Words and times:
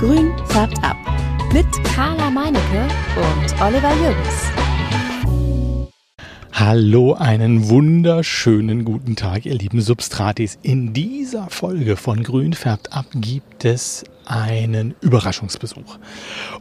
Grün 0.00 0.32
färbt 0.46 0.82
ab. 0.82 0.96
Mit 1.52 1.66
Carla 1.84 2.30
Meinecke 2.30 2.88
und 3.16 3.60
Oliver 3.60 3.92
Jürgens. 3.96 4.50
Hallo, 6.52 7.12
einen 7.12 7.68
wunderschönen 7.68 8.86
guten 8.86 9.14
Tag, 9.14 9.44
ihr 9.44 9.56
lieben 9.56 9.82
Substratis. 9.82 10.58
In 10.62 10.94
dieser 10.94 11.50
Folge 11.50 11.96
von 11.96 12.22
Grün 12.22 12.54
färbt 12.54 12.94
ab 12.94 13.04
gibt 13.14 13.66
es 13.66 14.04
einen 14.24 14.94
Überraschungsbesuch. 15.02 15.98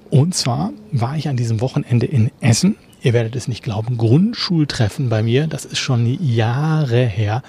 Und 0.10 0.36
zwar 0.36 0.74
war 0.92 1.16
ich 1.16 1.30
an 1.30 1.38
diesem 1.38 1.62
Wochenende 1.62 2.08
in 2.08 2.32
Essen. 2.42 2.76
Ihr 3.02 3.14
werdet 3.14 3.38
es 3.38 3.48
nicht 3.48 3.64
glauben, 3.64 3.96
Grundschultreffen 3.96 5.08
bei 5.08 5.24
mir. 5.24 5.48
Das 5.48 5.64
ist 5.64 5.80
schon 5.80 6.06
Jahre 6.22 7.06
her. 7.06 7.42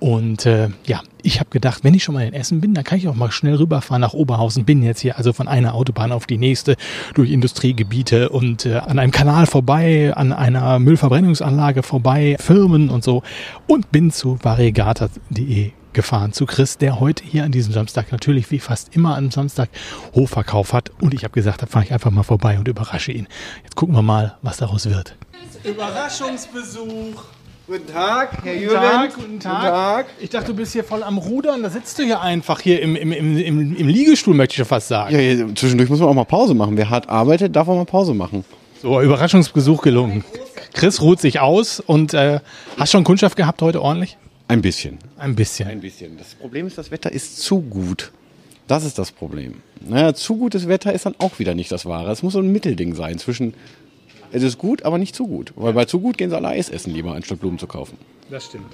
Und 0.00 0.46
äh, 0.46 0.68
ja, 0.86 1.02
ich 1.22 1.40
habe 1.40 1.50
gedacht, 1.50 1.82
wenn 1.82 1.94
ich 1.94 2.04
schon 2.04 2.14
mal 2.14 2.24
in 2.24 2.32
Essen 2.32 2.60
bin, 2.60 2.74
dann 2.74 2.84
kann 2.84 2.98
ich 2.98 3.08
auch 3.08 3.14
mal 3.14 3.30
schnell 3.30 3.56
rüberfahren 3.56 4.00
nach 4.00 4.12
Oberhausen. 4.12 4.64
Bin 4.64 4.82
jetzt 4.82 5.00
hier 5.00 5.18
also 5.18 5.32
von 5.32 5.48
einer 5.48 5.74
Autobahn 5.74 6.12
auf 6.12 6.26
die 6.26 6.38
nächste 6.38 6.76
durch 7.14 7.30
Industriegebiete 7.30 8.28
und 8.28 8.66
äh, 8.66 8.76
an 8.76 8.98
einem 8.98 9.12
Kanal 9.12 9.46
vorbei, 9.46 10.12
an 10.14 10.32
einer 10.32 10.78
Müllverbrennungsanlage 10.78 11.82
vorbei, 11.82 12.36
Firmen 12.38 12.90
und 12.90 13.02
so. 13.02 13.22
Und 13.66 13.90
bin 13.90 14.10
zu 14.10 14.38
variegata.de 14.42 15.72
gefahren 15.92 16.32
zu 16.32 16.46
Chris, 16.46 16.78
der 16.78 17.00
heute 17.00 17.24
hier 17.24 17.42
an 17.42 17.50
diesem 17.50 17.72
Samstag 17.72 18.12
natürlich 18.12 18.50
wie 18.52 18.60
fast 18.60 18.94
immer 18.94 19.16
am 19.16 19.32
Samstag 19.32 19.68
Hofverkauf 20.14 20.72
hat. 20.72 20.90
Und 21.00 21.12
ich 21.12 21.24
habe 21.24 21.32
gesagt, 21.32 21.62
da 21.62 21.66
fahre 21.66 21.86
ich 21.86 21.92
einfach 21.92 22.12
mal 22.12 22.22
vorbei 22.22 22.58
und 22.58 22.68
überrasche 22.68 23.10
ihn. 23.10 23.26
Jetzt 23.64 23.74
gucken 23.74 23.96
wir 23.96 24.02
mal, 24.02 24.36
was 24.42 24.58
daraus 24.58 24.88
wird. 24.88 25.16
Überraschungsbesuch. 25.64 27.24
Guten 27.68 27.86
Tag, 27.86 28.30
Herr 28.44 28.54
Guten 28.54 28.62
Jürgen. 28.62 28.80
Tag, 28.80 29.14
guten 29.14 29.40
Tag. 29.40 30.06
Ich 30.20 30.30
dachte, 30.30 30.46
du 30.46 30.54
bist 30.54 30.72
hier 30.72 30.84
voll 30.84 31.02
am 31.02 31.18
Rudern. 31.18 31.62
Da 31.62 31.68
sitzt 31.68 31.98
du 31.98 32.02
hier 32.02 32.22
einfach 32.22 32.60
hier 32.60 32.80
im, 32.80 32.96
im, 32.96 33.12
im, 33.12 33.36
im, 33.36 33.76
im 33.76 33.88
Liegestuhl, 33.88 34.34
möchte 34.34 34.52
ich 34.52 34.56
schon 34.56 34.64
fast 34.64 34.88
sagen. 34.88 35.14
Ja, 35.14 35.20
ja, 35.20 35.54
zwischendurch 35.54 35.90
muss 35.90 36.00
man 36.00 36.08
auch 36.08 36.14
mal 36.14 36.24
Pause 36.24 36.54
machen. 36.54 36.78
Wer 36.78 36.88
hart 36.88 37.10
arbeitet, 37.10 37.54
darf 37.54 37.68
auch 37.68 37.76
mal 37.76 37.84
Pause 37.84 38.14
machen. 38.14 38.42
So, 38.80 38.98
Überraschungsbesuch 39.02 39.82
gelungen. 39.82 40.24
Chris 40.72 41.02
ruht 41.02 41.20
sich 41.20 41.40
aus 41.40 41.78
und 41.78 42.14
äh, 42.14 42.40
hast 42.78 42.90
schon 42.90 43.04
Kundschaft 43.04 43.36
gehabt 43.36 43.60
heute 43.60 43.82
ordentlich? 43.82 44.16
Ein 44.48 44.62
bisschen. 44.62 44.96
Ein 45.18 45.34
bisschen. 45.34 45.68
Ein 45.68 45.82
bisschen. 45.82 46.16
Das 46.16 46.36
Problem 46.36 46.66
ist, 46.66 46.78
das 46.78 46.90
Wetter 46.90 47.12
ist 47.12 47.42
zu 47.42 47.60
gut. 47.60 48.12
Das 48.66 48.82
ist 48.82 48.98
das 48.98 49.12
Problem. 49.12 49.56
Naja, 49.80 50.14
zu 50.14 50.36
gutes 50.38 50.68
Wetter 50.68 50.94
ist 50.94 51.04
dann 51.04 51.16
auch 51.18 51.38
wieder 51.38 51.54
nicht 51.54 51.70
das 51.70 51.84
Wahre. 51.84 52.10
Es 52.12 52.22
muss 52.22 52.32
so 52.32 52.38
ein 52.38 52.50
Mittelding 52.50 52.94
sein 52.94 53.18
zwischen, 53.18 53.52
es 54.32 54.42
ist 54.42 54.58
gut, 54.58 54.82
aber 54.82 54.98
nicht 54.98 55.14
zu 55.14 55.26
gut. 55.26 55.52
Weil 55.56 55.72
bei 55.72 55.84
zu 55.84 56.00
gut 56.00 56.18
gehen 56.18 56.30
sie 56.30 56.36
alle 56.36 56.48
Eis 56.48 56.68
essen 56.68 56.92
lieber, 56.92 57.14
anstatt 57.14 57.40
Blumen 57.40 57.58
zu 57.58 57.66
kaufen. 57.66 57.98
Das 58.30 58.46
stimmt. 58.46 58.66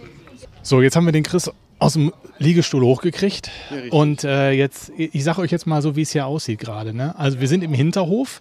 So, 0.63 0.81
jetzt 0.81 0.97
haben 0.97 1.05
wir 1.05 1.13
den 1.13 1.23
Chris 1.23 1.51
aus 1.79 1.95
dem 1.95 2.13
Liegestuhl 2.39 2.83
hochgekriegt. 2.83 3.51
und 3.91 4.25
äh, 4.25 4.53
jetzt, 4.53 4.91
ich 4.97 5.23
sage 5.25 5.41
euch 5.43 5.51
jetzt 5.51 5.67
mal 5.67 5.83
so, 5.83 5.97
wie 5.97 6.03
es 6.03 6.11
hier 6.13 6.27
aussieht 6.27 6.59
gerade. 6.59 6.95
Ne? 6.95 7.19
Also 7.19 7.41
wir 7.41 7.49
sind 7.49 7.63
im 7.63 7.75
Hinterhof. 7.75 8.41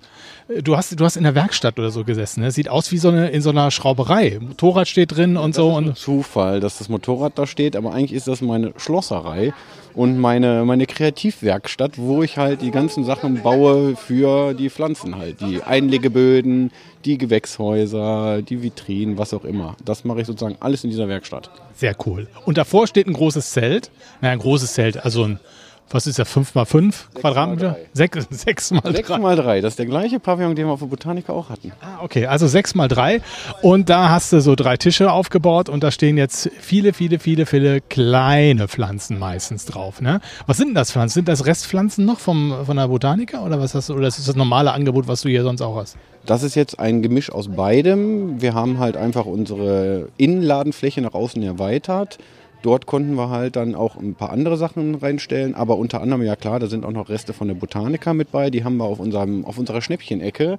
Du 0.62 0.76
hast, 0.76 1.00
du 1.00 1.06
hast 1.06 1.16
in 1.16 1.24
der 1.24 1.36
Werkstatt 1.36 1.80
oder 1.80 1.90
so 1.90 2.04
gesessen. 2.04 2.42
Ne? 2.42 2.52
Sieht 2.52 2.68
aus 2.68 2.92
wie 2.92 2.98
so 2.98 3.08
eine 3.08 3.30
in 3.30 3.42
so 3.42 3.50
einer 3.50 3.72
Schrauberei. 3.72 4.40
Motorrad 4.42 4.88
steht 4.90 5.16
drin 5.16 5.38
und 5.38 5.56
so. 5.56 5.70
Und 5.74 5.98
Zufall, 5.98 6.60
dass 6.60 6.80
das 6.80 6.90
Motorrad 6.90 7.38
da 7.40 7.48
steht, 7.48 7.76
aber 7.78 7.94
eigentlich 7.94 8.12
ist 8.14 8.28
das 8.28 8.42
meine 8.42 8.74
Schlosserei 8.76 9.54
und 9.94 10.20
meine, 10.20 10.66
meine 10.66 10.86
Kreativwerkstatt, 10.86 11.98
wo 11.98 12.24
ich 12.24 12.38
halt 12.38 12.62
die 12.62 12.72
ganzen 12.72 13.06
Sachen 13.06 13.42
baue 13.42 13.96
für 13.96 14.54
die 14.54 14.70
Pflanzen 14.70 15.18
halt. 15.18 15.40
Die 15.40 15.64
Einlegeböden, 15.64 16.72
die 17.06 17.18
Gewächshäuser, 17.18 18.42
die 18.42 18.62
Vitrinen, 18.62 19.18
was 19.18 19.34
auch 19.34 19.46
immer. 19.46 19.78
Das 19.86 20.04
mache 20.04 20.22
ich 20.22 20.28
sozusagen 20.28 20.58
alles 20.60 20.84
in 20.84 20.90
dieser 20.90 21.08
Werkstatt. 21.08 21.50
sehr 21.76 21.96
cool. 22.06 22.28
Und 22.46 22.58
davor 22.58 22.88
steht 22.88 23.08
ein 23.08 23.14
großes 23.14 23.52
Zelt. 23.52 23.92
Naja, 24.20 24.34
ein 24.34 24.40
großes 24.40 24.74
Zelt. 24.74 25.04
Also 25.06 25.24
ein, 25.24 25.40
was 25.90 26.08
ist 26.08 26.18
das, 26.20 26.28
5 26.30 26.56
mal 26.56 26.66
5 26.66 27.10
Quadratmeter? 27.14 27.72
drei. 27.72 27.86
Sechs, 27.94 28.28
sechs 28.32 28.72
mal 28.72 28.82
Sechs 28.92 29.08
drei. 29.08 29.18
mal 29.20 29.36
drei, 29.36 29.62
das 29.62 29.74
ist 29.74 29.80
der 29.80 29.86
gleiche 29.86 30.20
Pavillon, 30.20 30.56
den 30.56 30.66
wir 30.68 30.74
auf 30.74 30.80
der 30.80 30.88
Botanica 30.88 31.34
auch 31.34 31.50
hatten. 31.50 31.72
Ah, 31.82 32.00
okay, 32.04 32.26
also 32.26 32.48
sechs 32.48 32.74
mal 32.76 32.88
drei. 32.88 33.22
Und 33.62 33.90
da 33.90 34.10
hast 34.10 34.34
du 34.34 34.42
so 34.42 34.56
drei 34.56 34.78
Tische 34.78 35.12
aufgebaut 35.12 35.70
und 35.70 35.84
da 35.84 35.92
stehen 35.92 36.18
jetzt 36.18 36.50
viele, 36.60 36.94
viele, 36.94 37.20
viele, 37.20 37.46
viele 37.46 37.82
kleine 37.82 38.68
Pflanzen 38.68 39.20
meistens 39.20 39.66
drauf. 39.66 40.02
Ne? 40.02 40.20
Was 40.48 40.58
sind 40.58 40.70
denn 40.70 40.76
das 40.76 40.92
Pflanzen? 40.92 41.14
Sind 41.16 41.28
das 41.28 41.46
Restpflanzen 41.46 42.06
noch 42.06 42.20
vom, 42.20 42.54
von 42.66 42.78
der 42.78 42.88
Botanica 42.88 43.44
oder 43.46 43.60
was 43.60 43.76
hast 43.76 43.90
du? 43.90 43.94
Oder 43.94 44.08
ist 44.08 44.18
das 44.18 44.26
das 44.26 44.36
normale 44.36 44.72
Angebot, 44.72 45.08
was 45.08 45.22
du 45.22 45.30
hier 45.30 45.44
sonst 45.44 45.62
auch 45.62 45.76
hast? 45.76 45.96
Das 46.26 46.42
ist 46.42 46.56
jetzt 46.56 46.80
ein 46.80 47.02
Gemisch 47.02 47.32
aus 47.32 47.50
beidem. 47.50 48.42
Wir 48.42 48.54
haben 48.54 48.80
halt 48.80 48.96
einfach 48.96 49.26
unsere 49.26 50.08
Innenladenfläche 50.18 51.02
nach 51.02 51.14
außen 51.14 51.44
erweitert. 51.44 52.18
Dort 52.64 52.86
konnten 52.86 53.16
wir 53.16 53.30
halt 53.30 53.58
dann 53.58 53.76
auch 53.76 53.98
ein 53.98 54.16
paar 54.16 54.32
andere 54.32 54.56
Sachen 54.56 54.96
reinstellen, 54.96 55.54
aber 55.54 55.78
unter 55.78 56.02
anderem, 56.02 56.24
ja 56.24 56.38
klar, 56.38 56.60
da 56.60 56.68
sind 56.68 56.86
auch 56.86 56.92
noch 56.92 57.10
Reste 57.10 57.34
von 57.34 57.50
der 57.50 57.56
Botanica 57.56 58.14
mit 58.14 58.32
bei. 58.32 58.50
Die 58.50 58.64
haben 58.64 58.78
wir 58.78 58.86
auf, 58.86 59.00
unserem, 59.00 59.44
auf 59.44 59.58
unserer 59.58 59.82
Schnäppchenecke 59.82 60.58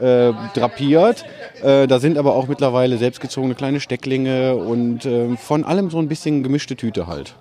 äh, 0.00 0.32
drapiert. 0.54 1.24
Äh, 1.62 1.86
da 1.86 2.00
sind 2.00 2.18
aber 2.18 2.34
auch 2.34 2.48
mittlerweile 2.48 2.98
selbstgezogene 2.98 3.54
kleine 3.54 3.78
Stecklinge 3.78 4.56
und 4.56 5.06
äh, 5.06 5.36
von 5.36 5.62
allem 5.62 5.90
so 5.90 5.98
ein 5.98 6.08
bisschen 6.08 6.42
gemischte 6.42 6.74
Tüte 6.74 7.06
halt. 7.06 7.36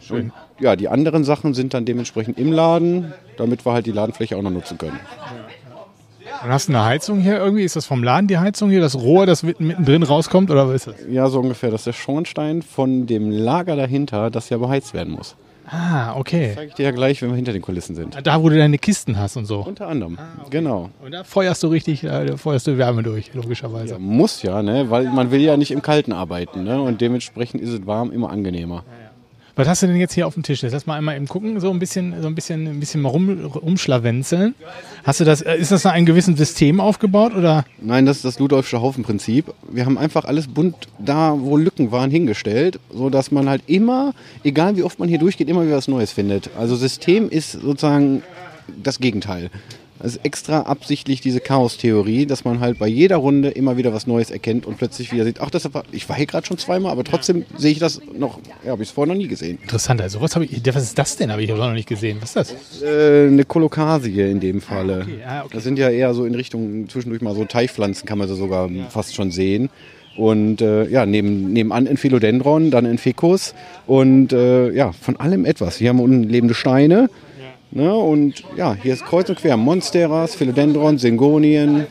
Schön. 0.00 0.26
Und, 0.26 0.32
ja, 0.60 0.76
die 0.76 0.88
anderen 0.88 1.24
Sachen 1.24 1.52
sind 1.52 1.74
dann 1.74 1.84
dementsprechend 1.84 2.38
im 2.38 2.52
Laden, 2.52 3.12
damit 3.36 3.66
wir 3.66 3.72
halt 3.72 3.86
die 3.86 3.92
Ladenfläche 3.92 4.36
auch 4.36 4.42
noch 4.42 4.50
nutzen 4.50 4.78
können. 4.78 5.00
Und 6.42 6.50
hast 6.50 6.68
du 6.68 6.72
eine 6.72 6.84
Heizung 6.84 7.20
hier 7.20 7.36
irgendwie? 7.38 7.64
Ist 7.64 7.76
das 7.76 7.86
vom 7.86 8.02
Laden 8.02 8.26
die 8.26 8.38
Heizung 8.38 8.70
hier? 8.70 8.80
Das 8.80 8.94
Rohr, 8.96 9.26
das 9.26 9.42
mitten- 9.42 9.66
mittendrin 9.66 10.02
rauskommt 10.02 10.50
oder 10.50 10.68
was 10.68 10.74
ist 10.76 10.86
das? 10.86 10.94
Ja, 11.10 11.28
so 11.28 11.40
ungefähr. 11.40 11.70
Das 11.70 11.82
ist 11.82 11.86
der 11.86 11.92
Schornstein 11.92 12.62
von 12.62 13.06
dem 13.06 13.30
Lager 13.30 13.76
dahinter, 13.76 14.30
das 14.30 14.48
ja 14.48 14.56
beheizt 14.58 14.94
werden 14.94 15.12
muss. 15.14 15.36
Ah, 15.72 16.16
okay. 16.16 16.52
Zeige 16.54 16.68
ich 16.70 16.74
dir 16.74 16.84
ja 16.86 16.90
gleich, 16.90 17.22
wenn 17.22 17.28
wir 17.28 17.36
hinter 17.36 17.52
den 17.52 17.62
Kulissen 17.62 17.94
sind. 17.94 18.18
Da, 18.24 18.42
wo 18.42 18.48
du 18.48 18.56
deine 18.58 18.76
Kisten 18.78 19.18
hast 19.18 19.36
und 19.36 19.44
so. 19.44 19.60
Unter 19.60 19.86
anderem. 19.86 20.18
Genau. 20.50 20.90
Und 21.04 21.12
da 21.12 21.22
feuerst 21.22 21.62
du 21.62 21.68
richtig, 21.68 22.02
äh, 22.02 22.26
da 22.26 22.36
feuerst 22.36 22.66
du 22.66 22.76
Wärme 22.76 23.04
durch, 23.04 23.32
logischerweise. 23.34 23.92
Ja, 23.92 23.98
muss 24.00 24.42
ja, 24.42 24.62
ne? 24.64 24.90
Weil 24.90 25.04
man 25.04 25.30
will 25.30 25.40
ja 25.42 25.56
nicht 25.56 25.70
im 25.70 25.80
Kalten 25.82 26.12
arbeiten, 26.12 26.64
ne? 26.64 26.80
Und 26.82 27.00
dementsprechend 27.00 27.62
ist 27.62 27.70
es 27.70 27.86
warm 27.86 28.10
immer 28.10 28.30
angenehmer. 28.30 28.82
Was 29.56 29.68
hast 29.68 29.82
du 29.82 29.86
denn 29.86 29.96
jetzt 29.96 30.14
hier 30.14 30.26
auf 30.26 30.34
dem 30.34 30.42
Tisch? 30.42 30.62
Lass 30.62 30.86
mal 30.86 30.96
einmal 30.96 31.16
eben 31.16 31.26
gucken, 31.26 31.60
so 31.60 31.70
ein 31.70 31.78
bisschen, 31.78 32.20
so 32.22 32.28
ein 32.28 32.34
bisschen, 32.34 32.66
ein 32.66 32.80
bisschen 32.80 33.04
rum, 33.04 33.44
rumschlawenzeln. 33.46 34.54
Hast 35.04 35.20
du 35.20 35.24
das, 35.24 35.42
äh, 35.42 35.56
ist 35.56 35.72
das 35.72 35.84
nach 35.84 35.92
einem 35.92 36.06
gewissen 36.06 36.36
System 36.36 36.80
aufgebaut 36.80 37.34
oder? 37.34 37.64
Nein, 37.80 38.06
das 38.06 38.18
ist 38.18 38.24
das 38.24 38.38
Ludolfsche 38.38 38.80
Haufenprinzip. 38.80 39.52
Wir 39.70 39.86
haben 39.86 39.98
einfach 39.98 40.24
alles 40.24 40.46
bunt 40.46 40.88
da, 40.98 41.34
wo 41.38 41.56
Lücken 41.56 41.92
waren, 41.92 42.10
hingestellt, 42.10 42.78
so 42.92 43.10
dass 43.10 43.30
man 43.30 43.48
halt 43.48 43.62
immer, 43.66 44.14
egal 44.44 44.76
wie 44.76 44.82
oft 44.82 44.98
man 44.98 45.08
hier 45.08 45.18
durchgeht, 45.18 45.48
immer 45.48 45.64
wieder 45.64 45.76
was 45.76 45.88
Neues 45.88 46.12
findet. 46.12 46.50
Also 46.58 46.76
System 46.76 47.28
ist 47.28 47.52
sozusagen 47.52 48.22
das 48.82 49.00
Gegenteil. 49.00 49.50
Das 50.00 50.12
ist 50.12 50.24
extra 50.24 50.62
absichtlich 50.62 51.20
diese 51.20 51.40
Chaos-Theorie, 51.40 52.24
dass 52.24 52.44
man 52.44 52.60
halt 52.60 52.78
bei 52.78 52.88
jeder 52.88 53.16
Runde 53.16 53.50
immer 53.50 53.76
wieder 53.76 53.92
was 53.92 54.06
Neues 54.06 54.30
erkennt 54.30 54.64
und 54.64 54.78
plötzlich 54.78 55.12
wieder 55.12 55.24
sieht, 55.24 55.40
ach, 55.40 55.50
das 55.50 55.72
war, 55.74 55.84
ich 55.92 56.08
war 56.08 56.16
hier 56.16 56.24
gerade 56.24 56.46
schon 56.46 56.56
zweimal, 56.56 56.90
aber 56.90 57.04
trotzdem 57.04 57.44
sehe 57.56 57.72
ich 57.72 57.78
das 57.80 58.00
noch, 58.16 58.40
ja, 58.64 58.72
habe 58.72 58.82
ich 58.82 58.88
es 58.88 58.94
vorher 58.94 59.12
noch 59.12 59.20
nie 59.20 59.28
gesehen. 59.28 59.58
Interessant, 59.60 60.00
also 60.00 60.22
was 60.22 60.34
habe 60.34 60.46
ich, 60.46 60.62
was 60.74 60.82
ist 60.84 60.98
das 60.98 61.16
denn? 61.16 61.30
Habe 61.30 61.42
ich 61.42 61.52
aber 61.52 61.66
noch 61.66 61.74
nicht 61.74 61.88
gesehen. 61.88 62.16
Was 62.20 62.34
ist 62.34 62.36
das? 62.36 62.82
Äh, 62.82 63.26
eine 63.26 63.44
Kolokasie 63.44 64.22
in 64.22 64.40
dem 64.40 64.62
Falle. 64.62 65.02
okay, 65.02 65.18
ah, 65.26 65.40
okay. 65.44 65.50
Das 65.52 65.64
sind 65.64 65.78
ja 65.78 65.90
eher 65.90 66.14
so 66.14 66.24
in 66.24 66.34
Richtung 66.34 66.88
zwischendurch 66.88 67.20
mal 67.20 67.34
so 67.34 67.44
Teichpflanzen, 67.44 68.06
kann 68.06 68.16
man 68.16 68.26
sie 68.26 68.36
sogar 68.36 68.70
fast 68.88 69.14
schon 69.14 69.30
sehen. 69.30 69.68
Und 70.16 70.60
äh, 70.62 70.88
ja, 70.88 71.06
neben, 71.06 71.52
nebenan 71.52 71.86
ein 71.86 71.96
Philodendron, 71.96 72.70
dann 72.70 72.86
ein 72.86 72.98
Ficus 72.98 73.54
und 73.86 74.32
äh, 74.32 74.70
ja, 74.72 74.92
von 74.92 75.16
allem 75.16 75.44
etwas. 75.44 75.76
Hier 75.76 75.90
haben 75.90 75.98
wir 75.98 76.04
unten 76.04 76.24
lebende 76.24 76.54
Steine. 76.54 77.08
Ne, 77.72 77.94
und 77.94 78.42
ja, 78.56 78.74
hier 78.74 78.92
ist 78.94 79.04
kreuz 79.04 79.28
und 79.28 79.38
quer 79.38 79.56
Monsteras, 79.56 80.34
Philodendron, 80.34 80.98
Syngonien, 80.98 81.86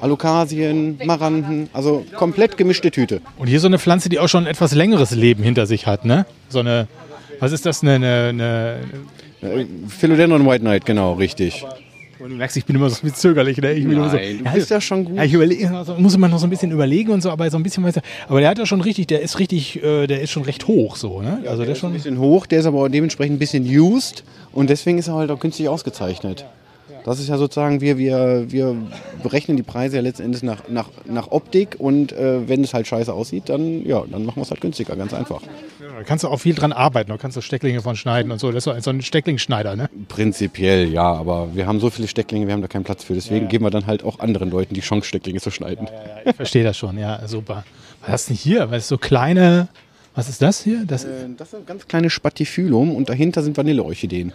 Alokasien, 0.00 1.00
Maranten, 1.04 1.68
also 1.72 2.04
komplett 2.16 2.56
gemischte 2.56 2.90
Tüte. 2.90 3.20
Und 3.38 3.48
hier 3.48 3.60
so 3.60 3.66
eine 3.66 3.78
Pflanze, 3.78 4.08
die 4.08 4.18
auch 4.18 4.28
schon 4.28 4.44
ein 4.44 4.50
etwas 4.50 4.72
längeres 4.74 5.10
Leben 5.12 5.42
hinter 5.42 5.66
sich 5.66 5.86
hat, 5.86 6.04
ne? 6.04 6.26
So 6.48 6.60
eine, 6.60 6.86
was 7.40 7.50
ist 7.52 7.66
das, 7.66 7.82
eine, 7.82 7.94
eine, 7.94 8.28
eine 8.28 8.78
Äh, 9.42 9.66
Philodendron 9.88 10.46
White 10.46 10.60
Knight, 10.60 10.86
genau, 10.86 11.14
richtig. 11.14 11.66
Und 12.22 12.30
du 12.30 12.36
merkst, 12.36 12.56
ich 12.56 12.64
bin 12.64 12.76
immer 12.76 12.88
so 12.88 12.96
ein 12.96 13.00
bisschen 13.02 13.16
zögerlich. 13.16 13.56
Ne? 13.56 13.72
Ich 13.72 13.82
bin 13.82 13.94
immer 13.94 14.08
so, 14.08 14.16
Nein, 14.16 14.38
du 14.44 14.52
bist 14.52 14.70
ja 14.70 14.80
schon 14.80 15.04
gut. 15.04 15.16
Ja, 15.16 15.24
ich 15.24 15.32
überlege, 15.32 15.68
also 15.76 15.96
muss 15.96 16.16
man 16.16 16.30
noch 16.30 16.38
so 16.38 16.46
ein 16.46 16.50
bisschen 16.50 16.70
überlegen 16.70 17.10
und 17.10 17.20
so, 17.20 17.30
aber 17.30 17.50
so 17.50 17.56
ein 17.56 17.64
bisschen. 17.64 17.84
Aber 18.28 18.38
der 18.38 18.48
hat 18.48 18.58
ja 18.58 18.66
schon 18.66 18.80
richtig, 18.80 19.08
der 19.08 19.22
ist 19.22 19.40
richtig, 19.40 19.82
äh, 19.82 20.06
der 20.06 20.20
ist 20.20 20.30
schon 20.30 20.44
recht 20.44 20.68
hoch 20.68 20.94
so, 20.94 21.20
ne? 21.20 21.42
also 21.48 21.64
der 21.64 21.72
ist 21.72 21.78
ein 21.78 21.80
schon. 21.80 21.92
bisschen 21.94 22.20
hoch, 22.20 22.46
der 22.46 22.60
ist 22.60 22.66
aber 22.66 22.88
dementsprechend 22.88 23.36
ein 23.36 23.38
bisschen 23.40 23.64
used 23.64 24.22
und 24.52 24.70
deswegen 24.70 24.98
ist 24.98 25.08
er 25.08 25.14
halt 25.14 25.32
auch 25.32 25.40
künstlich 25.40 25.68
ausgezeichnet. 25.68 26.44
Das 27.04 27.18
ist 27.18 27.28
ja 27.28 27.36
sozusagen, 27.36 27.80
wir, 27.80 27.98
wir, 27.98 28.44
wir 28.52 28.76
berechnen 29.24 29.56
die 29.56 29.64
Preise 29.64 29.96
ja 29.96 30.02
letzten 30.02 30.22
Endes 30.22 30.42
nach, 30.44 30.68
nach, 30.68 30.88
nach 31.04 31.32
Optik 31.32 31.74
und 31.78 32.12
äh, 32.12 32.48
wenn 32.48 32.62
es 32.62 32.74
halt 32.74 32.86
scheiße 32.86 33.12
aussieht, 33.12 33.48
dann, 33.48 33.84
ja, 33.84 34.04
dann 34.08 34.24
machen 34.24 34.36
wir 34.36 34.42
es 34.42 34.50
halt 34.50 34.60
günstiger, 34.60 34.94
ganz 34.94 35.12
einfach. 35.12 35.42
Da 35.80 36.04
kannst 36.04 36.22
du 36.22 36.28
auch 36.28 36.38
viel 36.38 36.54
dran 36.54 36.72
arbeiten, 36.72 37.10
da 37.10 37.16
kannst 37.18 37.36
du 37.36 37.40
Stecklinge 37.40 37.80
von 37.82 37.96
schneiden 37.96 38.30
und 38.30 38.38
so. 38.38 38.52
Das 38.52 38.66
ist 38.68 38.84
so 38.84 38.90
ein- 38.90 39.02
Stecklingsschneider, 39.02 39.74
ne? 39.74 39.90
Prinzipiell 40.08 40.88
ja, 40.92 41.12
aber 41.12 41.54
wir 41.54 41.66
haben 41.66 41.80
so 41.80 41.90
viele 41.90 42.06
Stecklinge, 42.06 42.46
wir 42.46 42.54
haben 42.54 42.62
da 42.62 42.68
keinen 42.68 42.84
Platz 42.84 43.02
für. 43.02 43.14
Deswegen 43.14 43.48
geben 43.48 43.64
wir 43.64 43.70
dann 43.70 43.86
halt 43.86 44.04
auch 44.04 44.20
anderen 44.20 44.50
Leuten 44.50 44.74
die 44.74 44.80
Chance, 44.80 45.08
Stecklinge 45.08 45.40
zu 45.40 45.50
schneiden. 45.50 45.88
Ich 46.24 46.36
verstehe 46.36 46.62
das 46.62 46.76
schon, 46.76 46.98
ja, 46.98 47.26
super. 47.26 47.64
Was 48.02 48.10
hast 48.12 48.28
du 48.30 48.34
denn 48.34 48.38
hier? 48.38 48.70
Was 48.70 48.78
ist 48.84 48.88
so 48.88 48.98
kleine, 48.98 49.68
was 50.14 50.28
ist 50.28 50.40
das 50.40 50.62
hier? 50.62 50.84
Das, 50.86 51.04
Äh, 51.04 51.08
Das 51.36 51.48
ist 51.48 51.54
ein 51.56 51.66
ganz 51.66 51.86
kleines 51.88 52.12
Spatifylum 52.12 52.94
und 52.94 53.08
dahinter 53.08 53.42
sind 53.42 53.56
Vanilleorchideen. 53.56 54.32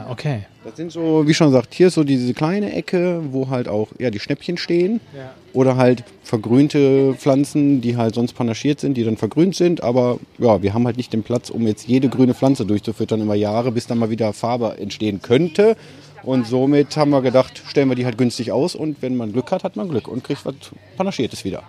Ah, 0.00 0.10
okay. 0.10 0.46
Das 0.64 0.76
sind 0.76 0.92
so, 0.92 1.26
wie 1.26 1.34
schon 1.34 1.48
gesagt, 1.48 1.74
hier 1.74 1.88
ist 1.88 1.94
so 1.94 2.04
diese 2.04 2.32
kleine 2.34 2.72
Ecke, 2.72 3.20
wo 3.30 3.48
halt 3.48 3.68
auch 3.68 3.88
ja, 3.98 4.10
die 4.10 4.20
Schnäppchen 4.20 4.56
stehen. 4.56 5.00
Ja. 5.14 5.32
Oder 5.52 5.76
halt 5.76 6.04
vergrünte 6.22 7.14
Pflanzen, 7.14 7.80
die 7.80 7.96
halt 7.96 8.14
sonst 8.14 8.34
panaschiert 8.34 8.80
sind, 8.80 8.94
die 8.94 9.04
dann 9.04 9.16
vergrünt 9.16 9.56
sind. 9.56 9.82
Aber 9.82 10.18
ja, 10.38 10.62
wir 10.62 10.72
haben 10.74 10.86
halt 10.86 10.96
nicht 10.96 11.12
den 11.12 11.22
Platz, 11.22 11.50
um 11.50 11.66
jetzt 11.66 11.88
jede 11.88 12.08
grüne 12.08 12.34
Pflanze 12.34 12.64
durchzufüttern 12.64 13.20
über 13.22 13.34
Jahre, 13.34 13.72
bis 13.72 13.86
dann 13.86 13.98
mal 13.98 14.10
wieder 14.10 14.32
Farbe 14.32 14.78
entstehen 14.78 15.20
könnte. 15.20 15.76
Und 16.22 16.46
somit 16.46 16.96
haben 16.96 17.10
wir 17.10 17.20
gedacht, 17.20 17.62
stellen 17.66 17.88
wir 17.88 17.96
die 17.96 18.04
halt 18.04 18.16
günstig 18.16 18.52
aus 18.52 18.76
und 18.76 19.02
wenn 19.02 19.16
man 19.16 19.32
Glück 19.32 19.50
hat, 19.50 19.64
hat 19.64 19.74
man 19.74 19.88
Glück 19.88 20.06
und 20.06 20.22
kriegt 20.22 20.46
was 20.46 20.54
Panaschiertes 20.96 21.44
wieder. 21.44 21.64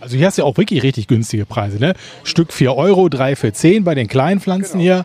Also 0.00 0.16
hier 0.16 0.26
hast 0.26 0.38
du 0.38 0.42
ja 0.42 0.46
auch 0.46 0.56
wirklich 0.56 0.82
richtig 0.82 1.08
günstige 1.08 1.46
Preise, 1.46 1.78
ne? 1.78 1.94
Stück 2.22 2.52
4 2.52 2.76
Euro, 2.76 3.08
3 3.08 3.34
für 3.34 3.52
10 3.52 3.82
bei 3.82 3.94
den 3.94 4.06
kleinen 4.06 4.40
Pflanzen 4.40 4.78
hier. 4.78 5.04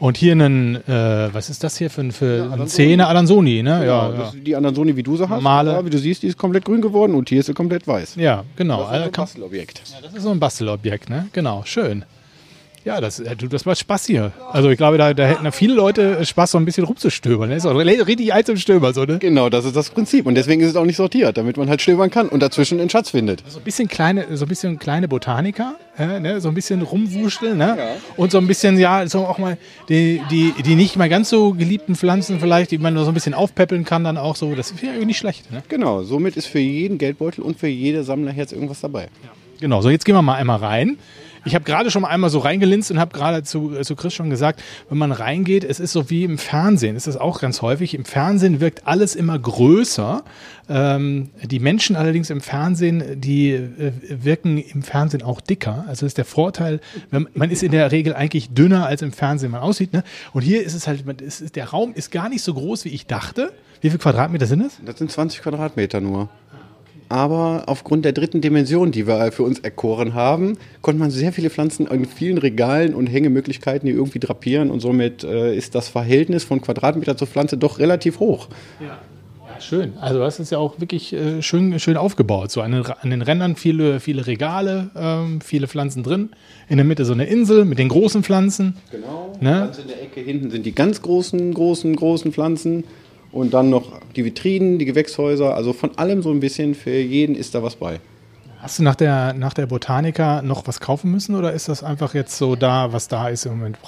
Und 0.00 0.16
hier 0.16 0.32
einen, 0.32 0.76
äh, 0.88 1.28
was 1.32 1.50
ist 1.50 1.62
das 1.62 1.76
hier 1.76 1.90
für, 1.90 2.00
ein- 2.00 2.10
für 2.10 2.50
ein 2.52 2.66
Zehner 2.66 3.08
Alanzoni, 3.08 3.62
ne? 3.62 3.84
Ja, 3.84 4.08
Ja, 4.08 4.14
ja. 4.14 4.32
die 4.34 4.56
Anansoni, 4.56 4.96
wie 4.96 5.02
du 5.02 5.16
sie 5.16 5.24
hast. 5.24 5.30
Normale. 5.30 5.72
Ja, 5.72 5.84
wie 5.84 5.90
du 5.90 5.98
siehst, 5.98 6.22
die 6.22 6.26
ist 6.28 6.38
komplett 6.38 6.64
grün 6.64 6.80
geworden 6.80 7.14
und 7.14 7.28
hier 7.28 7.40
ist 7.40 7.46
sie 7.46 7.52
komplett 7.54 7.86
weiß. 7.86 8.16
ja 8.16 8.44
genau. 8.56 8.78
Das 8.78 8.86
ist 8.88 8.92
Also 8.94 9.04
ein 9.06 9.12
Bastelobjekt. 9.12 9.82
Ja, 9.92 10.00
das 10.02 10.14
ist 10.14 10.22
so 10.22 10.30
ein 10.30 10.40
Bastelobjekt, 10.40 11.10
ne? 11.10 11.28
Genau, 11.34 11.62
schön. 11.66 12.04
Ja, 12.84 13.00
das, 13.00 13.20
äh, 13.20 13.36
das 13.36 13.66
macht 13.66 13.78
Spaß 13.78 14.06
hier. 14.06 14.32
Also 14.52 14.70
ich 14.70 14.78
glaube, 14.78 14.96
da, 14.96 15.12
da 15.12 15.26
hätten 15.26 15.44
ja 15.44 15.50
viele 15.50 15.74
Leute 15.74 16.24
Spaß, 16.24 16.52
so 16.52 16.58
ein 16.58 16.64
bisschen 16.64 16.84
rumzustöbern. 16.84 17.50
Das 17.50 17.58
ist 17.58 17.66
auch 17.66 17.76
richtig 17.76 18.32
zum 18.44 18.56
Stöbern, 18.56 18.94
so, 18.94 19.04
ne? 19.04 19.18
Genau, 19.18 19.50
das 19.50 19.66
ist 19.66 19.76
das 19.76 19.90
Prinzip. 19.90 20.24
Und 20.24 20.34
deswegen 20.34 20.62
ist 20.62 20.70
es 20.70 20.76
auch 20.76 20.86
nicht 20.86 20.96
sortiert, 20.96 21.36
damit 21.36 21.58
man 21.58 21.68
halt 21.68 21.82
stöbern 21.82 22.10
kann 22.10 22.28
und 22.28 22.40
dazwischen 22.40 22.78
den 22.78 22.88
Schatz 22.88 23.10
findet. 23.10 23.42
So 23.48 23.58
ein 23.58 23.64
bisschen 23.64 23.88
kleine, 23.88 24.34
so 24.36 24.46
ein 24.46 24.48
bisschen 24.48 24.78
kleine 24.78 25.08
Botaniker, 25.08 25.74
äh, 25.98 26.20
ne? 26.20 26.40
so 26.40 26.48
ein 26.48 26.54
bisschen 26.54 26.80
rumwuscheln, 26.80 27.58
ne? 27.58 27.74
Ja. 27.76 27.88
Und 28.16 28.30
so 28.32 28.38
ein 28.38 28.46
bisschen, 28.46 28.78
ja, 28.78 29.06
so 29.06 29.26
auch 29.26 29.36
mal 29.36 29.58
die, 29.90 30.22
die, 30.30 30.54
die 30.64 30.74
nicht 30.74 30.96
mal 30.96 31.10
ganz 31.10 31.28
so 31.28 31.52
geliebten 31.52 31.96
Pflanzen 31.96 32.40
vielleicht, 32.40 32.70
die 32.70 32.78
man 32.78 32.94
nur 32.94 33.04
so 33.04 33.10
ein 33.10 33.14
bisschen 33.14 33.34
aufpäppeln 33.34 33.84
kann, 33.84 34.04
dann 34.04 34.16
auch 34.16 34.36
so. 34.36 34.54
Das 34.54 34.74
wäre 34.80 34.92
irgendwie 34.92 35.06
nicht 35.06 35.18
schlecht, 35.18 35.52
ne? 35.52 35.62
Genau, 35.68 36.02
somit 36.02 36.36
ist 36.36 36.46
für 36.46 36.60
jeden 36.60 36.96
Geldbeutel 36.96 37.44
und 37.44 37.58
für 37.58 37.68
jede 37.68 38.04
Sammlerherz 38.04 38.52
irgendwas 38.52 38.80
dabei. 38.80 39.08
Genau, 39.60 39.82
so 39.82 39.90
jetzt 39.90 40.06
gehen 40.06 40.14
wir 40.14 40.22
mal 40.22 40.36
einmal 40.36 40.58
rein. 40.58 40.96
Ich 41.44 41.54
habe 41.54 41.64
gerade 41.64 41.90
schon 41.90 42.02
mal 42.02 42.08
einmal 42.08 42.30
so 42.30 42.38
reingelinst 42.38 42.90
und 42.90 42.98
habe 42.98 43.16
gerade 43.16 43.42
zu, 43.42 43.74
äh, 43.76 43.82
zu 43.82 43.96
Chris 43.96 44.12
schon 44.14 44.30
gesagt, 44.30 44.62
wenn 44.88 44.98
man 44.98 45.12
reingeht, 45.12 45.64
es 45.64 45.80
ist 45.80 45.92
so 45.92 46.10
wie 46.10 46.24
im 46.24 46.38
Fernsehen, 46.38 46.96
es 46.96 47.06
ist 47.06 47.16
auch 47.16 47.40
ganz 47.40 47.62
häufig. 47.62 47.94
Im 47.94 48.04
Fernsehen 48.04 48.60
wirkt 48.60 48.86
alles 48.86 49.14
immer 49.14 49.38
größer. 49.38 50.22
Ähm, 50.68 51.30
die 51.42 51.58
Menschen 51.58 51.96
allerdings 51.96 52.30
im 52.30 52.40
Fernsehen, 52.40 53.20
die 53.20 53.50
äh, 53.52 53.92
wirken 54.08 54.58
im 54.58 54.82
Fernsehen 54.82 55.22
auch 55.22 55.40
dicker. 55.40 55.84
Also 55.88 56.06
ist 56.06 56.18
der 56.18 56.24
Vorteil, 56.24 56.80
wenn, 57.10 57.28
man 57.34 57.50
ist 57.50 57.62
in 57.62 57.72
der 57.72 57.90
Regel 57.90 58.14
eigentlich 58.14 58.50
dünner, 58.54 58.86
als 58.86 59.02
im 59.02 59.12
Fernsehen 59.12 59.50
man 59.50 59.60
aussieht. 59.60 59.92
Ne? 59.92 60.04
Und 60.32 60.42
hier 60.42 60.62
ist 60.62 60.74
es 60.74 60.86
halt, 60.86 61.06
man- 61.06 61.16
ist, 61.16 61.56
der 61.56 61.70
Raum 61.70 61.92
ist 61.94 62.10
gar 62.12 62.28
nicht 62.28 62.42
so 62.42 62.54
groß, 62.54 62.84
wie 62.84 62.90
ich 62.90 63.06
dachte. 63.06 63.52
Wie 63.80 63.88
viele 63.88 63.98
Quadratmeter 63.98 64.46
sind 64.46 64.60
es? 64.60 64.78
Das 64.84 64.98
sind 64.98 65.10
20 65.10 65.40
Quadratmeter 65.42 66.00
nur. 66.00 66.28
Aber 67.10 67.64
aufgrund 67.66 68.04
der 68.04 68.12
dritten 68.12 68.40
Dimension, 68.40 68.92
die 68.92 69.08
wir 69.08 69.32
für 69.32 69.42
uns 69.42 69.58
erkoren 69.58 70.14
haben, 70.14 70.56
konnte 70.80 71.00
man 71.00 71.10
sehr 71.10 71.32
viele 71.32 71.50
Pflanzen 71.50 71.88
in 71.88 72.04
vielen 72.04 72.38
Regalen 72.38 72.94
und 72.94 73.08
Hängemöglichkeiten 73.08 73.88
hier 73.88 73.96
irgendwie 73.96 74.20
drapieren. 74.20 74.70
Und 74.70 74.78
somit 74.78 75.24
äh, 75.24 75.52
ist 75.56 75.74
das 75.74 75.88
Verhältnis 75.88 76.44
von 76.44 76.60
Quadratmeter 76.60 77.16
zur 77.16 77.26
Pflanze 77.26 77.58
doch 77.58 77.80
relativ 77.80 78.20
hoch. 78.20 78.46
Ja, 78.80 79.00
schön. 79.58 79.94
Also 80.00 80.20
das 80.20 80.38
ist 80.38 80.52
ja 80.52 80.58
auch 80.58 80.78
wirklich 80.78 81.12
äh, 81.12 81.42
schön, 81.42 81.80
schön 81.80 81.96
aufgebaut. 81.96 82.52
So 82.52 82.60
an 82.60 82.70
den, 82.70 82.86
an 82.86 83.10
den 83.10 83.22
Rändern 83.22 83.56
viele, 83.56 83.98
viele 83.98 84.28
Regale, 84.28 84.90
ähm, 84.94 85.40
viele 85.40 85.66
Pflanzen 85.66 86.04
drin. 86.04 86.28
In 86.68 86.76
der 86.76 86.86
Mitte 86.86 87.04
so 87.04 87.12
eine 87.12 87.24
Insel 87.24 87.64
mit 87.64 87.80
den 87.80 87.88
großen 87.88 88.22
Pflanzen. 88.22 88.76
Genau. 88.92 89.36
Ne? 89.40 89.50
Ganz 89.50 89.78
in 89.80 89.88
der 89.88 90.00
Ecke 90.00 90.20
hinten 90.20 90.52
sind 90.52 90.64
die 90.64 90.76
ganz 90.76 91.02
großen, 91.02 91.54
großen, 91.54 91.96
großen 91.96 92.30
Pflanzen. 92.30 92.84
Und 93.32 93.54
dann 93.54 93.70
noch 93.70 94.00
die 94.16 94.24
Vitrinen, 94.24 94.78
die 94.78 94.84
Gewächshäuser. 94.84 95.54
Also 95.54 95.72
von 95.72 95.96
allem 95.98 96.22
so 96.22 96.30
ein 96.30 96.40
bisschen. 96.40 96.74
Für 96.74 96.90
jeden 96.90 97.34
ist 97.34 97.54
da 97.54 97.62
was 97.62 97.76
bei. 97.76 98.00
Hast 98.58 98.78
du 98.78 98.82
nach 98.82 98.96
der, 98.96 99.32
nach 99.32 99.54
der 99.54 99.66
Botanica 99.66 100.42
noch 100.42 100.66
was 100.66 100.80
kaufen 100.80 101.10
müssen 101.10 101.34
oder 101.34 101.52
ist 101.52 101.68
das 101.68 101.82
einfach 101.82 102.12
jetzt 102.12 102.36
so 102.36 102.56
da, 102.56 102.92
was 102.92 103.08
da 103.08 103.28
ist 103.28 103.46
im 103.46 103.52
Moment? 103.52 103.78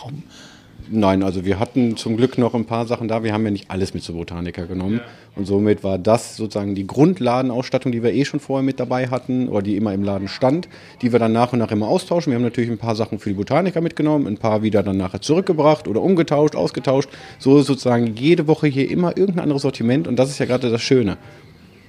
Nein, 0.95 1.23
also 1.23 1.47
wir 1.47 1.59
hatten 1.59 1.97
zum 1.97 2.19
Glück 2.19 2.37
noch 2.37 2.53
ein 2.53 2.67
paar 2.67 2.87
Sachen 2.87 3.09
da. 3.09 3.25
Wir 3.25 3.33
haben 3.33 3.47
ja 3.47 3.51
nicht 3.51 3.71
alles 3.71 3.95
mit 3.95 4.03
zur 4.03 4.15
Botanica 4.15 4.67
genommen. 4.67 5.01
Und 5.35 5.47
somit 5.47 5.83
war 5.83 5.97
das 5.97 6.37
sozusagen 6.37 6.75
die 6.75 6.87
Grundladenausstattung, 6.87 7.93
die 7.93 8.03
wir 8.03 8.13
eh 8.13 8.27
schon 8.27 8.41
vorher 8.41 8.63
mit 8.63 8.79
dabei 8.79 9.09
hatten 9.09 9.49
oder 9.49 9.63
die 9.63 9.77
immer 9.77 9.95
im 9.95 10.05
Laden 10.05 10.29
stand, 10.29 10.69
die 11.01 11.11
wir 11.11 11.19
dann 11.19 11.33
nach 11.33 11.55
und 11.55 11.61
nach 11.61 11.71
immer 11.71 11.89
austauschen. 11.89 12.31
Wir 12.31 12.35
haben 12.35 12.43
natürlich 12.43 12.69
ein 12.69 12.77
paar 12.77 12.95
Sachen 12.95 13.19
für 13.19 13.31
die 13.31 13.37
Botanica 13.37 13.81
mitgenommen, 13.81 14.27
ein 14.27 14.37
paar 14.37 14.63
wieder 14.63 14.83
dann 14.83 14.99
nachher 14.99 15.23
zurückgebracht 15.23 15.89
oder 15.89 16.03
umgetauscht, 16.03 16.57
ausgetauscht. 16.57 17.09
So 17.39 17.59
ist 17.59 17.69
sozusagen 17.69 18.15
jede 18.15 18.47
Woche 18.47 18.67
hier 18.67 18.91
immer 18.91 19.17
irgendein 19.17 19.45
anderes 19.45 19.63
Sortiment 19.63 20.07
und 20.07 20.17
das 20.17 20.29
ist 20.29 20.41
ja 20.41 20.45
gerade 20.45 20.71
das 20.71 20.83
Schöne. 20.83 21.17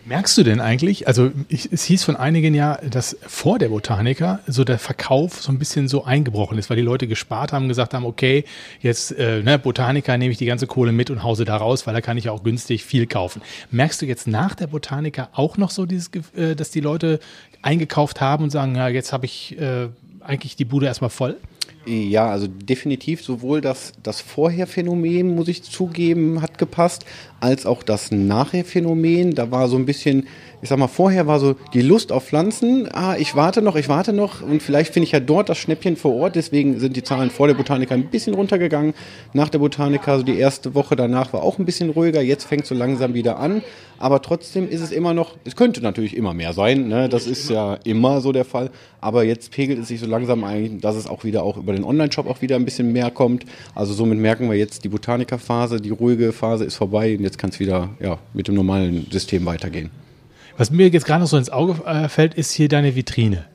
Merkst 0.06 0.38
du 0.38 0.44
denn 0.44 0.60
eigentlich, 0.60 1.08
also 1.08 1.32
ich, 1.48 1.72
es 1.72 1.86
hieß 1.86 2.04
von 2.04 2.18
einigen 2.18 2.54
ja, 2.54 2.76
dass 2.76 3.16
vor 3.26 3.58
der 3.58 3.70
Botanica 3.70 4.40
so 4.48 4.66
der 4.66 4.78
Verkauf 4.78 5.42
so 5.42 5.50
ein 5.50 5.60
bisschen 5.60 5.88
so 5.88 6.04
eingebrochen 6.04 6.58
ist, 6.58 6.70
weil 6.70 6.76
die 6.76 6.84
Leute 6.84 7.08
gespart 7.08 7.54
haben, 7.54 7.70
gesagt 7.70 7.94
haben, 7.94 8.06
okay, 8.06 8.44
jetzt 8.82 9.18
äh, 9.18 9.42
ne, 9.42 9.58
Botanica 9.58 10.18
nehme 10.18 10.34
ich 10.34 10.38
die 10.38 10.46
ganze 10.46 10.68
Kohle 10.68 10.92
mit 10.92 11.10
und 11.10 11.24
hause 11.24 11.46
da 11.46 11.56
raus, 11.56 11.88
weil 11.88 11.94
da 11.94 12.02
kann 12.02 12.18
ich 12.18 12.30
auch 12.30 12.44
günstig 12.44 12.84
viel 12.84 13.08
kaufen. 13.08 13.42
Merkst 13.72 14.02
du 14.02 14.06
jetzt 14.06 14.28
nach 14.28 14.56
der 14.56 14.68
Botanica 14.68 15.30
auch 15.32 15.56
noch 15.56 15.70
so 15.70 15.86
dieses, 15.86 16.12
äh, 16.36 16.54
dass 16.56 16.70
die 16.70 16.82
Leute 16.82 17.22
eingekauft 17.62 18.20
haben 18.20 18.44
und 18.44 18.50
sagen, 18.50 18.76
ja, 18.76 18.90
jetzt 18.90 19.14
habe 19.14 19.26
ich 19.26 19.58
äh, 19.58 19.88
eigentlich 20.20 20.58
die 20.58 20.66
Bude 20.66 20.86
erstmal 20.86 21.12
voll? 21.12 21.38
Ja, 21.86 22.30
also 22.30 22.48
definitiv 22.48 23.22
sowohl 23.22 23.60
das, 23.60 23.92
das 24.04 24.22
Vorher-Phänomen, 24.22 25.36
muss 25.36 25.50
ich 25.50 25.64
zugeben, 25.64 26.42
hat 26.42 26.58
gepasst, 26.58 27.06
als 27.42 27.66
auch 27.66 27.84
das 27.84 28.10
Nachher-Phänomen. 28.10 29.36
Da 29.36 29.52
war 29.52 29.68
so 29.68 29.76
ein 29.76 29.86
bisschen, 29.86 30.28
ich 30.64 30.70
sag 30.70 30.80
mal, 30.80 30.88
vorher 30.88 31.28
war 31.28 31.42
so 31.42 31.56
die 31.74 31.82
Lust 31.82 32.14
auf 32.14 32.24
Pflanzen. 32.24 32.88
Ah, 32.94 33.18
ich 33.18 33.36
warte 33.36 33.62
noch, 33.62 33.76
ich 33.76 33.90
warte 33.90 34.14
noch 34.14 34.42
und 34.42 34.64
vielleicht 34.64 34.94
finde 34.94 35.08
ich 35.08 35.12
ja 35.12 35.20
dort 35.20 35.50
das 35.50 35.58
Schnäppchen 35.58 35.98
vor 35.98 36.16
Ort. 36.16 36.38
Deswegen 36.38 36.80
sind 36.80 36.96
die 36.96 37.04
Zahlen 37.04 37.32
vor 37.32 37.48
der 37.48 37.54
Botanica 37.54 37.94
ein 37.94 38.06
bisschen 38.06 38.34
runtergegangen. 38.34 38.94
Nach 39.34 39.50
der 39.50 39.60
Botanica, 39.60 40.14
also 40.14 40.24
die 40.24 40.38
erste 40.38 40.74
Woche 40.74 40.96
danach 40.96 41.34
war 41.34 41.44
auch 41.44 41.60
ein 41.60 41.66
bisschen 41.66 41.90
ruhiger. 41.90 42.22
Jetzt 42.22 42.46
fängt 42.46 42.66
so 42.66 42.76
langsam 42.76 43.14
wieder 43.14 43.40
an. 43.40 43.62
Aber 44.00 44.22
trotzdem 44.22 44.70
ist 44.70 44.80
es 44.80 44.94
immer 44.94 45.14
noch, 45.14 45.36
es 45.44 45.58
könnte 45.58 45.82
natürlich 45.82 46.16
immer 46.16 46.34
mehr 46.34 46.54
sein, 46.54 46.88
ne? 46.88 47.10
das 47.10 47.28
ist 47.28 47.50
ja 47.50 47.76
immer 47.84 48.22
so 48.22 48.32
der 48.32 48.46
Fall. 48.46 48.70
Aber 49.02 49.26
jetzt 49.26 49.52
pegelt 49.52 49.80
es 49.80 49.90
sich 49.90 50.00
so 50.00 50.06
langsam 50.06 50.46
ein, 50.46 50.80
dass 50.80 50.96
es 50.96 51.08
auch 51.08 51.26
wieder 51.26 51.44
auch 51.44 51.58
über 51.58 51.74
den 51.74 51.84
Online-Shop 51.84 52.26
auch 52.26 52.42
wieder 52.42 52.56
ein 52.56 52.64
bisschen 52.64 52.94
mehr 52.94 53.12
kommt. 53.12 53.46
Also 53.76 53.94
somit 53.94 54.18
merken 54.18 54.50
wir 54.50 54.58
jetzt, 54.58 54.86
die 54.86 54.90
Botanica-Phase, 54.90 55.82
die 55.82 55.90
ruhige 55.90 56.32
Phase 56.32 56.64
ist 56.64 56.76
vorbei 56.76 57.18
und 57.18 57.24
jetzt 57.24 57.38
kann 57.38 57.50
es 57.50 57.60
wieder 57.60 57.90
ja, 58.00 58.18
mit 58.34 58.48
dem 58.48 58.56
normalen 58.56 59.08
System 59.12 59.46
weitergehen. 59.46 60.03
Was 60.58 60.72
mir 60.72 60.88
jetzt 60.90 61.06
gerade 61.06 61.22
noch 61.22 61.28
so 61.28 61.38
ins 61.38 61.50
Auge 61.50 61.84
äh, 61.86 62.10
fällt, 62.10 62.36
ist 62.36 62.52
hier 62.52 62.68
deine 62.68 62.96
Vitrine. 62.96 63.46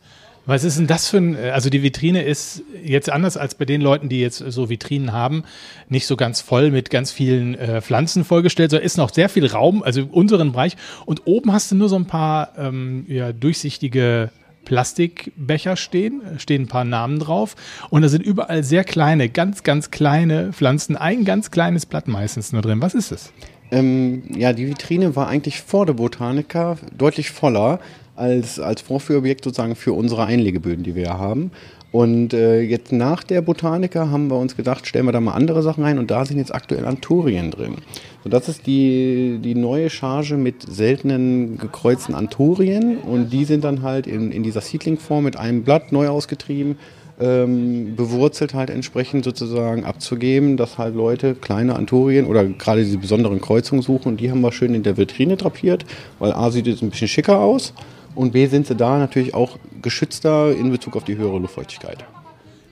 Was 0.46 0.64
ist 0.64 0.78
denn 0.78 0.86
das 0.86 1.08
für 1.08 1.18
ein, 1.18 1.36
äh, 1.36 1.50
also 1.50 1.68
die 1.68 1.82
Vitrine 1.82 2.22
ist 2.22 2.62
jetzt 2.82 3.10
anders 3.10 3.36
als 3.36 3.54
bei 3.54 3.66
den 3.66 3.82
Leuten, 3.82 4.08
die 4.08 4.20
jetzt 4.20 4.38
so 4.38 4.70
Vitrinen 4.70 5.12
haben, 5.12 5.44
nicht 5.90 6.06
so 6.06 6.16
ganz 6.16 6.40
voll 6.40 6.70
mit 6.70 6.88
ganz 6.88 7.12
vielen 7.12 7.54
äh, 7.54 7.82
Pflanzen 7.82 8.24
vollgestellt, 8.24 8.70
sondern 8.70 8.86
ist 8.86 8.96
noch 8.96 9.12
sehr 9.12 9.28
viel 9.28 9.46
Raum, 9.46 9.82
also 9.82 10.00
im 10.00 10.08
unteren 10.08 10.52
Bereich. 10.52 10.76
Und 11.04 11.26
oben 11.26 11.52
hast 11.52 11.70
du 11.70 11.76
nur 11.76 11.90
so 11.90 11.96
ein 11.96 12.06
paar 12.06 12.54
ähm, 12.56 13.04
ja, 13.08 13.32
durchsichtige 13.32 14.30
Plastikbecher 14.64 15.76
stehen, 15.76 16.22
stehen 16.38 16.62
ein 16.62 16.68
paar 16.68 16.84
Namen 16.84 17.18
drauf. 17.18 17.54
Und 17.90 18.02
da 18.02 18.08
sind 18.08 18.24
überall 18.24 18.64
sehr 18.64 18.84
kleine, 18.84 19.28
ganz, 19.28 19.62
ganz 19.62 19.90
kleine 19.90 20.52
Pflanzen, 20.52 20.96
ein 20.96 21.26
ganz 21.26 21.50
kleines 21.50 21.86
Blatt 21.86 22.08
meistens 22.08 22.52
nur 22.52 22.62
drin. 22.62 22.80
Was 22.80 22.94
ist 22.94 23.12
es? 23.12 23.32
Ähm, 23.70 24.22
ja, 24.34 24.52
die 24.52 24.66
Vitrine 24.66 25.14
war 25.16 25.28
eigentlich 25.28 25.60
vor 25.60 25.86
der 25.86 25.94
Botanica 25.94 26.76
deutlich 26.96 27.30
voller 27.30 27.80
als, 28.16 28.58
als 28.58 28.80
Vorführobjekt 28.80 29.44
sozusagen 29.44 29.76
für 29.76 29.92
unsere 29.92 30.24
Einlegeböden, 30.24 30.84
die 30.84 30.94
wir 30.94 31.04
ja 31.04 31.18
haben. 31.18 31.50
Und 31.90 32.34
äh, 32.34 32.60
jetzt 32.60 32.92
nach 32.92 33.24
der 33.24 33.40
Botanica 33.40 34.10
haben 34.10 34.28
wir 34.28 34.36
uns 34.36 34.56
gedacht, 34.56 34.86
stellen 34.86 35.06
wir 35.06 35.12
da 35.12 35.20
mal 35.20 35.32
andere 35.32 35.62
Sachen 35.62 35.84
rein 35.84 35.98
und 35.98 36.10
da 36.10 36.26
sind 36.26 36.36
jetzt 36.36 36.54
aktuell 36.54 36.84
Anturien 36.84 37.50
drin. 37.50 37.76
Und 38.24 38.34
das 38.34 38.48
ist 38.48 38.66
die, 38.66 39.38
die 39.42 39.54
neue 39.54 39.88
Charge 39.88 40.36
mit 40.36 40.62
seltenen 40.62 41.56
gekreuzten 41.56 42.14
Anturien 42.14 42.98
und 42.98 43.32
die 43.32 43.46
sind 43.46 43.64
dann 43.64 43.80
halt 43.80 44.06
in, 44.06 44.32
in 44.32 44.42
dieser 44.42 44.60
Seedling-Form 44.60 45.24
mit 45.24 45.38
einem 45.38 45.62
Blatt 45.62 45.90
neu 45.90 46.08
ausgetrieben 46.08 46.76
ähm, 47.20 47.96
bewurzelt 47.96 48.54
halt 48.54 48.70
entsprechend 48.70 49.24
sozusagen 49.24 49.84
abzugeben, 49.84 50.56
dass 50.56 50.78
halt 50.78 50.94
Leute 50.94 51.34
kleine 51.34 51.74
Anturien 51.76 52.26
oder 52.26 52.44
gerade 52.44 52.84
diese 52.84 52.98
besonderen 52.98 53.40
Kreuzungen 53.40 53.82
suchen 53.82 54.08
und 54.08 54.20
die 54.20 54.30
haben 54.30 54.40
wir 54.40 54.52
schön 54.52 54.74
in 54.74 54.82
der 54.82 54.96
Vitrine 54.96 55.36
drapiert, 55.36 55.84
weil 56.18 56.32
A 56.32 56.50
sieht 56.50 56.66
es 56.66 56.82
ein 56.82 56.90
bisschen 56.90 57.08
schicker 57.08 57.40
aus 57.40 57.72
und 58.14 58.32
B 58.32 58.46
sind 58.46 58.66
sie 58.66 58.76
da 58.76 58.98
natürlich 58.98 59.34
auch 59.34 59.58
geschützter 59.82 60.52
in 60.52 60.70
Bezug 60.70 60.96
auf 60.96 61.04
die 61.04 61.16
höhere 61.16 61.38
Luftfeuchtigkeit. 61.38 62.04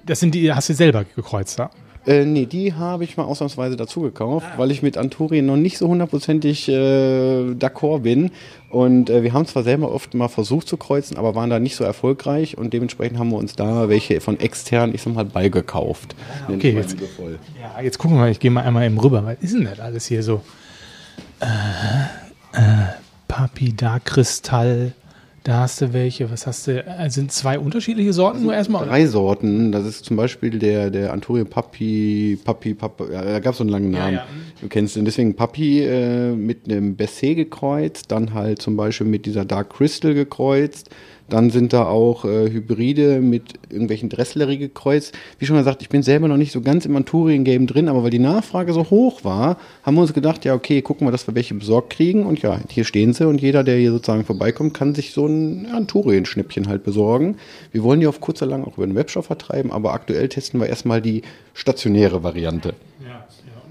Das 0.05 0.21
sind 0.21 0.35
die, 0.35 0.53
hast 0.53 0.69
du 0.69 0.75
selber 0.75 1.05
gekreuzt, 1.17 1.59
ja? 1.59 1.71
Äh, 2.07 2.25
nee, 2.25 2.47
die 2.47 2.73
habe 2.73 3.03
ich 3.03 3.17
mal 3.17 3.25
ausnahmsweise 3.25 3.77
dazu 3.77 4.01
gekauft, 4.01 4.47
weil 4.57 4.71
ich 4.71 4.83
mit 4.83 4.97
Anturien 4.97 5.47
noch 5.47 5.57
nicht 5.57 5.77
so 5.77 5.89
hundertprozentig 5.89 6.69
äh, 6.69 7.53
d'accord 7.53 8.01
bin. 8.01 8.31
Und 8.71 9.11
äh, 9.11 9.25
wir 9.25 9.33
haben 9.33 9.47
zwar 9.47 9.65
selber 9.65 9.91
oft 9.91 10.15
mal 10.15 10.29
versucht 10.29 10.69
zu 10.69 10.77
kreuzen, 10.77 11.17
aber 11.17 11.35
waren 11.35 11.51
da 11.51 11.59
nicht 11.59 11.75
so 11.75 11.83
erfolgreich 11.83 12.57
und 12.57 12.73
dementsprechend 12.73 13.19
haben 13.19 13.31
wir 13.31 13.39
uns 13.39 13.57
da 13.57 13.89
welche 13.89 14.21
von 14.21 14.39
extern, 14.39 14.95
ich 14.95 15.03
sag 15.03 15.15
mal, 15.15 15.25
beigekauft. 15.25 16.15
Ah, 16.47 16.53
okay, 16.53 16.73
jetzt, 16.73 16.97
ja, 17.61 17.83
jetzt 17.83 17.99
gucken 17.99 18.17
wir 18.17 18.21
mal, 18.23 18.31
ich 18.31 18.39
gehe 18.39 18.51
mal 18.51 18.63
einmal 18.63 18.87
eben 18.87 18.99
rüber. 18.99 19.25
Was 19.25 19.39
ist 19.41 19.55
denn 19.55 19.65
das 19.65 19.81
alles 19.81 20.07
hier 20.07 20.23
so? 20.23 20.43
Äh, 21.41 22.59
äh, 22.59 22.87
Papida-Kristall. 23.27 24.93
Da 25.47 25.61
hast 25.61 25.81
du 25.81 25.93
welche. 25.93 26.29
Was 26.29 26.45
hast 26.49 26.67
du? 26.67 26.85
Äh, 26.85 27.09
sind 27.09 27.31
zwei 27.31 27.57
unterschiedliche 27.61 28.13
Sorten 28.13 28.43
nur 28.43 28.53
erstmal? 28.53 28.85
Drei 28.85 29.07
Sorten. 29.07 29.71
Das 29.71 29.87
ist 29.87 30.05
zum 30.05 30.17
Beispiel 30.17 30.59
der, 30.59 30.91
der 30.91 31.13
Antonio 31.13 31.45
Papi, 31.45 32.37
Papi, 32.45 32.75
Papi, 32.75 33.13
ja, 33.13 33.23
da 33.23 33.39
gab 33.39 33.53
es 33.53 33.59
so 33.59 33.63
einen 33.63 33.71
langen 33.71 33.93
Namen. 33.93 34.15
Ja, 34.15 34.23
ja. 34.23 34.27
Du 34.61 34.67
kennst 34.67 34.97
den. 34.97 35.05
Deswegen 35.05 35.37
Papi 35.37 35.85
äh, 35.85 36.33
mit 36.33 36.69
einem 36.69 36.97
Bessé 36.97 37.37
gekreuzt, 37.37 38.11
dann 38.11 38.35
halt 38.35 38.61
zum 38.61 38.77
Beispiel 38.77 39.07
mit 39.07 39.25
dieser 39.25 39.45
Dark 39.45 39.71
Crystal 39.71 40.15
gekreuzt 40.15 40.91
dann 41.29 41.51
sind 41.51 41.73
da 41.73 41.85
auch 41.87 42.25
äh, 42.25 42.51
Hybride 42.51 43.21
mit 43.21 43.55
irgendwelchen 43.69 44.09
Dressleri 44.09 44.59
gekreuzt. 44.59 45.15
Wie 45.39 45.47
schon 45.47 45.57
gesagt, 45.57 45.83
ich 45.83 45.89
bin 45.89 46.03
selber 46.03 46.29
noch 46.29 46.37
nicht 46.37 46.53
so 46.53 46.61
ganz 46.61 46.87
im 46.87 46.95
Anturien-Game 46.97 47.67
drin, 47.67 47.89
aber 47.89 48.05
weil 48.05 48.11
die 48.11 48.19
Nachfrage 48.19 48.73
so 48.73 48.91
hoch 48.91 49.25
war, 49.25 49.59
haben 49.83 49.97
wir 49.97 50.03
uns 50.03 50.13
gedacht, 50.13 50.45
ja, 50.45 50.55
okay, 50.55 50.83
gucken 50.83 51.07
wir, 51.07 51.13
dass 51.13 51.27
wir 51.27 51.35
welche 51.35 51.55
besorgt 51.55 51.91
kriegen. 51.91 52.27
Und 52.27 52.43
ja, 52.43 52.61
hier 52.69 52.85
stehen 52.85 53.13
sie 53.13 53.27
und 53.27 53.41
jeder, 53.41 53.65
der 53.65 53.77
hier 53.77 53.91
sozusagen 53.91 54.25
vorbeikommt, 54.25 54.75
kann 54.75 54.95
sich 54.95 55.13
so 55.13 55.27
ein 55.27 55.67
Anturien-Schnippchen 55.67 56.69
halt 56.69 56.85
besorgen. 56.85 57.37
Wir 57.73 57.83
wollen 57.83 58.01
die 58.01 58.07
auf 58.07 58.21
kurz 58.21 58.43
oder 58.43 58.53
lang 58.53 58.65
auch 58.65 58.77
über 58.77 58.87
den 58.87 58.95
Webshop 58.95 59.27
vertreiben, 59.27 59.73
aber 59.73 59.93
aktuell 59.95 60.29
testen 60.29 60.61
wir 60.61 60.69
erstmal 60.69 61.03
die 61.03 61.23
stationäre 61.55 62.23
Variante. 62.23 62.75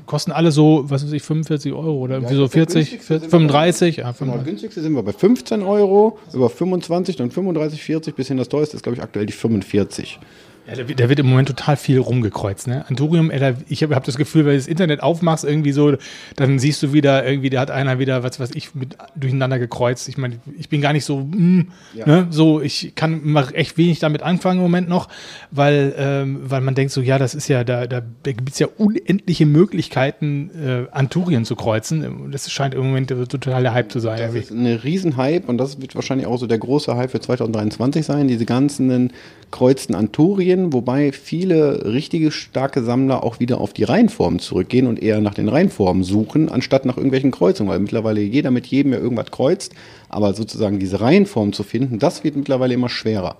Kosten 0.05 0.31
alle 0.31 0.51
so, 0.51 0.83
was 0.87 1.03
weiß 1.03 1.13
ich, 1.13 1.23
45 1.23 1.73
Euro 1.73 1.97
oder 1.97 2.19
ja, 2.19 2.27
so 2.27 2.47
40, 2.47 3.01
35? 3.01 3.97
Ja, 3.97 4.13
35. 4.13 4.19
Genau, 4.19 4.43
günstigste 4.43 4.81
sind 4.81 4.93
wir 4.93 5.03
bei 5.03 5.13
15 5.13 5.61
Euro, 5.63 6.19
über 6.33 6.49
25, 6.49 7.15
dann 7.15 7.31
35, 7.31 7.81
40, 7.81 8.15
bis 8.15 8.27
hin 8.27 8.37
das 8.37 8.49
teuerste 8.49 8.77
ist, 8.77 8.83
glaube 8.83 8.97
ich, 8.97 9.03
aktuell 9.03 9.25
die 9.25 9.33
45. 9.33 10.19
Ja, 10.67 10.83
da 10.83 11.09
wird 11.09 11.19
im 11.19 11.27
Moment 11.27 11.47
total 11.47 11.77
viel 11.77 11.99
rumgekreuzt. 11.99 12.67
Ne? 12.67 12.85
Anturium, 12.87 13.31
ich 13.69 13.83
habe 13.83 13.95
hab 13.95 14.03
das 14.03 14.17
Gefühl, 14.17 14.45
wenn 14.45 14.53
du 14.53 14.57
das 14.57 14.67
Internet 14.67 15.03
aufmachst, 15.03 15.43
irgendwie 15.43 15.71
so, 15.71 15.95
dann 16.35 16.57
siehst 16.57 16.81
du 16.81 16.91
wieder, 16.91 17.23
irgendwie, 17.23 17.51
da 17.51 17.61
hat 17.61 17.69
einer 17.69 17.99
wieder, 17.99 18.23
was 18.23 18.39
weiß 18.39 18.49
ich, 18.55 18.73
mit, 18.73 18.97
durcheinander 19.15 19.59
gekreuzt. 19.59 20.09
Ich 20.09 20.17
meine, 20.17 20.39
ich 20.57 20.69
bin 20.69 20.81
gar 20.81 20.93
nicht 20.93 21.05
so, 21.05 21.19
mm, 21.19 21.71
ja. 21.93 22.05
ne? 22.07 22.27
so, 22.31 22.61
ich 22.61 22.93
kann 22.95 23.21
mach 23.23 23.53
echt 23.53 23.77
wenig 23.77 23.99
damit 23.99 24.23
anfangen 24.23 24.57
im 24.57 24.63
Moment 24.63 24.89
noch, 24.89 25.07
weil, 25.51 25.93
ähm, 25.97 26.39
weil 26.45 26.61
man 26.61 26.73
denkt 26.73 26.91
so, 26.91 27.01
ja, 27.01 27.19
das 27.19 27.35
ist 27.35 27.47
ja, 27.47 27.63
da, 27.63 27.85
da 27.85 28.01
gibt 28.23 28.49
es 28.49 28.57
ja 28.57 28.67
unendliche 28.77 29.45
Möglichkeiten, 29.45 30.49
äh, 30.49 30.91
Anturien 30.91 31.45
zu 31.45 31.55
kreuzen. 31.55 32.31
Das 32.31 32.51
scheint 32.51 32.73
im 32.73 32.87
Moment 32.87 33.09
total 33.09 33.61
der 33.61 33.73
Hype 33.73 33.91
zu 33.91 33.99
sein. 33.99 34.17
Das 34.17 34.33
irgendwie. 34.33 34.39
ist 34.39 34.51
eine 34.51 34.83
Riesenhype 34.83 35.45
und 35.45 35.59
das 35.59 35.79
wird 35.79 35.93
wahrscheinlich 35.93 36.25
auch 36.25 36.37
so 36.37 36.47
der 36.47 36.57
große 36.57 36.95
Hype 36.95 37.11
für 37.11 37.19
2023 37.19 38.03
sein, 38.03 38.27
diese 38.27 38.45
ganzen 38.45 39.11
kreuzten 39.51 39.95
Anturien, 39.95 40.54
wobei 40.73 41.11
viele 41.11 41.85
richtige 41.93 42.31
starke 42.31 42.83
Sammler 42.83 43.23
auch 43.23 43.39
wieder 43.39 43.59
auf 43.61 43.73
die 43.73 43.83
Reihenformen 43.83 44.39
zurückgehen 44.39 44.87
und 44.87 45.01
eher 45.01 45.21
nach 45.21 45.33
den 45.33 45.49
Reihenformen 45.49 46.03
suchen, 46.03 46.49
anstatt 46.49 46.85
nach 46.85 46.97
irgendwelchen 46.97 47.31
Kreuzungen, 47.31 47.71
weil 47.71 47.79
mittlerweile 47.79 48.21
jeder 48.21 48.51
mit 48.51 48.65
jedem 48.67 48.93
ja 48.93 48.99
irgendwas 48.99 49.31
kreuzt, 49.31 49.73
aber 50.09 50.33
sozusagen 50.33 50.79
diese 50.79 51.01
Reihenform 51.01 51.53
zu 51.53 51.63
finden, 51.63 51.99
das 51.99 52.23
wird 52.23 52.35
mittlerweile 52.35 52.73
immer 52.73 52.89
schwerer. 52.89 53.37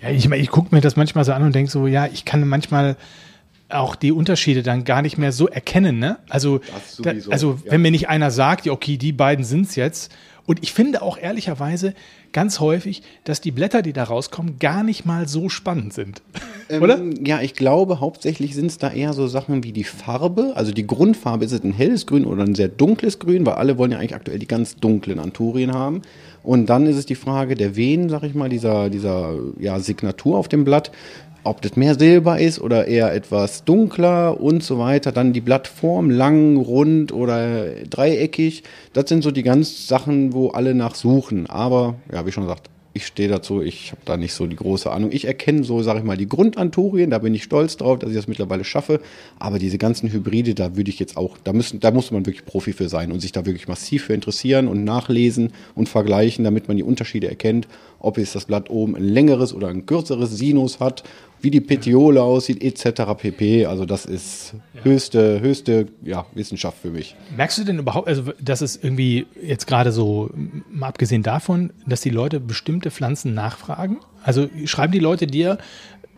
Ja, 0.00 0.08
ja 0.08 0.14
ich, 0.14 0.30
ich 0.30 0.50
gucke 0.50 0.74
mir 0.74 0.80
das 0.80 0.96
manchmal 0.96 1.24
so 1.24 1.32
an 1.32 1.42
und 1.42 1.54
denke 1.54 1.70
so, 1.70 1.86
ja, 1.86 2.06
ich 2.06 2.24
kann 2.24 2.46
manchmal 2.46 2.96
auch 3.68 3.94
die 3.94 4.12
Unterschiede 4.12 4.62
dann 4.62 4.84
gar 4.84 5.02
nicht 5.02 5.18
mehr 5.18 5.32
so 5.32 5.48
erkennen. 5.48 5.98
Ne? 5.98 6.18
Also, 6.28 6.60
da, 6.98 7.12
also 7.30 7.58
ja. 7.64 7.72
wenn 7.72 7.82
mir 7.82 7.90
nicht 7.90 8.08
einer 8.08 8.30
sagt, 8.30 8.66
ja, 8.66 8.72
okay, 8.72 8.96
die 8.96 9.12
beiden 9.12 9.44
sind 9.44 9.66
es 9.66 9.76
jetzt. 9.76 10.12
Und 10.46 10.62
ich 10.62 10.72
finde 10.72 11.02
auch 11.02 11.16
ehrlicherweise, 11.16 11.94
ganz 12.32 12.60
häufig, 12.60 13.02
dass 13.24 13.40
die 13.40 13.50
Blätter, 13.50 13.82
die 13.82 13.92
da 13.92 14.04
rauskommen, 14.04 14.58
gar 14.58 14.82
nicht 14.82 15.04
mal 15.04 15.28
so 15.28 15.48
spannend 15.48 15.92
sind. 15.92 16.22
Ähm, 16.70 16.82
Oder? 16.84 17.00
Ja, 17.24 17.40
ich 17.40 17.54
glaube, 17.54 17.98
hauptsächlich 17.98 18.54
sind 18.54 18.66
es 18.66 18.78
da 18.78 18.92
eher 18.92 19.12
so 19.12 19.26
Sachen 19.26 19.64
wie 19.64 19.72
die 19.72 19.82
Farbe. 19.82 20.52
Also 20.54 20.70
die 20.70 20.86
Grundfarbe 20.86 21.44
ist 21.44 21.50
es 21.50 21.64
ein 21.64 21.72
helles 21.72 22.06
Grün 22.06 22.24
oder 22.24 22.44
ein 22.44 22.54
sehr 22.54 22.68
dunkles 22.68 23.18
Grün, 23.18 23.44
weil 23.44 23.54
alle 23.54 23.76
wollen 23.76 23.90
ja 23.90 23.98
eigentlich 23.98 24.14
aktuell 24.14 24.38
die 24.38 24.46
ganz 24.46 24.76
dunklen 24.76 25.18
Anturien 25.18 25.72
haben. 25.72 26.02
Und 26.44 26.70
dann 26.70 26.86
ist 26.86 26.94
es 26.94 27.06
die 27.06 27.16
Frage 27.16 27.56
der 27.56 27.74
Venen, 27.74 28.08
sag 28.08 28.22
ich 28.22 28.34
mal, 28.34 28.48
dieser, 28.48 28.88
dieser 28.88 29.34
ja, 29.58 29.80
Signatur 29.80 30.38
auf 30.38 30.46
dem 30.46 30.62
Blatt 30.64 30.92
ob 31.44 31.62
das 31.62 31.76
mehr 31.76 31.94
Silber 31.98 32.38
ist 32.38 32.60
oder 32.60 32.86
eher 32.86 33.12
etwas 33.12 33.64
dunkler 33.64 34.40
und 34.40 34.62
so 34.62 34.78
weiter. 34.78 35.12
Dann 35.12 35.32
die 35.32 35.40
Blattform, 35.40 36.10
lang, 36.10 36.56
rund 36.56 37.12
oder 37.12 37.70
dreieckig. 37.88 38.62
Das 38.92 39.08
sind 39.08 39.22
so 39.22 39.30
die 39.30 39.42
ganz 39.42 39.88
Sachen, 39.88 40.32
wo 40.32 40.48
alle 40.48 40.74
nach 40.74 40.94
suchen. 40.94 41.48
Aber, 41.48 41.96
ja, 42.12 42.26
wie 42.26 42.32
schon 42.32 42.44
gesagt, 42.44 42.70
ich 42.92 43.06
stehe 43.06 43.28
dazu, 43.28 43.62
ich 43.62 43.92
habe 43.92 44.00
da 44.04 44.16
nicht 44.16 44.32
so 44.32 44.46
die 44.46 44.56
große 44.56 44.90
Ahnung. 44.90 45.10
Ich 45.12 45.24
erkenne 45.24 45.62
so, 45.62 45.80
sage 45.82 46.00
ich 46.00 46.04
mal, 46.04 46.16
die 46.16 46.28
Grundanturien, 46.28 47.10
da 47.10 47.18
bin 47.18 47.34
ich 47.34 47.44
stolz 47.44 47.76
drauf, 47.76 48.00
dass 48.00 48.10
ich 48.10 48.16
das 48.16 48.26
mittlerweile 48.26 48.64
schaffe. 48.64 49.00
Aber 49.38 49.60
diese 49.60 49.78
ganzen 49.78 50.10
Hybride, 50.10 50.54
da 50.54 50.76
würde 50.76 50.90
ich 50.90 50.98
jetzt 50.98 51.16
auch, 51.16 51.38
da 51.44 51.52
müssen, 51.52 51.78
da 51.78 51.92
muss 51.92 52.10
man 52.10 52.26
wirklich 52.26 52.44
Profi 52.44 52.72
für 52.72 52.88
sein 52.88 53.12
und 53.12 53.20
sich 53.20 53.30
da 53.30 53.46
wirklich 53.46 53.68
massiv 53.68 54.04
für 54.04 54.14
interessieren 54.14 54.66
und 54.66 54.82
nachlesen 54.82 55.52
und 55.76 55.88
vergleichen, 55.88 56.44
damit 56.44 56.66
man 56.66 56.76
die 56.76 56.82
Unterschiede 56.82 57.28
erkennt, 57.28 57.68
ob 58.00 58.18
jetzt 58.18 58.34
das 58.34 58.46
Blatt 58.46 58.70
oben 58.70 58.96
ein 58.96 59.04
längeres 59.04 59.54
oder 59.54 59.68
ein 59.68 59.86
kürzeres 59.86 60.36
Sinus 60.36 60.80
hat, 60.80 61.04
wie 61.42 61.50
die 61.50 61.60
Petiole 61.60 62.22
aussieht, 62.22 62.62
etc. 62.62 63.02
pp. 63.16 63.66
Also 63.66 63.84
das 63.84 64.04
ist 64.04 64.54
höchste, 64.82 65.40
höchste 65.40 65.86
ja, 66.02 66.26
Wissenschaft 66.34 66.78
für 66.78 66.90
mich. 66.90 67.16
Merkst 67.36 67.58
du 67.58 67.64
denn 67.64 67.78
überhaupt, 67.78 68.08
also 68.08 68.32
dass 68.40 68.60
es 68.60 68.76
irgendwie 68.76 69.26
jetzt 69.42 69.66
gerade 69.66 69.92
so, 69.92 70.30
mal 70.70 70.88
abgesehen 70.88 71.22
davon, 71.22 71.72
dass 71.86 72.00
die 72.00 72.10
Leute 72.10 72.40
bestimmte 72.40 72.90
Pflanzen 72.90 73.34
nachfragen? 73.34 73.98
Also 74.22 74.48
schreiben 74.66 74.92
die 74.92 74.98
Leute 74.98 75.26
dir, 75.26 75.58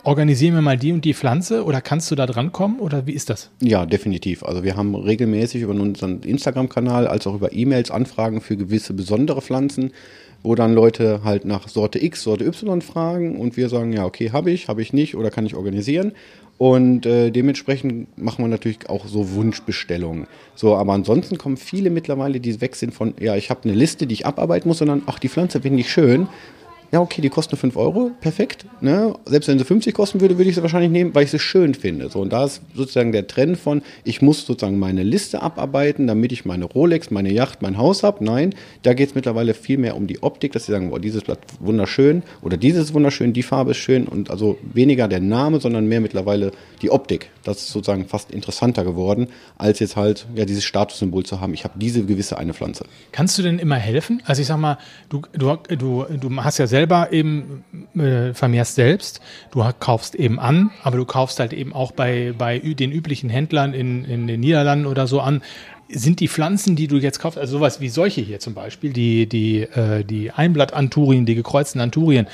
organisieren 0.05 0.55
wir 0.55 0.63
mal 0.63 0.77
die 0.77 0.93
und 0.93 1.05
die 1.05 1.15
Pflanze 1.15 1.65
oder 1.65 1.81
kannst 1.81 2.11
du 2.11 2.15
da 2.15 2.27
drankommen 2.27 2.81
oder 2.81 3.07
wie 3.07 3.13
ist 3.13 3.31
das? 3.31 3.51
Ja, 3.61 3.87
definitiv. 3.87 4.43
Also 4.43 4.65
wir 4.65 4.77
haben 4.77 4.95
regelmäßig 4.95 5.63
über 5.63 5.73
unseren 5.73 6.23
Instagram-Kanal 6.23 7.07
als 7.07 7.27
auch 7.27 7.35
über 7.35 7.53
E-Mails 7.53 7.91
Anfragen 7.91 8.41
für 8.41 8.57
gewisse 8.57 8.95
besondere 8.95 9.43
Pflanzen 9.43 9.93
wo 10.43 10.55
dann 10.55 10.75
Leute 10.75 11.21
halt 11.25 11.45
nach 11.45 11.69
Sorte 11.69 12.03
X, 12.03 12.23
Sorte 12.23 12.45
Y 12.45 12.83
fragen 12.83 13.39
und 13.39 13.57
wir 13.57 13.69
sagen, 13.69 13.93
ja, 13.93 14.05
okay, 14.05 14.31
habe 14.33 14.51
ich, 14.51 14.69
habe 14.69 14.83
ich 14.83 14.93
nicht 14.93 15.15
oder 15.15 15.31
kann 15.31 15.47
ich 15.47 15.55
organisieren. 15.55 16.13
Und 16.59 17.07
äh, 17.07 17.31
dementsprechend 17.31 18.17
machen 18.19 18.45
wir 18.45 18.49
natürlich 18.49 18.89
auch 18.89 19.07
so 19.07 19.33
Wunschbestellungen. 19.33 20.27
So, 20.55 20.77
aber 20.77 20.93
ansonsten 20.93 21.39
kommen 21.39 21.57
viele 21.57 21.91
mittlerweile, 21.91 22.41
die 22.41 22.61
weg 22.61 22.77
sind 22.77 22.95
von, 22.95 23.15
ja, 23.19 23.37
ich 23.37 23.51
habe 23.51 23.65
eine 23.65 23.73
Liste, 23.73 24.07
die 24.07 24.15
ich 24.15 24.27
abarbeiten 24.27 24.69
muss, 24.69 24.79
sondern 24.79 25.03
ach, 25.07 25.19
die 25.19 25.29
Pflanze 25.29 25.63
finde 25.63 25.81
ich 25.81 25.91
schön 25.91 26.29
ja, 26.93 27.01
okay, 27.01 27.23
die 27.23 27.31
kosten 27.31 27.55
nur 27.55 27.59
5 27.59 27.77
Euro, 27.79 28.11
perfekt. 28.21 28.67
Ne? 28.83 29.15
Selbst 29.25 29.49
wenn 29.49 29.59
sie 29.59 29.65
50 29.65 29.95
kosten 29.95 30.21
würde, 30.21 30.37
würde 30.37 30.51
ich 30.51 30.57
sie 30.57 30.61
wahrscheinlich 30.63 30.91
nehmen, 30.91 31.15
weil 31.15 31.25
ich 31.25 31.31
sie 31.31 31.39
schön 31.39 31.73
finde. 31.73 32.11
So, 32.11 32.21
und 32.21 32.35
da 32.35 32.45
ist 32.45 32.61
sozusagen 32.75 33.13
der 33.13 33.27
Trend 33.27 33.57
von, 33.57 33.81
ich 34.05 34.21
muss 34.21 34.45
sozusagen 34.45 34.79
meine 34.79 35.03
Liste 35.03 35.41
abarbeiten, 35.41 36.07
damit 36.07 36.33
ich 36.33 36.45
meine 36.45 36.67
Rolex, 36.67 37.11
meine 37.11 37.33
Yacht, 37.33 37.63
mein 37.63 37.79
Haus 37.79 38.03
habe. 38.03 38.23
Nein, 38.23 38.55
da 38.83 38.93
geht 38.93 39.09
es 39.09 39.15
mittlerweile 39.15 39.55
viel 39.55 39.79
mehr 39.79 39.97
um 39.97 40.07
die 40.07 40.23
Optik, 40.23 40.53
dass 40.53 40.67
sie 40.67 40.73
sagen, 40.73 40.91
boah, 40.91 41.01
dieses 41.01 41.23
Blatt 41.23 41.39
wunderschön 41.61 42.25
oder 42.43 42.59
dieses 42.59 42.93
wunderschön, 42.93 43.33
die 43.33 43.43
Farbe 43.43 43.71
ist 43.71 43.79
schön 43.79 44.07
und 44.07 44.31
also 44.31 44.59
weniger 44.75 45.09
der 45.09 45.21
Name, 45.21 45.61
sondern 45.61 45.87
mehr 45.87 46.03
mittlerweile 46.03 46.53
die 46.83 46.91
Optik. 46.91 47.31
Das 47.43 47.57
ist 47.57 47.71
sozusagen 47.71 48.05
fast 48.05 48.31
interessanter 48.31 48.85
geworden, 48.85 49.29
als 49.57 49.79
jetzt 49.79 49.97
halt 49.97 50.27
ja 50.35 50.45
dieses 50.45 50.65
Statussymbol 50.65 51.25
zu 51.25 51.41
haben. 51.41 51.55
Ich 51.55 51.65
habe 51.65 51.79
diese 51.79 52.05
gewisse 52.05 52.37
eine 52.37 52.53
Pflanze. 52.53 52.85
Kannst 53.13 53.39
du 53.39 53.43
denn 53.43 53.59
immer 53.59 53.77
helfen? 53.77 54.23
Also 54.27 54.43
ich 54.43 54.49
sag 54.49 54.59
mal, 54.59 54.77
du, 55.09 55.23
du, 55.33 55.57
du, 55.75 56.05
du 56.05 56.37
hast 56.37 56.59
ja 56.59 56.67
selbst 56.67 56.82
selber 56.83 57.13
eben 57.13 57.65
äh, 57.95 58.35
vermehrst 58.35 58.75
selbst. 58.75 59.21
Du 59.53 59.65
kaufst 59.79 60.17
eben 60.17 60.41
an, 60.41 60.71
aber 60.83 60.97
du 60.97 61.05
kaufst 61.05 61.39
halt 61.39 61.53
eben 61.53 61.73
auch 61.73 61.93
bei, 61.93 62.35
bei 62.37 62.59
den 62.59 62.91
üblichen 62.91 63.31
Händlern 63.31 63.73
in, 63.73 64.05
in 64.05 64.27
den 64.27 64.41
Niederlanden 64.41 64.87
oder 64.87 65.07
so 65.07 65.21
an. 65.21 65.43
Sind 65.89 66.19
die 66.21 66.29
Pflanzen, 66.29 66.75
die 66.75 66.89
du 66.89 66.97
jetzt 66.97 67.21
kaufst, 67.21 67.39
also 67.39 67.59
sowas 67.59 67.81
wie 67.81 67.89
solche 67.89 68.21
hier 68.21 68.41
zum 68.41 68.55
Beispiel, 68.55 68.93
die, 68.93 69.29
die, 69.29 69.61
äh, 69.61 70.05
die 70.05 70.33
Einblatt-Anturien, 70.33 71.25
die 71.25 71.37
gekreuzten 71.37 71.81
Anturien, 71.81 72.27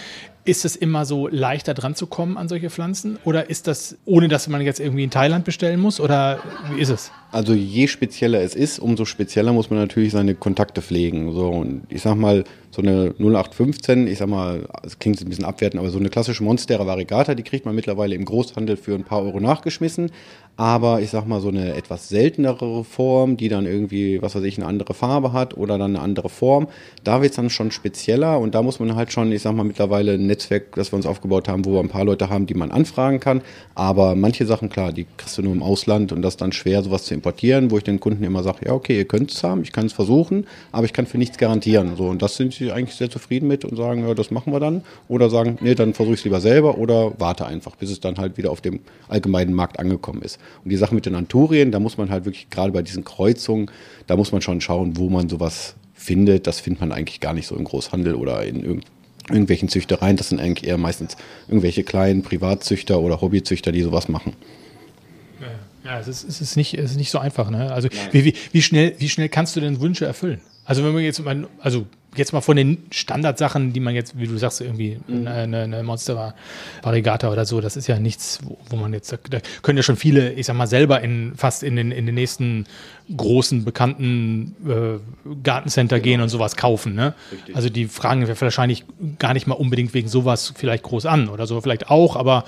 ist 0.45 0.65
es 0.65 0.77
immer 0.77 1.05
so 1.05 1.29
leichter 1.29 1.75
dran 1.75 1.95
zu 1.95 2.07
kommen 2.07 2.39
an 2.39 2.49
solche 2.49 2.71
Pflanzen? 2.71 3.19
Oder 3.25 3.51
ist 3.51 3.67
das, 3.67 3.99
ohne 4.07 4.29
dass 4.29 4.49
man 4.49 4.63
jetzt 4.63 4.81
irgendwie 4.81 5.05
in 5.05 5.11
Thailand 5.11 5.45
bestellen 5.45 5.79
muss? 5.79 6.01
Oder 6.01 6.39
wie 6.73 6.81
ist 6.81 6.89
es? 6.89 7.13
Also 7.31 7.53
je 7.53 7.87
spezieller 7.89 8.41
es 8.41 8.55
ist, 8.55 8.79
umso 8.79 9.05
spezieller 9.05 9.53
muss 9.53 9.69
man 9.69 9.79
natürlich 9.79 10.13
seine 10.13 10.35
Kontakte 10.35 10.81
pflegen. 10.81 11.33
So, 11.33 11.49
und 11.49 11.83
ich 11.91 12.01
sag 12.01 12.17
mal, 12.17 12.45
so 12.71 12.83
eine 12.83 13.15
0815, 13.19 14.07
ich 14.07 14.19
sag 14.19 14.29
mal, 14.29 14.69
es 14.83 14.99
klingt 14.99 15.21
ein 15.21 15.29
bisschen 15.29 15.45
abwertend, 15.45 15.81
aber 15.81 15.91
so 15.91 15.99
eine 15.99 16.11
klassische 16.11 16.45
Monstera 16.45 16.87
Variegata, 16.87 17.35
die 17.35 17.43
kriegt 17.43 17.65
man 17.65 17.75
mittlerweile 17.75 18.15
im 18.15 18.25
Großhandel 18.25 18.77
für 18.77 18.95
ein 18.95 19.05
paar 19.05 19.23
Euro 19.23 19.41
nachgeschmissen. 19.41 20.11
Aber 20.57 21.01
ich 21.01 21.11
sag 21.11 21.27
mal, 21.27 21.41
so 21.41 21.49
eine 21.49 21.75
etwas 21.75 22.09
seltenere 22.09 22.83
Form, 22.83 23.37
die 23.37 23.49
dann 23.49 23.65
irgendwie, 23.65 24.21
was 24.21 24.35
weiß 24.35 24.43
ich, 24.43 24.59
eine 24.59 24.67
andere 24.67 24.93
Farbe 24.93 25.33
hat 25.33 25.57
oder 25.57 25.79
dann 25.79 25.95
eine 25.95 26.01
andere 26.01 26.29
Form. 26.29 26.67
Da 27.05 27.23
wird 27.23 27.31
es 27.31 27.37
dann 27.37 27.49
schon 27.49 27.71
spezieller 27.71 28.41
und 28.41 28.57
da 28.57 28.63
muss 28.63 28.81
man 28.81 28.97
halt 28.97 29.13
schon, 29.13 29.31
ich 29.31 29.43
sag 29.43 29.55
mal, 29.55 29.63
mittlerweile 29.63 30.15
ein 30.15 30.27
Netzwerk, 30.27 30.75
das 30.75 30.93
wir 30.93 30.97
uns 30.97 31.07
aufgebaut 31.07 31.49
haben, 31.49 31.65
wo 31.65 31.75
wir 31.75 31.81
ein 31.81 31.89
paar 31.89 32.05
Leute 32.05 32.29
haben, 32.29 32.47
die 32.47 32.55
man 32.55 32.73
anfragen 32.73 33.21
kann. 33.21 33.43
Aber 33.77 34.17
manche 34.17 34.47
Sachen, 34.47 34.69
klar, 34.69 34.93
die 34.93 35.07
kriegst 35.17 35.39
du 35.39 35.43
nur 35.43 35.53
im 35.53 35.63
Ausland 35.63 36.11
und 36.11 36.23
das 36.23 36.35
ist 36.35 36.41
dann 36.41 36.51
schwer, 36.51 36.83
sowas 36.83 37.05
zu 37.05 37.15
importieren, 37.19 37.71
wo 37.71 37.79
ich 37.79 37.85
den 37.85 38.01
Kunden 38.01 38.25
immer 38.25 38.43
sage, 38.43 38.67
ja, 38.67 38.73
okay, 38.73 38.97
ihr 38.97 39.05
könnt 39.05 39.31
es 39.31 39.43
haben, 39.43 39.63
ich 39.63 39.73
kann 39.73 39.87
es 39.87 39.93
versuchen, 39.93 40.47
aber 40.73 40.87
ich 40.87 40.93
kann 40.93 41.07
für 41.07 41.19
nichts 41.19 41.37
garantieren. 41.37 41.97
So, 41.97 42.07
und 42.07 42.23
das 42.23 42.37
sind 42.37 42.55
sie 42.55 42.73
eigentlich 42.73 42.97
sehr 42.97 43.11
zufrieden 43.11 43.49
mit 43.49 43.65
und 43.65 43.77
sagen, 43.77 44.07
ja, 44.07 44.15
das 44.15 44.31
machen 44.31 44.53
wir 44.53 44.61
dann. 44.61 44.83
Oder 45.09 45.29
sagen, 45.31 45.59
nee, 45.61 45.75
dann 45.75 45.95
versuche 45.95 46.15
ich 46.15 46.21
es 46.21 46.25
lieber 46.25 46.41
selber 46.41 46.79
oder 46.79 47.13
warte 47.19 47.47
einfach, 47.47 47.77
bis 47.77 47.91
es 47.91 48.01
dann 48.01 48.17
halt 48.17 48.37
wieder 48.37 48.51
auf 48.51 48.61
dem 48.61 48.81
allgemeinen 49.09 49.53
Markt 49.53 49.79
angekommen 49.79 50.23
ist. 50.23 50.39
Und 50.65 50.71
die 50.71 50.77
Sache 50.77 50.95
mit 50.95 51.07
den 51.07 51.15
Anturien, 51.15 51.73
da 51.73 51.81
muss 51.81 51.99
man 51.99 52.11
halt 52.11 52.25
wirklich 52.25 52.49
gerade 52.51 52.73
bei 52.73 52.83
diesen 52.83 53.05
Kreuzungen, 53.05 53.71
da 54.07 54.17
muss 54.17 54.33
man 54.33 54.41
schon 54.41 54.61
schauen, 54.61 54.97
wo 54.97 55.09
man 55.09 55.29
sowas 55.29 55.75
findet. 55.95 56.47
Das 56.47 56.61
findet 56.61 56.81
man 56.81 56.93
eigentlich 56.93 57.21
gar 57.21 57.35
nicht 57.35 57.47
so 57.47 57.57
im 57.57 57.65
Großhandel 57.65 58.15
oder 58.15 58.45
in 58.45 58.63
irgend 58.63 58.87
irgendwelchen 59.31 59.69
Züchtereien. 59.69 60.17
Das 60.17 60.31
sind 60.31 60.41
eigentlich 60.41 60.69
eher 60.69 60.79
meistens 60.79 61.17
irgendwelche 61.49 61.85
kleinen 61.85 62.23
Privatzüchter 62.23 63.01
oder 63.01 63.21
Hobbyzüchter, 63.21 63.73
die 63.73 63.83
sowas 63.83 64.09
machen. 64.09 64.35
Ja, 65.89 65.99
es 65.99 66.07
ist, 66.07 66.29
es 66.29 66.43
ist, 66.43 66.57
nicht, 66.57 66.75
es 66.75 66.91
ist 66.91 66.97
nicht 66.99 67.11
so 67.11 67.19
einfach. 67.19 67.49
Ne? 67.49 67.73
Also 67.73 67.89
wie, 68.13 68.23
wie, 68.27 68.35
wie, 68.53 68.61
schnell, 68.61 68.95
wie 68.99 69.09
schnell 69.09 69.31
kannst 69.31 69.57
du 69.57 69.61
denn 69.61 69.81
Wünsche 69.81 70.05
erfüllen? 70.05 70.43
Also 70.67 70.85
wenn 70.85 70.93
man 70.93 71.03
jetzt 71.03 71.25
mal, 71.25 71.49
also 71.61 71.87
jetzt 72.15 72.35
mal 72.35 72.43
von 72.43 72.59
den 72.59 72.77
Standardsachen, 72.91 73.73
die 73.73 73.81
man 73.81 73.95
jetzt, 73.95 74.19
wie 74.19 74.27
du 74.27 74.37
sagst, 74.37 74.61
irgendwie 74.61 75.01
mhm. 75.07 75.27
eine, 75.27 75.63
eine 75.63 75.83
Monster 75.83 76.35
Variegata 76.83 77.31
oder 77.31 77.47
so, 77.47 77.63
das 77.63 77.79
ist 77.79 77.87
ja 77.87 77.99
nichts, 77.99 78.41
wo, 78.43 78.59
wo 78.69 78.77
man 78.77 78.93
jetzt, 78.93 79.11
da 79.31 79.39
können 79.63 79.79
ja 79.79 79.83
schon 79.83 79.97
viele, 79.97 80.33
ich 80.35 80.45
sag 80.45 80.57
mal, 80.57 80.67
selber 80.67 81.01
in 81.01 81.33
fast 81.37 81.63
in 81.63 81.75
den, 81.75 81.91
in 81.91 82.05
den 82.05 82.15
nächsten 82.15 82.67
großen, 83.17 83.65
bekannten 83.65 84.55
äh, 84.69 85.33
Gartencenter 85.43 85.97
genau. 85.97 86.05
gehen 86.05 86.21
und 86.21 86.29
sowas 86.29 86.57
kaufen. 86.57 86.95
Ne? 86.95 87.15
Also 87.55 87.71
die 87.71 87.87
fragen 87.87 88.27
wir 88.27 88.39
wahrscheinlich 88.39 88.85
gar 89.19 89.33
nicht 89.33 89.47
mal 89.47 89.55
unbedingt 89.55 89.95
wegen 89.95 90.09
sowas 90.09 90.53
vielleicht 90.55 90.83
groß 90.83 91.07
an 91.07 91.31
oder 91.31 91.47
so, 91.47 91.63
vielleicht 91.63 91.89
auch, 91.89 92.15
aber 92.17 92.45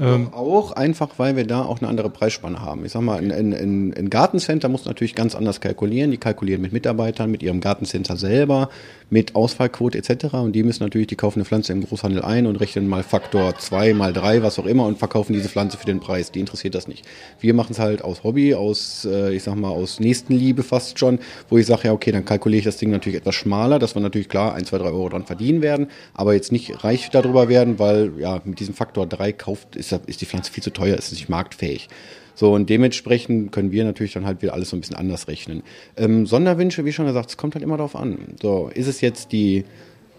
ähm, 0.00 0.32
auch 0.32 0.72
einfach, 0.72 1.10
weil 1.18 1.36
wir 1.36 1.46
da 1.46 1.62
auch 1.62 1.80
eine 1.80 1.88
andere 1.88 2.08
Preisspanne 2.08 2.60
haben. 2.60 2.84
Ich 2.84 2.92
sag 2.92 3.02
mal, 3.02 3.18
ein, 3.18 3.30
ein, 3.30 3.94
ein 3.94 4.10
Gartencenter 4.10 4.68
muss 4.68 4.86
natürlich 4.86 5.14
ganz 5.14 5.34
anders 5.34 5.60
kalkulieren. 5.60 6.10
Die 6.10 6.16
kalkulieren 6.16 6.62
mit 6.62 6.72
Mitarbeitern, 6.72 7.30
mit 7.30 7.42
ihrem 7.42 7.60
Gartencenter 7.60 8.16
selber, 8.16 8.70
mit 9.10 9.34
Ausfallquote 9.34 9.98
etc. 9.98 10.34
Und 10.34 10.52
die 10.52 10.62
müssen 10.62 10.82
natürlich, 10.82 11.08
die 11.08 11.16
kaufen 11.16 11.40
eine 11.40 11.44
Pflanze 11.44 11.72
im 11.72 11.84
Großhandel 11.84 12.22
ein 12.22 12.46
und 12.46 12.56
rechnen 12.56 12.88
mal 12.88 13.02
Faktor 13.02 13.56
2, 13.58 13.92
mal 13.92 14.14
3, 14.14 14.42
was 14.42 14.58
auch 14.58 14.64
immer 14.64 14.86
und 14.86 14.98
verkaufen 14.98 15.34
diese 15.34 15.50
Pflanze 15.50 15.76
für 15.76 15.84
den 15.84 16.00
Preis. 16.00 16.32
Die 16.32 16.40
interessiert 16.40 16.74
das 16.74 16.88
nicht. 16.88 17.04
Wir 17.40 17.52
machen 17.52 17.72
es 17.72 17.78
halt 17.78 18.02
aus 18.02 18.24
Hobby, 18.24 18.54
aus, 18.54 19.04
äh, 19.04 19.34
ich 19.34 19.42
sag 19.42 19.56
mal, 19.56 19.68
aus 19.68 20.00
Nächstenliebe 20.00 20.62
fast 20.62 20.98
schon, 20.98 21.18
wo 21.50 21.58
ich 21.58 21.66
sage, 21.66 21.88
ja, 21.88 21.92
okay, 21.92 22.12
dann 22.12 22.24
kalkuliere 22.24 22.60
ich 22.60 22.64
das 22.64 22.78
Ding 22.78 22.90
natürlich 22.90 23.18
etwas 23.18 23.34
schmaler, 23.34 23.78
dass 23.78 23.94
wir 23.94 24.00
natürlich 24.00 24.30
klar 24.30 24.54
1, 24.54 24.68
2, 24.68 24.78
3 24.78 24.84
Euro 24.86 25.10
dran 25.10 25.26
verdienen 25.26 25.60
werden, 25.60 25.88
aber 26.14 26.32
jetzt 26.32 26.50
nicht 26.50 26.82
reich 26.82 27.10
darüber 27.10 27.50
werden, 27.50 27.78
weil 27.78 28.12
ja, 28.18 28.40
mit 28.44 28.60
diesem 28.60 28.74
Faktor 28.74 29.06
3 29.06 29.32
kauft, 29.32 29.76
ist, 29.82 30.00
ist 30.06 30.20
die 30.20 30.26
Pflanze 30.26 30.52
viel 30.52 30.62
zu 30.62 30.72
teuer, 30.72 30.96
ist 30.96 31.12
nicht 31.12 31.28
marktfähig. 31.28 31.88
So, 32.34 32.52
und 32.54 32.70
dementsprechend 32.70 33.52
können 33.52 33.72
wir 33.72 33.84
natürlich 33.84 34.12
dann 34.12 34.24
halt 34.24 34.42
wieder 34.42 34.54
alles 34.54 34.70
so 34.70 34.76
ein 34.76 34.80
bisschen 34.80 34.96
anders 34.96 35.28
rechnen. 35.28 35.62
Ähm, 35.96 36.26
Sonderwünsche, 36.26 36.84
wie 36.84 36.92
schon 36.92 37.06
gesagt, 37.06 37.30
es 37.30 37.36
kommt 37.36 37.54
halt 37.54 37.62
immer 37.62 37.76
darauf 37.76 37.94
an. 37.94 38.18
So, 38.40 38.70
ist 38.74 38.86
es 38.86 39.00
jetzt 39.00 39.32
die, 39.32 39.64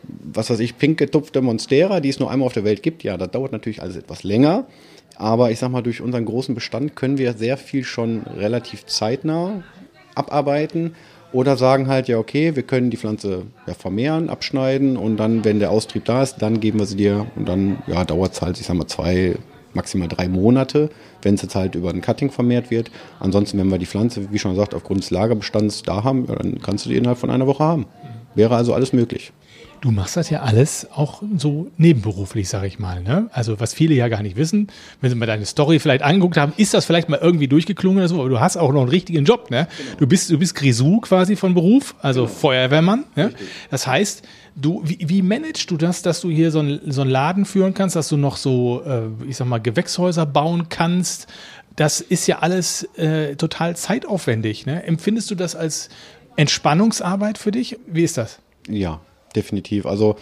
was 0.04 0.50
weiß 0.50 0.60
ich, 0.60 0.78
pink 0.78 1.00
getupfte 1.00 1.42
Monstera, 1.42 2.00
die 2.00 2.10
es 2.10 2.20
nur 2.20 2.30
einmal 2.30 2.46
auf 2.46 2.54
der 2.54 2.64
Welt 2.64 2.84
gibt? 2.84 3.04
Ja, 3.04 3.18
das 3.18 3.32
dauert 3.32 3.52
natürlich 3.52 3.82
alles 3.82 3.96
etwas 3.96 4.24
länger. 4.24 4.68
Aber 5.16 5.52
ich 5.52 5.60
sag 5.60 5.70
mal, 5.70 5.82
durch 5.82 6.02
unseren 6.02 6.26
großen 6.26 6.56
Bestand 6.56 6.96
können 6.96 7.18
wir 7.18 7.34
sehr 7.34 7.58
viel 7.58 7.84
schon 7.84 8.24
relativ 8.24 8.86
zeitnah 8.86 9.64
abarbeiten. 10.16 10.96
Oder 11.32 11.58
sagen 11.58 11.88
halt, 11.88 12.08
ja, 12.08 12.20
okay, 12.20 12.56
wir 12.56 12.62
können 12.62 12.92
die 12.92 12.98
Pflanze 12.98 13.48
ja, 13.66 13.74
vermehren, 13.74 14.30
abschneiden 14.30 14.98
und 14.98 15.18
dann, 15.18 15.44
wenn 15.44 15.58
der 15.58 15.72
Austrieb 15.72 16.06
da 16.06 16.22
ist, 16.22 16.38
dann 16.38 16.60
geben 16.60 16.78
wir 16.78 16.86
sie 16.86 16.96
dir 16.96 17.26
und 17.36 17.50
dann 17.50 17.82
ja, 17.88 18.06
dauert 18.06 18.34
es 18.34 18.42
halt, 18.44 18.60
ich 18.60 18.68
sag 18.68 18.76
mal, 18.76 18.86
zwei, 18.86 19.36
maximal 19.76 20.08
drei 20.08 20.28
Monate, 20.28 20.90
wenn 21.22 21.36
es 21.36 21.42
jetzt 21.42 21.56
halt 21.56 21.76
über 21.76 21.90
ein 21.90 22.02
Cutting 22.02 22.32
vermehrt 22.32 22.72
wird. 22.72 22.92
Ansonsten, 23.20 23.58
wenn 23.58 23.70
wir 23.70 23.78
die 23.78 23.86
Pflanze, 23.86 24.32
wie 24.32 24.40
schon 24.40 24.52
gesagt, 24.52 24.74
aufgrund 24.74 25.04
des 25.04 25.12
Lagerbestands 25.12 25.84
da 25.84 26.04
haben, 26.04 26.26
ja, 26.28 26.36
dann 26.36 26.60
kannst 26.62 26.86
du 26.86 26.90
die 26.90 26.98
innerhalb 26.98 27.18
von 27.18 27.30
einer 27.30 27.48
Woche 27.48 27.64
haben. 27.64 27.86
Wäre 28.36 28.56
also 28.56 28.74
alles 28.74 28.94
möglich. 28.94 29.32
Du 29.84 29.92
machst 29.92 30.16
das 30.16 30.30
ja 30.30 30.44
alles 30.44 30.88
auch 30.96 31.22
so 31.36 31.70
nebenberuflich, 31.76 32.48
sag 32.48 32.64
ich 32.64 32.80
mal. 32.80 33.04
Ne? 33.04 33.28
Also 33.34 33.60
was 33.60 33.74
viele 33.74 33.94
ja 33.94 34.08
gar 34.08 34.24
nicht 34.24 34.38
wissen, 34.38 34.68
wenn 35.02 35.10
sie 35.10 35.16
mal 35.18 35.26
deine 35.26 35.46
Story 35.46 35.78
vielleicht 35.78 36.04
angeguckt 36.04 36.38
haben, 36.38 36.54
ist 36.56 36.74
das 36.74 36.86
vielleicht 36.86 37.10
mal 37.10 37.20
irgendwie 37.22 37.50
durchgeklungen 37.50 37.98
oder 37.98 38.08
so, 38.08 38.22
aber 38.22 38.30
du 38.30 38.40
hast 38.40 38.56
auch 38.56 38.72
noch 38.72 38.80
einen 38.80 38.90
richtigen 38.90 39.26
Job. 39.26 39.52
Ne? 39.52 39.68
Genau. 39.78 39.98
Du 39.98 40.08
bist 40.08 40.30
du 40.30 40.40
bist 40.40 40.56
Grisou 40.56 41.02
quasi 41.02 41.36
von 41.36 41.54
Beruf, 41.54 41.96
also 42.00 42.22
genau. 42.22 42.34
Feuerwehrmann. 42.34 43.04
Ne? 43.18 43.34
Das 43.72 43.86
heißt, 43.86 44.26
du 44.56 44.82
wie, 44.84 44.98
wie 45.02 45.22
managst 45.22 45.70
du 45.72 45.78
das, 45.78 46.02
dass 46.02 46.22
du 46.22 46.30
hier 46.30 46.52
so, 46.52 46.60
ein, 46.60 46.80
so 46.86 47.02
einen 47.02 47.10
Laden 47.10 47.46
führen 47.46 47.74
kannst, 47.74 47.96
dass 47.96 48.10
du 48.10 48.18
noch 48.18 48.38
so, 48.38 48.84
äh, 48.86 49.08
ich 49.28 49.38
sag 49.38 49.48
mal, 49.48 49.60
Gewächshäuser 49.60 50.26
bauen 50.26 50.70
kannst? 50.70 51.28
Das 51.76 52.02
ist 52.02 52.28
ja 52.28 52.40
alles 52.40 52.84
äh, 52.98 53.36
total 53.36 53.76
zeitaufwendig. 53.76 54.66
Ne? 54.66 54.84
Empfindest 54.84 55.32
du 55.32 55.36
das 55.36 55.56
als 55.56 55.90
Entspannungsarbeit 56.36 57.38
für 57.38 57.52
dich? 57.52 57.80
Wie 57.88 58.04
ist 58.04 58.18
das? 58.18 58.40
Ja, 58.68 59.02
definitiv. 59.36 59.86
Also 59.86 60.18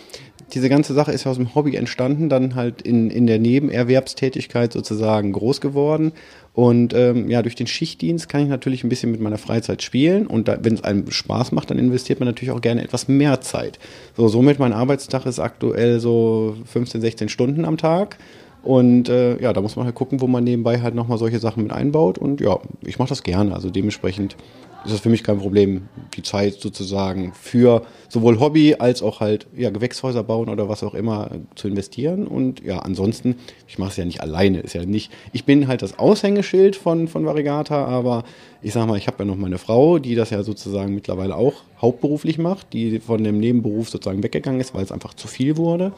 diese 0.53 0.69
ganze 0.69 0.93
Sache 0.93 1.11
ist 1.11 1.23
ja 1.23 1.31
aus 1.31 1.37
dem 1.37 1.55
Hobby 1.55 1.75
entstanden, 1.75 2.29
dann 2.29 2.55
halt 2.55 2.81
in, 2.81 3.09
in 3.09 3.27
der 3.27 3.39
Nebenerwerbstätigkeit 3.39 4.73
sozusagen 4.73 5.31
groß 5.31 5.61
geworden. 5.61 6.11
Und 6.53 6.93
ähm, 6.93 7.29
ja, 7.29 7.41
durch 7.41 7.55
den 7.55 7.67
Schichtdienst 7.67 8.27
kann 8.27 8.41
ich 8.41 8.49
natürlich 8.49 8.83
ein 8.83 8.89
bisschen 8.89 9.11
mit 9.11 9.21
meiner 9.21 9.37
Freizeit 9.37 9.81
spielen. 9.81 10.27
Und 10.27 10.47
wenn 10.47 10.73
es 10.73 10.83
einem 10.83 11.09
Spaß 11.09 11.53
macht, 11.53 11.71
dann 11.71 11.79
investiert 11.79 12.19
man 12.19 12.27
natürlich 12.27 12.51
auch 12.51 12.61
gerne 12.61 12.83
etwas 12.83 13.07
mehr 13.07 13.41
Zeit. 13.41 13.79
So, 14.17 14.27
somit 14.27 14.59
mein 14.59 14.73
Arbeitstag 14.73 15.25
ist 15.25 15.39
aktuell 15.39 15.99
so 15.99 16.55
15, 16.65 16.99
16 17.01 17.29
Stunden 17.29 17.63
am 17.63 17.77
Tag. 17.77 18.17
Und 18.63 19.09
äh, 19.09 19.41
ja, 19.41 19.53
da 19.53 19.61
muss 19.61 19.75
man 19.75 19.85
halt 19.85 19.95
gucken, 19.95 20.21
wo 20.21 20.27
man 20.27 20.43
nebenbei 20.43 20.81
halt 20.81 20.93
nochmal 20.93 21.17
solche 21.17 21.39
Sachen 21.39 21.63
mit 21.63 21.71
einbaut. 21.71 22.17
Und 22.17 22.41
ja, 22.41 22.59
ich 22.85 22.99
mache 22.99 23.09
das 23.09 23.23
gerne. 23.23 23.53
Also 23.53 23.69
dementsprechend 23.69 24.35
ist 24.83 24.93
das 24.93 25.01
für 25.01 25.09
mich 25.09 25.23
kein 25.23 25.39
Problem, 25.39 25.87
die 26.15 26.23
Zeit 26.23 26.55
sozusagen 26.55 27.33
für 27.33 27.83
sowohl 28.09 28.39
Hobby 28.39 28.75
als 28.79 29.01
auch 29.01 29.19
halt 29.19 29.47
ja, 29.55 29.69
Gewächshäuser 29.69 30.23
bauen 30.23 30.49
oder 30.49 30.69
was 30.69 30.83
auch 30.83 30.93
immer 30.93 31.29
zu 31.55 31.67
investieren. 31.67 32.27
Und 32.27 32.63
ja, 32.63 32.79
ansonsten, 32.79 33.35
ich 33.67 33.77
mache 33.77 33.91
es 33.91 33.97
ja 33.97 34.05
nicht 34.05 34.21
alleine, 34.21 34.59
ist 34.59 34.73
ja 34.73 34.85
nicht. 34.85 35.11
Ich 35.33 35.45
bin 35.45 35.67
halt 35.67 35.81
das 35.81 35.99
Aushängeschild 35.99 36.75
von, 36.75 37.07
von 37.07 37.25
Variegata, 37.25 37.85
aber 37.85 38.23
ich 38.61 38.73
sag 38.73 38.87
mal, 38.87 38.97
ich 38.97 39.07
habe 39.07 39.19
ja 39.19 39.25
noch 39.25 39.37
meine 39.37 39.57
Frau, 39.57 39.99
die 39.99 40.15
das 40.15 40.29
ja 40.29 40.43
sozusagen 40.43 40.93
mittlerweile 40.93 41.35
auch 41.35 41.63
hauptberuflich 41.81 42.37
macht, 42.37 42.73
die 42.73 42.99
von 42.99 43.23
dem 43.23 43.39
Nebenberuf 43.39 43.89
sozusagen 43.89 44.21
weggegangen 44.23 44.61
ist, 44.61 44.73
weil 44.73 44.83
es 44.83 44.91
einfach 44.91 45.13
zu 45.13 45.27
viel 45.27 45.57
wurde. 45.57 45.93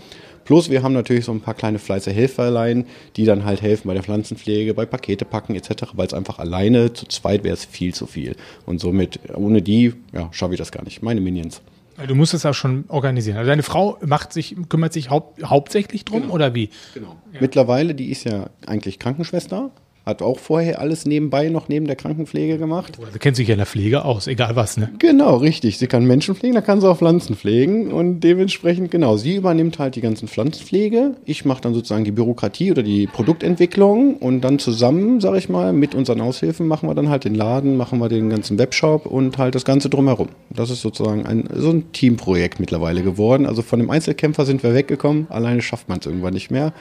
Plus 0.45 0.69
wir 0.69 0.83
haben 0.83 0.93
natürlich 0.93 1.25
so 1.25 1.31
ein 1.31 1.41
paar 1.41 1.53
kleine 1.53 1.79
fleiße 1.79 2.11
Helferlein, 2.11 2.85
die 3.15 3.25
dann 3.25 3.45
halt 3.45 3.61
helfen 3.61 3.87
bei 3.87 3.93
der 3.93 4.03
Pflanzenpflege, 4.03 4.73
bei 4.73 4.85
Pakete 4.85 5.25
packen 5.25 5.55
etc., 5.55 5.91
weil 5.93 6.07
es 6.07 6.13
einfach 6.13 6.39
alleine 6.39 6.93
zu 6.93 7.05
zweit 7.07 7.43
wäre 7.43 7.53
es 7.53 7.65
viel 7.65 7.93
zu 7.93 8.07
viel. 8.07 8.35
Und 8.65 8.72
somit, 8.79 9.19
ohne 9.33 9.61
die, 9.61 9.93
ja, 10.11 10.29
schaffe 10.31 10.53
ich 10.53 10.59
das 10.59 10.71
gar 10.71 10.83
nicht. 10.83 11.01
Meine 11.01 11.21
Minions. 11.21 11.61
Du 12.07 12.15
musst 12.15 12.33
es 12.33 12.45
auch 12.45 12.53
schon 12.53 12.85
organisieren. 12.87 13.37
Also 13.37 13.49
deine 13.49 13.61
Frau 13.63 13.97
macht 14.03 14.33
sich, 14.33 14.55
kümmert 14.67 14.93
sich 14.93 15.09
haupt, 15.09 15.43
hauptsächlich 15.43 16.05
drum 16.05 16.23
genau. 16.23 16.33
oder 16.33 16.55
wie? 16.55 16.69
Genau. 16.93 17.17
Ja. 17.31 17.39
Mittlerweile, 17.39 17.93
die 17.93 18.09
ist 18.09 18.23
ja 18.23 18.49
eigentlich 18.65 18.97
Krankenschwester, 18.97 19.69
hat 20.05 20.21
auch 20.21 20.39
vorher 20.39 20.79
alles 20.81 21.05
nebenbei 21.05 21.47
noch 21.47 21.69
neben 21.69 21.87
der 21.87 21.95
Krankenpflege 21.95 22.57
gemacht. 22.57 22.97
Sie 23.13 23.19
kennt 23.19 23.37
sich 23.37 23.47
ja 23.47 23.53
in 23.53 23.59
der 23.59 23.65
Pflege 23.65 24.03
aus, 24.03 24.27
egal 24.27 24.55
was, 24.55 24.75
ne? 24.75 24.89
Genau, 24.99 25.37
richtig. 25.37 25.77
Sie 25.77 25.87
kann 25.87 26.05
Menschen 26.05 26.35
pflegen, 26.35 26.55
da 26.55 26.61
kann 26.61 26.81
sie 26.81 26.89
auch 26.89 26.97
Pflanzen 26.97 27.35
pflegen 27.35 27.91
und 27.93 28.19
dementsprechend, 28.19 28.91
genau, 28.91 29.15
sie 29.15 29.35
übernimmt 29.35 29.79
halt 29.79 29.95
die 29.95 30.01
ganzen 30.01 30.27
Pflanzenpflege. 30.27 31.15
Ich 31.23 31.45
mache 31.45 31.61
dann 31.61 31.73
sozusagen 31.73 32.03
die 32.03 32.11
Bürokratie 32.11 32.71
oder 32.71 32.83
die 32.83 33.07
Produktentwicklung 33.07 34.17
und 34.17 34.41
dann 34.41 34.59
zusammen, 34.59 35.21
sage 35.21 35.37
ich 35.37 35.47
mal, 35.47 35.71
mit 35.71 35.95
unseren 35.95 36.19
Aushilfen 36.19 36.67
machen 36.67 36.89
wir 36.89 36.95
dann 36.95 37.07
halt 37.07 37.23
den 37.23 37.35
Laden, 37.35 37.77
machen 37.77 37.99
wir 37.99 38.09
den 38.09 38.29
ganzen 38.29 38.57
Webshop 38.57 39.05
und 39.05 39.37
halt 39.37 39.55
das 39.55 39.63
Ganze 39.63 39.89
drumherum. 39.89 40.27
Das 40.49 40.69
ist 40.69 40.81
sozusagen 40.81 41.25
ein, 41.25 41.47
so 41.55 41.69
ein 41.69 41.93
Teamprojekt 41.93 42.59
mittlerweile 42.59 43.03
geworden. 43.03 43.45
Also 43.45 43.61
von 43.61 43.79
dem 43.79 43.89
Einzelkämpfer 43.89 44.45
sind 44.45 44.63
wir 44.63 44.73
weggekommen, 44.73 45.27
alleine 45.29 45.61
schafft 45.61 45.87
man 45.87 45.99
es 45.99 46.05
irgendwann 46.05 46.33
nicht 46.33 46.51
mehr. 46.51 46.73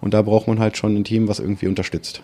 Und 0.00 0.14
da 0.14 0.22
braucht 0.22 0.48
man 0.48 0.58
halt 0.58 0.76
schon 0.76 0.96
ein 0.96 1.04
Team, 1.04 1.28
was 1.28 1.38
irgendwie 1.38 1.66
unterstützt. 1.66 2.22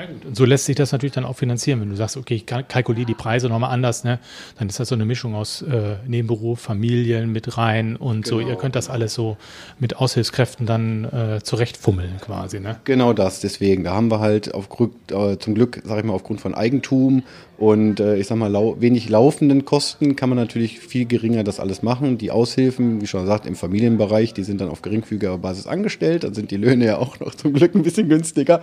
Ja, 0.00 0.06
gut. 0.06 0.24
Und 0.24 0.36
so 0.36 0.44
lässt 0.44 0.64
sich 0.64 0.76
das 0.76 0.92
natürlich 0.92 1.12
dann 1.12 1.24
auch 1.24 1.36
finanzieren. 1.36 1.80
Wenn 1.80 1.90
du 1.90 1.96
sagst, 1.96 2.16
okay, 2.16 2.34
ich 2.34 2.46
kalkuliere 2.46 3.06
die 3.06 3.14
Preise 3.14 3.48
nochmal 3.48 3.70
anders, 3.70 4.04
ne, 4.04 4.18
dann 4.58 4.68
ist 4.68 4.80
das 4.80 4.88
so 4.88 4.94
eine 4.94 5.04
Mischung 5.04 5.34
aus 5.34 5.62
äh, 5.62 5.96
Nebenberuf, 6.06 6.60
Familien 6.60 7.32
mit 7.32 7.58
rein 7.58 7.96
und 7.96 8.24
genau. 8.24 8.40
so. 8.40 8.48
Ihr 8.48 8.56
könnt 8.56 8.76
das 8.76 8.88
alles 8.88 9.14
so 9.14 9.36
mit 9.78 9.96
Aushilfskräften 9.96 10.64
dann 10.64 11.04
äh, 11.04 11.40
zurechtfummeln 11.42 12.18
quasi. 12.20 12.60
Ne? 12.60 12.76
Genau 12.84 13.12
das, 13.12 13.40
deswegen. 13.40 13.84
Da 13.84 13.92
haben 13.92 14.10
wir 14.10 14.20
halt 14.20 14.54
auf, 14.54 14.68
äh, 14.80 15.36
zum 15.38 15.54
Glück, 15.54 15.82
sag 15.84 15.98
ich 15.98 16.04
mal, 16.04 16.14
aufgrund 16.14 16.40
von 16.40 16.54
Eigentum 16.54 17.24
und 17.60 18.00
äh, 18.00 18.16
ich 18.16 18.26
sag 18.26 18.38
mal, 18.38 18.50
lau 18.50 18.76
wenig 18.80 19.10
laufenden 19.10 19.66
Kosten 19.66 20.16
kann 20.16 20.30
man 20.30 20.38
natürlich 20.38 20.80
viel 20.80 21.04
geringer 21.04 21.44
das 21.44 21.60
alles 21.60 21.82
machen. 21.82 22.16
Die 22.16 22.30
Aushilfen, 22.30 23.02
wie 23.02 23.06
schon 23.06 23.20
gesagt, 23.20 23.44
im 23.44 23.54
Familienbereich, 23.54 24.32
die 24.32 24.44
sind 24.44 24.62
dann 24.62 24.70
auf 24.70 24.80
geringfügiger 24.80 25.36
Basis 25.36 25.66
angestellt. 25.66 26.24
Dann 26.24 26.32
sind 26.32 26.50
die 26.52 26.56
Löhne 26.56 26.86
ja 26.86 26.96
auch 26.96 27.20
noch 27.20 27.34
zum 27.34 27.52
Glück 27.52 27.74
ein 27.74 27.82
bisschen 27.82 28.08
günstiger. 28.08 28.62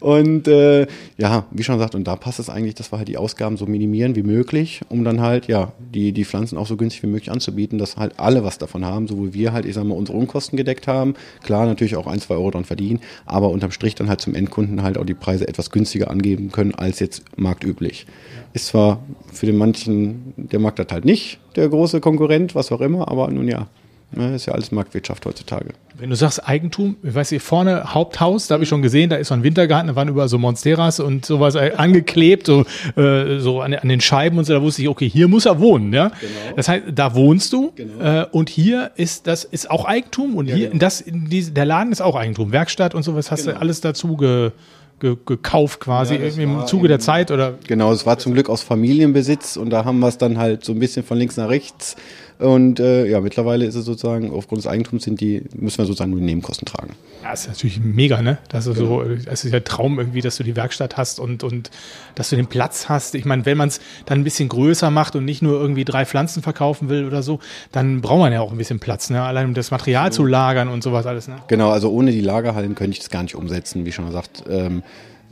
Und 0.00 0.48
äh, 0.48 0.86
ja, 1.18 1.44
wie 1.50 1.62
schon 1.62 1.74
gesagt, 1.74 1.94
und 1.94 2.08
da 2.08 2.16
passt 2.16 2.38
es 2.38 2.48
eigentlich, 2.48 2.74
dass 2.74 2.90
wir 2.90 2.96
halt 2.96 3.08
die 3.08 3.18
Ausgaben 3.18 3.58
so 3.58 3.66
minimieren 3.66 4.16
wie 4.16 4.22
möglich, 4.22 4.80
um 4.88 5.04
dann 5.04 5.20
halt, 5.20 5.46
ja, 5.46 5.72
die, 5.94 6.12
die 6.12 6.24
Pflanzen 6.24 6.56
auch 6.56 6.66
so 6.66 6.78
günstig 6.78 7.02
wie 7.02 7.08
möglich 7.08 7.30
anzubieten, 7.30 7.76
dass 7.76 7.98
halt 7.98 8.18
alle 8.18 8.44
was 8.44 8.56
davon 8.56 8.82
haben, 8.82 9.08
sowohl 9.08 9.34
wir 9.34 9.52
halt, 9.52 9.66
ich 9.66 9.74
sag 9.74 9.84
mal, 9.84 9.94
unsere 9.94 10.16
Unkosten 10.16 10.56
gedeckt 10.56 10.86
haben, 10.86 11.12
klar, 11.42 11.66
natürlich 11.66 11.96
auch 11.96 12.06
ein, 12.06 12.18
zwei 12.18 12.36
Euro 12.36 12.52
dran 12.52 12.64
verdienen, 12.64 13.00
aber 13.26 13.50
unterm 13.50 13.72
Strich 13.72 13.94
dann 13.94 14.08
halt 14.08 14.22
zum 14.22 14.34
Endkunden 14.34 14.82
halt 14.82 14.96
auch 14.96 15.04
die 15.04 15.12
Preise 15.12 15.46
etwas 15.46 15.70
günstiger 15.70 16.10
angeben 16.10 16.50
können 16.50 16.74
als 16.74 16.98
jetzt 16.98 17.24
marktüblich. 17.36 18.06
Ist 18.52 18.66
zwar 18.66 19.00
für 19.32 19.46
den 19.46 19.56
manchen, 19.56 20.34
der 20.36 20.58
mag 20.58 20.76
das 20.76 20.86
halt 20.90 21.04
nicht, 21.04 21.38
der 21.56 21.68
große 21.68 22.00
Konkurrent, 22.00 22.54
was 22.54 22.72
auch 22.72 22.80
immer, 22.80 23.08
aber 23.08 23.28
nun 23.30 23.48
ja, 23.48 23.68
Ne, 24.10 24.34
ist 24.34 24.46
ja 24.46 24.54
alles 24.54 24.72
Marktwirtschaft 24.72 25.26
heutzutage. 25.26 25.66
Wenn 25.98 26.08
du 26.08 26.16
sagst 26.16 26.48
Eigentum, 26.48 26.96
ich 27.02 27.14
weiß 27.14 27.30
nicht, 27.30 27.42
vorne 27.42 27.92
Haupthaus, 27.92 28.46
da 28.46 28.54
habe 28.54 28.62
ich 28.62 28.68
schon 28.70 28.80
gesehen, 28.80 29.10
da 29.10 29.16
ist 29.16 29.28
so 29.28 29.34
ein 29.34 29.42
Wintergarten, 29.42 29.88
da 29.88 29.96
waren 29.96 30.08
überall 30.08 30.30
so 30.30 30.38
Monsteras 30.38 30.98
und 30.98 31.26
sowas 31.26 31.56
angeklebt, 31.56 32.46
so, 32.46 32.64
äh, 32.96 33.38
so 33.38 33.60
an, 33.60 33.74
an, 33.74 33.86
den 33.86 34.00
Scheiben 34.00 34.38
und 34.38 34.46
so, 34.46 34.54
da 34.54 34.62
wusste 34.62 34.80
ich, 34.80 34.88
okay, 34.88 35.06
hier 35.10 35.28
muss 35.28 35.44
er 35.44 35.60
wohnen, 35.60 35.92
ja. 35.92 36.08
Genau. 36.08 36.56
Das 36.56 36.68
heißt, 36.68 36.84
da 36.94 37.14
wohnst 37.14 37.52
du 37.52 37.72
genau. 37.76 38.22
äh, 38.22 38.26
und 38.32 38.48
hier 38.48 38.92
ist 38.96 39.26
das 39.26 39.44
ist 39.44 39.70
auch 39.70 39.84
Eigentum 39.84 40.36
und 40.36 40.46
ja, 40.46 40.54
hier, 40.54 40.68
genau. 40.68 40.78
das, 40.78 41.04
die, 41.06 41.52
der 41.52 41.66
Laden 41.66 41.92
ist 41.92 42.00
auch 42.00 42.16
Eigentum, 42.16 42.50
Werkstatt 42.50 42.94
und 42.94 43.02
sowas, 43.02 43.30
hast 43.30 43.44
genau. 43.44 43.56
du 43.56 43.60
alles 43.60 43.82
dazu 43.82 44.16
ge, 44.16 44.52
ge, 45.00 45.16
gekauft 45.24 45.80
quasi 45.80 46.16
ja, 46.16 46.42
im 46.42 46.66
Zuge 46.66 46.88
der 46.88 46.98
Zeit 46.98 47.30
oder? 47.30 47.54
Genau, 47.66 47.92
es 47.92 48.06
war 48.06 48.18
zum 48.18 48.34
Glück 48.34 48.48
aus 48.48 48.62
Familienbesitz 48.62 49.56
und 49.56 49.70
da 49.70 49.84
haben 49.84 49.98
wir 50.00 50.08
es 50.08 50.18
dann 50.18 50.38
halt 50.38 50.64
so 50.64 50.72
ein 50.72 50.78
bisschen 50.78 51.04
von 51.04 51.18
links 51.18 51.36
nach 51.36 51.48
rechts 51.48 51.96
und 52.38 52.78
äh, 52.78 53.06
ja, 53.06 53.20
mittlerweile 53.20 53.66
ist 53.66 53.74
es 53.74 53.84
sozusagen, 53.84 54.32
aufgrund 54.32 54.60
des 54.60 54.66
Eigentums 54.68 55.04
sind 55.04 55.20
die, 55.20 55.42
müssen 55.56 55.78
wir 55.78 55.86
sozusagen 55.86 56.12
nur 56.12 56.20
die 56.20 56.26
Nebenkosten 56.26 56.66
tragen. 56.66 56.94
Ja, 57.22 57.32
ist 57.32 57.48
natürlich 57.48 57.80
mega, 57.80 58.22
ne? 58.22 58.38
Das 58.48 58.66
ist 58.66 58.78
genau. 58.78 59.02
so, 59.02 59.10
es 59.26 59.44
ist 59.44 59.52
ja 59.52 59.60
Traum 59.60 59.98
irgendwie, 59.98 60.20
dass 60.20 60.36
du 60.36 60.44
die 60.44 60.54
Werkstatt 60.54 60.96
hast 60.96 61.18
und, 61.18 61.42
und 61.42 61.70
dass 62.14 62.30
du 62.30 62.36
den 62.36 62.46
Platz 62.46 62.88
hast. 62.88 63.16
Ich 63.16 63.24
meine, 63.24 63.44
wenn 63.44 63.58
man 63.58 63.68
es 63.68 63.80
dann 64.06 64.20
ein 64.20 64.24
bisschen 64.24 64.48
größer 64.48 64.90
macht 64.90 65.16
und 65.16 65.24
nicht 65.24 65.42
nur 65.42 65.60
irgendwie 65.60 65.84
drei 65.84 66.06
Pflanzen 66.06 66.42
verkaufen 66.42 66.88
will 66.88 67.06
oder 67.06 67.22
so, 67.22 67.40
dann 67.72 68.00
braucht 68.02 68.20
man 68.20 68.32
ja 68.32 68.40
auch 68.40 68.52
ein 68.52 68.58
bisschen 68.58 68.78
Platz, 68.78 69.10
ne? 69.10 69.20
Allein 69.22 69.46
um 69.46 69.54
das 69.54 69.72
Material 69.72 70.12
zu 70.12 70.24
lagern 70.24 70.68
und 70.68 70.84
sowas 70.84 71.06
alles, 71.06 71.26
ne? 71.26 71.36
Genau, 71.48 71.70
also 71.70 71.90
ohne 71.90 72.12
die 72.12 72.20
Lagerhallen 72.20 72.76
könnte 72.76 72.92
ich 72.92 73.00
das 73.00 73.10
gar 73.10 73.24
nicht 73.24 73.34
umsetzen, 73.34 73.84
wie 73.84 73.90
schon 73.92 74.06
gesagt. 74.06 74.44
Ähm, 74.48 74.84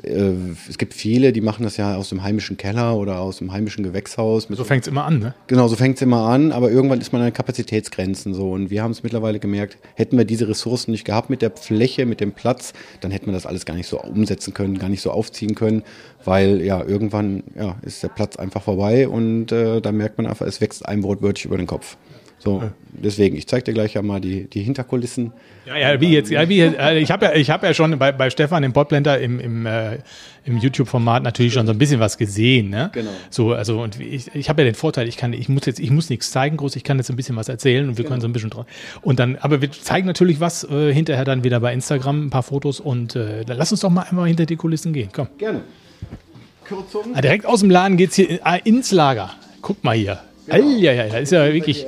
äh, 0.02 0.32
es 0.68 0.78
gibt 0.78 0.94
viele, 0.94 1.32
die 1.32 1.40
machen 1.40 1.62
das 1.62 1.76
ja 1.76 1.96
aus 1.96 2.08
dem 2.08 2.22
heimischen 2.22 2.56
Keller 2.56 2.96
oder 2.96 3.20
aus 3.20 3.38
dem 3.38 3.52
heimischen 3.52 3.84
Gewächshaus. 3.84 4.46
so 4.50 4.64
fängt 4.64 4.82
es 4.82 4.88
immer 4.88 5.04
an, 5.04 5.18
ne? 5.18 5.34
Genau, 5.46 5.68
so 5.68 5.76
fängt 5.76 5.96
es 5.96 6.02
immer 6.02 6.26
an, 6.26 6.52
aber 6.52 6.70
irgendwann 6.70 7.00
ist 7.00 7.12
man 7.12 7.22
an 7.22 7.32
Kapazitätsgrenzen 7.32 8.34
so. 8.34 8.52
Und 8.52 8.70
wir 8.70 8.82
haben 8.82 8.90
es 8.90 9.02
mittlerweile 9.02 9.38
gemerkt, 9.38 9.78
hätten 9.94 10.16
wir 10.16 10.24
diese 10.24 10.48
Ressourcen 10.48 10.90
nicht 10.90 11.04
gehabt 11.04 11.30
mit 11.30 11.42
der 11.42 11.50
Fläche, 11.50 12.06
mit 12.06 12.20
dem 12.20 12.32
Platz, 12.32 12.72
dann 13.00 13.10
hätten 13.10 13.26
wir 13.26 13.32
das 13.32 13.46
alles 13.46 13.64
gar 13.64 13.74
nicht 13.74 13.88
so 13.88 14.00
umsetzen 14.00 14.54
können, 14.54 14.78
gar 14.78 14.88
nicht 14.88 15.02
so 15.02 15.10
aufziehen 15.10 15.54
können, 15.54 15.82
weil 16.24 16.62
ja, 16.62 16.82
irgendwann 16.84 17.42
ja, 17.54 17.76
ist 17.82 18.02
der 18.02 18.08
Platz 18.08 18.36
einfach 18.36 18.62
vorbei 18.62 19.08
und 19.08 19.52
äh, 19.52 19.80
da 19.80 19.92
merkt 19.92 20.18
man 20.18 20.26
einfach, 20.26 20.46
es 20.46 20.60
wächst 20.60 20.86
einem 20.86 21.02
wortwörtlich 21.02 21.44
über 21.44 21.56
den 21.56 21.66
Kopf. 21.66 21.96
So, 22.38 22.62
deswegen, 22.92 23.36
ich 23.36 23.46
zeige 23.46 23.64
dir 23.64 23.72
gleich 23.72 23.94
ja 23.94 24.02
mal 24.02 24.20
die, 24.20 24.44
die 24.44 24.62
Hinterkulissen. 24.62 25.32
Ja, 25.64 25.76
ja, 25.76 26.00
wie 26.00 26.12
jetzt, 26.12 26.30
ja, 26.30 26.48
wie 26.48 26.58
jetzt, 26.58 26.78
äh, 26.78 26.98
ich 26.98 27.10
habe 27.10 27.26
ja, 27.26 27.34
ich 27.34 27.48
ja 27.48 27.74
schon 27.74 27.98
bei, 27.98 28.12
bei 28.12 28.30
Stefan 28.30 28.62
im 28.62 28.72
Podblender 28.72 29.18
im, 29.18 29.40
im, 29.40 29.66
äh, 29.66 29.98
im 30.44 30.58
YouTube-Format 30.58 31.22
natürlich 31.22 31.54
schon 31.54 31.66
so 31.66 31.72
ein 31.72 31.78
bisschen 31.78 31.98
was 31.98 32.18
gesehen, 32.18 32.70
ne? 32.70 32.90
Genau. 32.92 33.10
So, 33.30 33.52
also, 33.52 33.82
und 33.82 33.98
ich, 33.98 34.32
ich 34.34 34.48
habe 34.48 34.62
ja 34.62 34.66
den 34.66 34.74
Vorteil, 34.74 35.08
ich 35.08 35.16
kann, 35.16 35.32
ich 35.32 35.48
muss 35.48 35.64
jetzt, 35.64 35.80
ich 35.80 35.90
muss 35.90 36.10
nichts 36.10 36.30
zeigen 36.30 36.58
groß, 36.58 36.76
ich 36.76 36.84
kann 36.84 36.98
jetzt 36.98 37.10
ein 37.10 37.16
bisschen 37.16 37.36
was 37.36 37.48
erzählen 37.48 37.88
und 37.88 37.96
wir 37.96 38.04
genau. 38.04 38.10
können 38.10 38.20
so 38.20 38.28
ein 38.28 38.32
bisschen 38.32 38.50
drauf. 38.50 38.66
Und 39.02 39.18
dann, 39.18 39.36
aber 39.36 39.60
wir 39.62 39.72
zeigen 39.72 40.06
natürlich 40.06 40.38
was 40.38 40.62
äh, 40.64 40.92
hinterher 40.92 41.24
dann 41.24 41.42
wieder 41.42 41.58
bei 41.60 41.72
Instagram, 41.72 42.26
ein 42.26 42.30
paar 42.30 42.42
Fotos 42.42 42.80
und 42.80 43.16
äh, 43.16 43.44
dann 43.44 43.56
lass 43.56 43.72
uns 43.72 43.80
doch 43.80 43.90
mal 43.90 44.02
einmal 44.02 44.28
hinter 44.28 44.46
die 44.46 44.56
Kulissen 44.56 44.92
gehen, 44.92 45.08
komm. 45.12 45.28
Gerne. 45.38 45.62
Kürzung. 46.64 47.14
Ah, 47.14 47.20
direkt 47.20 47.46
aus 47.46 47.60
dem 47.60 47.70
Laden 47.70 47.96
geht's 47.96 48.16
hier 48.16 48.40
ah, 48.42 48.56
ins 48.56 48.92
Lager. 48.92 49.30
Guck 49.62 49.82
mal 49.82 49.96
hier. 49.96 50.20
Genau. 50.46 50.68
Ja, 50.78 50.92
ja, 50.92 51.06
ja, 51.06 51.16
ist 51.18 51.32
ja 51.32 51.52
wirklich 51.52 51.86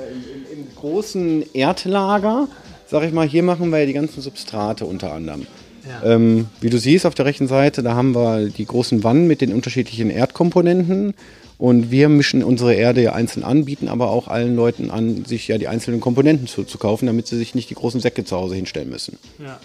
großen 0.80 1.44
Erdlager, 1.54 2.48
sag 2.86 3.04
ich 3.04 3.12
mal, 3.12 3.28
hier 3.28 3.42
machen 3.42 3.70
wir 3.70 3.80
ja 3.80 3.86
die 3.86 3.92
ganzen 3.92 4.20
Substrate 4.20 4.84
unter 4.84 5.12
anderem. 5.12 5.46
Ja. 5.86 6.14
Ähm, 6.14 6.46
wie 6.60 6.70
du 6.70 6.78
siehst 6.78 7.06
auf 7.06 7.14
der 7.14 7.24
rechten 7.24 7.48
Seite, 7.48 7.82
da 7.82 7.94
haben 7.94 8.14
wir 8.14 8.48
die 8.48 8.66
großen 8.66 9.04
Wannen 9.04 9.26
mit 9.26 9.40
den 9.40 9.52
unterschiedlichen 9.52 10.10
Erdkomponenten. 10.10 11.14
Und 11.56 11.90
wir 11.90 12.08
mischen 12.08 12.44
unsere 12.44 12.74
Erde 12.74 13.02
ja 13.02 13.14
einzeln 13.14 13.42
an, 13.42 13.64
bieten 13.64 13.88
aber 13.88 14.10
auch 14.10 14.28
allen 14.28 14.54
Leuten 14.54 14.92
an, 14.92 15.24
sich 15.24 15.48
ja 15.48 15.58
die 15.58 15.66
einzelnen 15.66 15.98
Komponenten 15.98 16.46
zu, 16.46 16.62
zu 16.62 16.78
kaufen, 16.78 17.06
damit 17.06 17.26
sie 17.26 17.36
sich 17.36 17.56
nicht 17.56 17.68
die 17.68 17.74
großen 17.74 18.00
Säcke 18.00 18.24
zu 18.24 18.36
Hause 18.36 18.54
hinstellen 18.54 18.88
müssen. 18.88 19.18
Ja. 19.40 19.58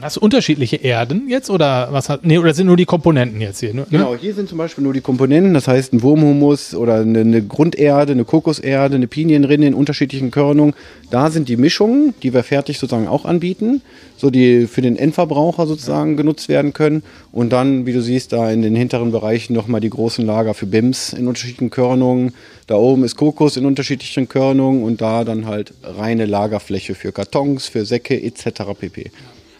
Hast 0.00 0.16
du 0.16 0.20
unterschiedliche 0.20 0.76
Erden 0.76 1.28
jetzt 1.28 1.50
oder 1.50 1.88
was 1.92 2.08
hat, 2.08 2.24
nee, 2.26 2.36
oder 2.36 2.52
sind 2.52 2.66
nur 2.66 2.76
die 2.76 2.84
Komponenten 2.84 3.40
jetzt 3.40 3.60
hier? 3.60 3.72
Ne? 3.72 3.86
Genau, 3.90 4.16
hier 4.16 4.34
sind 4.34 4.48
zum 4.48 4.58
Beispiel 4.58 4.82
nur 4.82 4.92
die 4.92 5.00
Komponenten, 5.00 5.54
das 5.54 5.68
heißt 5.68 5.92
ein 5.92 6.02
Wurmhumus 6.02 6.74
oder 6.74 6.96
eine, 6.96 7.20
eine 7.20 7.42
Grunderde, 7.42 8.12
eine 8.12 8.24
Kokoserde, 8.24 8.96
eine 8.96 9.06
Pinienrinne 9.06 9.68
in 9.68 9.74
unterschiedlichen 9.74 10.32
Körnungen. 10.32 10.74
Da 11.10 11.30
sind 11.30 11.48
die 11.48 11.56
Mischungen, 11.56 12.12
die 12.24 12.34
wir 12.34 12.42
fertig 12.42 12.80
sozusagen 12.80 13.06
auch 13.06 13.24
anbieten, 13.24 13.82
so 14.16 14.30
die 14.30 14.66
für 14.66 14.82
den 14.82 14.96
Endverbraucher 14.96 15.66
sozusagen 15.68 16.12
ja. 16.12 16.16
genutzt 16.16 16.48
werden 16.48 16.72
können. 16.72 17.04
Und 17.30 17.52
dann, 17.52 17.86
wie 17.86 17.92
du 17.92 18.02
siehst, 18.02 18.32
da 18.32 18.50
in 18.50 18.62
den 18.62 18.74
hinteren 18.74 19.12
Bereichen 19.12 19.54
nochmal 19.54 19.80
die 19.80 19.90
großen 19.90 20.26
Lager 20.26 20.54
für 20.54 20.66
BIMs 20.66 21.12
in 21.12 21.28
unterschiedlichen 21.28 21.70
Körnungen. 21.70 22.34
Da 22.66 22.74
oben 22.74 23.04
ist 23.04 23.14
Kokos 23.14 23.56
in 23.56 23.64
unterschiedlichen 23.64 24.28
Körnungen 24.28 24.82
und 24.82 25.00
da 25.00 25.22
dann 25.22 25.46
halt 25.46 25.72
reine 25.84 26.26
Lagerfläche 26.26 26.96
für 26.96 27.12
Kartons, 27.12 27.68
für 27.68 27.84
Säcke 27.84 28.20
etc. 28.20 28.62
pp. 28.78 29.12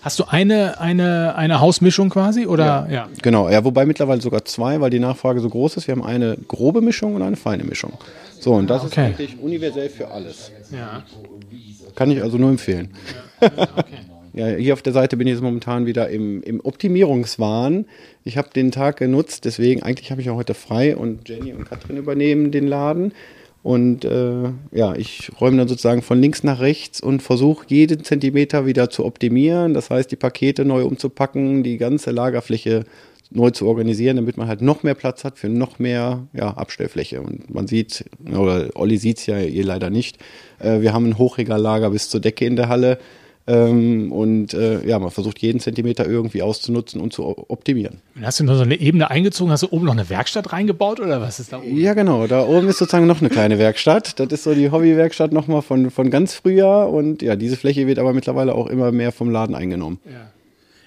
Hast 0.05 0.19
du 0.19 0.25
eine, 0.25 0.79
eine, 0.83 1.35
eine 1.35 1.61
Hausmischung 1.61 2.11
quasi? 2.11 2.45
Oder? 2.45 2.87
Ja, 2.91 2.93
ja, 2.93 3.09
Genau, 3.23 3.49
ja, 3.49 3.65
wobei 3.65 3.87
mittlerweile 3.87 4.21
sogar 4.21 4.45
zwei, 4.45 4.79
weil 4.83 4.91
die 4.91 4.99
Nachfrage 4.99 5.41
so 5.41 5.49
groß 5.49 5.79
ist. 5.79 5.87
Wir 5.87 5.93
haben 5.93 6.05
eine 6.05 6.37
grobe 6.47 6.83
Mischung 6.83 7.15
und 7.15 7.23
eine 7.23 7.37
feine 7.37 7.65
Mischung. 7.65 7.95
So, 8.39 8.53
und 8.53 8.69
das 8.69 8.85
okay. 8.85 8.91
ist 8.91 8.99
eigentlich 8.99 9.41
universell 9.41 9.89
für 9.89 10.09
alles. 10.11 10.53
Ja. 10.71 11.05
Kann 11.95 12.11
ich 12.11 12.23
also 12.23 12.37
nur 12.37 12.51
empfehlen. 12.51 12.91
Ja, 13.41 13.51
okay. 13.77 13.97
ja, 14.35 14.47
hier 14.49 14.75
auf 14.75 14.83
der 14.83 14.93
Seite 14.93 15.17
bin 15.17 15.27
ich 15.27 15.33
jetzt 15.33 15.43
momentan 15.43 15.87
wieder 15.87 16.11
im, 16.11 16.43
im 16.43 16.61
Optimierungswahn. 16.63 17.87
Ich 18.25 18.37
habe 18.37 18.51
den 18.55 18.73
Tag 18.73 18.99
genutzt, 18.99 19.47
deswegen 19.47 19.83
eigentlich 19.83 20.11
habe 20.11 20.21
ich 20.21 20.29
auch 20.29 20.37
heute 20.37 20.53
frei 20.53 20.97
und 20.97 21.27
Jenny 21.31 21.55
und 21.55 21.65
Katrin 21.65 21.97
übernehmen 21.97 22.51
den 22.51 22.67
Laden. 22.67 23.15
Und 23.65 24.05
äh, 24.05 24.51
ja, 24.73 24.95
ich 24.95 25.33
räume 25.41 25.57
dann 25.57 25.69
sozusagen 25.69 26.03
von 26.03 26.21
links 26.21 26.45
nach 26.45 26.61
rechts 26.61 27.01
und 27.01 27.23
versuche 27.23 27.65
jeden 27.69 28.05
Zentimeter 28.05 28.67
wieder 28.67 28.91
zu 28.91 29.07
optimieren. 29.07 29.73
Das 29.73 29.89
heißt, 29.89 30.11
die 30.11 30.17
Pakete 30.17 30.67
neu 30.67 30.85
umzupacken, 30.85 31.63
die 31.63 31.79
ganze 31.79 32.11
Lagerfläche 32.11 32.85
neu 33.31 33.53
zu 33.53 33.67
organisieren, 33.67 34.17
damit 34.17 34.37
man 34.37 34.49
halt 34.49 34.61
noch 34.61 34.83
mehr 34.83 34.95
Platz 34.95 35.25
hat 35.25 35.39
für 35.39 35.49
noch 35.49 35.79
mehr 35.79 36.27
ja, 36.35 36.51
Abstellfläche. 36.51 37.23
Und 37.23 37.55
man 37.55 37.67
sieht, 37.67 38.05
oder 38.31 38.69
Olli 38.75 38.99
sieht 38.99 39.17
es 39.17 39.25
ja, 39.25 39.41
ihr 39.41 39.65
leider 39.65 39.89
nicht, 39.89 40.19
äh, 40.59 40.83
wir 40.83 40.93
haben 40.93 41.07
ein 41.07 41.17
Hochregallager 41.17 41.89
bis 41.89 42.11
zur 42.11 42.21
Decke 42.21 42.45
in 42.45 42.57
der 42.57 42.69
Halle. 42.69 42.99
Ähm, 43.47 44.11
und 44.11 44.55
äh, 44.55 44.87
ja, 44.87 44.99
man 44.99 45.11
versucht 45.11 45.39
jeden 45.41 45.61
Zentimeter 45.61 46.07
irgendwie 46.07 46.43
auszunutzen 46.43 47.01
und 47.01 47.13
zu 47.13 47.25
optimieren. 47.51 48.01
Hast 48.23 48.41
du 48.41 48.45
noch 48.45 48.57
so 48.57 48.63
eine 48.63 48.81
Ebene 48.81 49.11
eingezogen? 49.11 49.53
Hast 49.53 49.65
du 49.65 49.69
oben 49.71 49.85
noch 49.85 49.93
eine 49.93 50.09
Werkstatt 50.09 50.53
reingebaut 50.53 51.01
oder 51.01 51.21
was 51.21 51.41
ist 51.41 51.53
da 51.53 51.59
oben? 51.59 51.77
Ja, 51.77 51.93
genau. 51.93 52.27
Da 52.27 52.47
oben 52.47 52.69
ist 52.69 52.79
sozusagen 52.79 53.07
noch 53.07 53.21
eine 53.21 53.29
kleine 53.29 53.59
Werkstatt. 53.59 54.19
Das 54.19 54.29
ist 54.29 54.45
so 54.45 54.55
die 54.55 54.71
Hobbywerkstatt 54.71 55.33
nochmal 55.33 55.61
von, 55.61 55.91
von 55.91 56.11
ganz 56.11 56.35
früher. 56.35 56.89
Und 56.89 57.21
ja, 57.21 57.37
diese 57.37 57.57
Fläche 57.57 57.87
wird 57.87 57.99
aber 57.99 58.15
mittlerweile 58.15 58.55
auch 58.55 58.67
immer 58.67 58.93
mehr 58.93 59.13
vom 59.13 59.29
Laden 59.29 59.55
eingenommen. 59.55 60.01
Ja. 60.07 60.31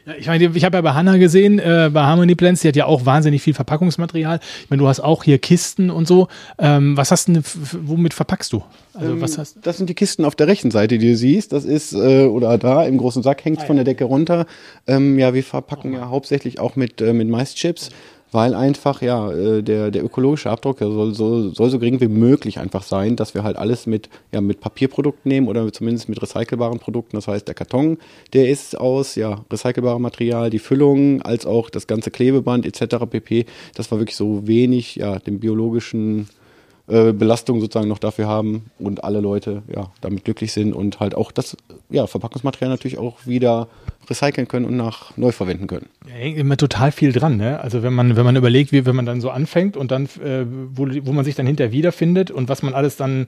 Ja, 0.08 0.14
ich 0.18 0.28
meine, 0.28 0.52
ich 0.54 0.64
habe 0.64 0.78
ja 0.78 0.82
bei 0.82 0.94
Hanna 0.94 1.18
gesehen, 1.18 1.60
äh, 1.60 1.90
bei 1.94 2.02
Harmony 2.02 2.34
Plants, 2.34 2.62
die 2.62 2.70
hat 2.70 2.78
ja 2.78 2.86
auch 2.86 3.06
wahnsinnig 3.06 3.42
viel 3.42 3.54
Verpackungsmaterial. 3.54 4.40
Ich 4.64 4.70
meine, 4.70 4.82
du 4.82 4.88
hast 4.88 5.02
auch 5.02 5.26
hier 5.26 5.38
Kisten 5.38 5.90
und 5.90 6.08
so. 6.08 6.30
Ähm, 6.58 6.96
was 6.96 7.12
hast 7.12 7.28
du, 7.28 7.42
womit 7.82 8.14
verpackst 8.14 8.54
du? 8.54 8.64
Also, 8.94 9.12
ähm, 9.12 9.22
was 9.22 9.38
hast 9.38 9.58
das 9.62 9.76
sind 9.76 9.90
die 9.90 9.96
Kisten 9.96 10.24
auf 10.24 10.36
der 10.36 10.48
rechten 10.48 10.72
Seite, 10.72 10.98
die 10.98 11.10
du 11.10 11.18
siehst. 11.18 11.52
Das 11.52 11.66
ist, 11.66 11.92
äh, 11.92 12.24
oder 12.24 12.58
da 12.58 12.86
im 12.86 12.98
großen 12.98 13.22
Sack 13.22 13.44
hängt 13.44 13.60
ah, 13.60 13.66
von 13.66 13.76
der 13.76 13.84
Decke 13.84 14.06
runter. 14.06 14.46
Ähm, 14.88 15.20
ja, 15.20 15.34
wir 15.34 15.44
verpacken 15.44 15.94
oh, 15.94 15.98
ja 15.98 16.10
hauptsächlich 16.10 16.62
auch 16.62 16.78
mit, 16.78 17.02
äh, 17.02 17.12
mit 17.12 17.28
Maischips 17.28 17.90
weil 18.32 18.54
einfach 18.54 19.02
ja 19.02 19.32
äh, 19.32 19.64
der, 19.64 19.92
der 19.92 20.04
ökologische 20.04 20.50
Abdruck 20.50 20.80
soll 20.80 21.14
so, 21.14 21.50
soll 21.50 21.70
so 21.70 21.80
gering 21.80 22.02
wie 22.02 22.08
möglich 22.08 22.60
einfach 22.60 22.84
sein, 22.84 23.16
dass 23.16 23.34
wir 23.34 23.44
halt 23.44 23.58
alles 23.58 23.88
mit, 23.88 24.10
ja, 24.32 24.42
mit 24.42 24.60
Papierprodukten 24.60 25.30
nehmen 25.30 25.48
oder 25.48 25.72
zumindest 25.72 26.10
mit 26.10 26.22
recycelbaren 26.22 26.80
Produkten. 26.80 27.16
Das 27.16 27.28
heißt, 27.28 27.48
der 27.48 27.56
Karton, 27.56 27.98
der 28.34 28.50
ist 28.50 28.78
aus 28.78 29.16
ja, 29.16 29.46
recycelbarem 29.52 30.02
Material, 30.02 30.50
die 30.50 30.60
Füllung 30.60 31.22
als 31.22 31.46
auch 31.46 31.70
das 31.70 31.88
ganze 31.88 32.12
Klebeband 32.12 32.66
etc. 32.66 33.06
pp. 33.10 33.46
Das 33.76 33.92
war 33.92 34.00
wirklich 34.00 34.18
so 34.18 34.48
wenig 34.48 34.96
ja, 34.96 35.20
dem 35.20 35.40
biologischen 35.40 36.28
äh, 36.88 37.12
Belastung 37.12 37.60
sozusagen 37.60 37.90
noch 37.90 38.00
dafür 38.00 38.28
haben 38.28 38.72
und 38.80 39.04
alle 39.04 39.20
Leute 39.20 39.64
ja 39.74 39.92
damit 40.00 40.24
glücklich 40.24 40.54
sind 40.54 40.74
und 40.74 41.00
halt 41.00 41.16
auch 41.16 41.32
das 41.34 41.58
ja, 41.90 42.08
Verpackungsmaterial 42.08 42.70
natürlich 42.70 42.98
auch 42.98 43.26
wieder 43.26 43.68
recyceln 44.10 44.48
können 44.48 44.66
und 44.66 44.78
nach 44.78 45.16
neu 45.18 45.34
verwenden 45.34 45.68
können. 45.68 45.88
Ja, 46.08 46.14
hängt 46.14 46.38
immer 46.38 46.56
total 46.56 46.94
viel 46.94 47.12
dran, 47.12 47.36
ne? 47.36 47.60
Also 47.60 47.84
wenn 47.84 47.94
man, 47.94 48.16
wenn 48.16 48.24
man 48.24 48.38
überlegt, 48.38 48.72
wie 48.72 48.86
wenn 48.86 48.96
man 48.96 49.06
dann 49.06 49.20
so 49.20 49.30
anfängt 49.30 49.76
und 49.76 49.92
dann, 49.92 50.06
äh, 50.24 50.46
wo, 50.48 50.88
wo 51.04 51.12
man 51.12 51.26
sich 51.26 51.36
dann 51.36 51.46
hinterher 51.46 51.74
wiederfindet 51.74 52.32
und 52.32 52.48
was 52.48 52.64
man 52.64 52.74
alles 52.74 52.96
dann 52.96 53.28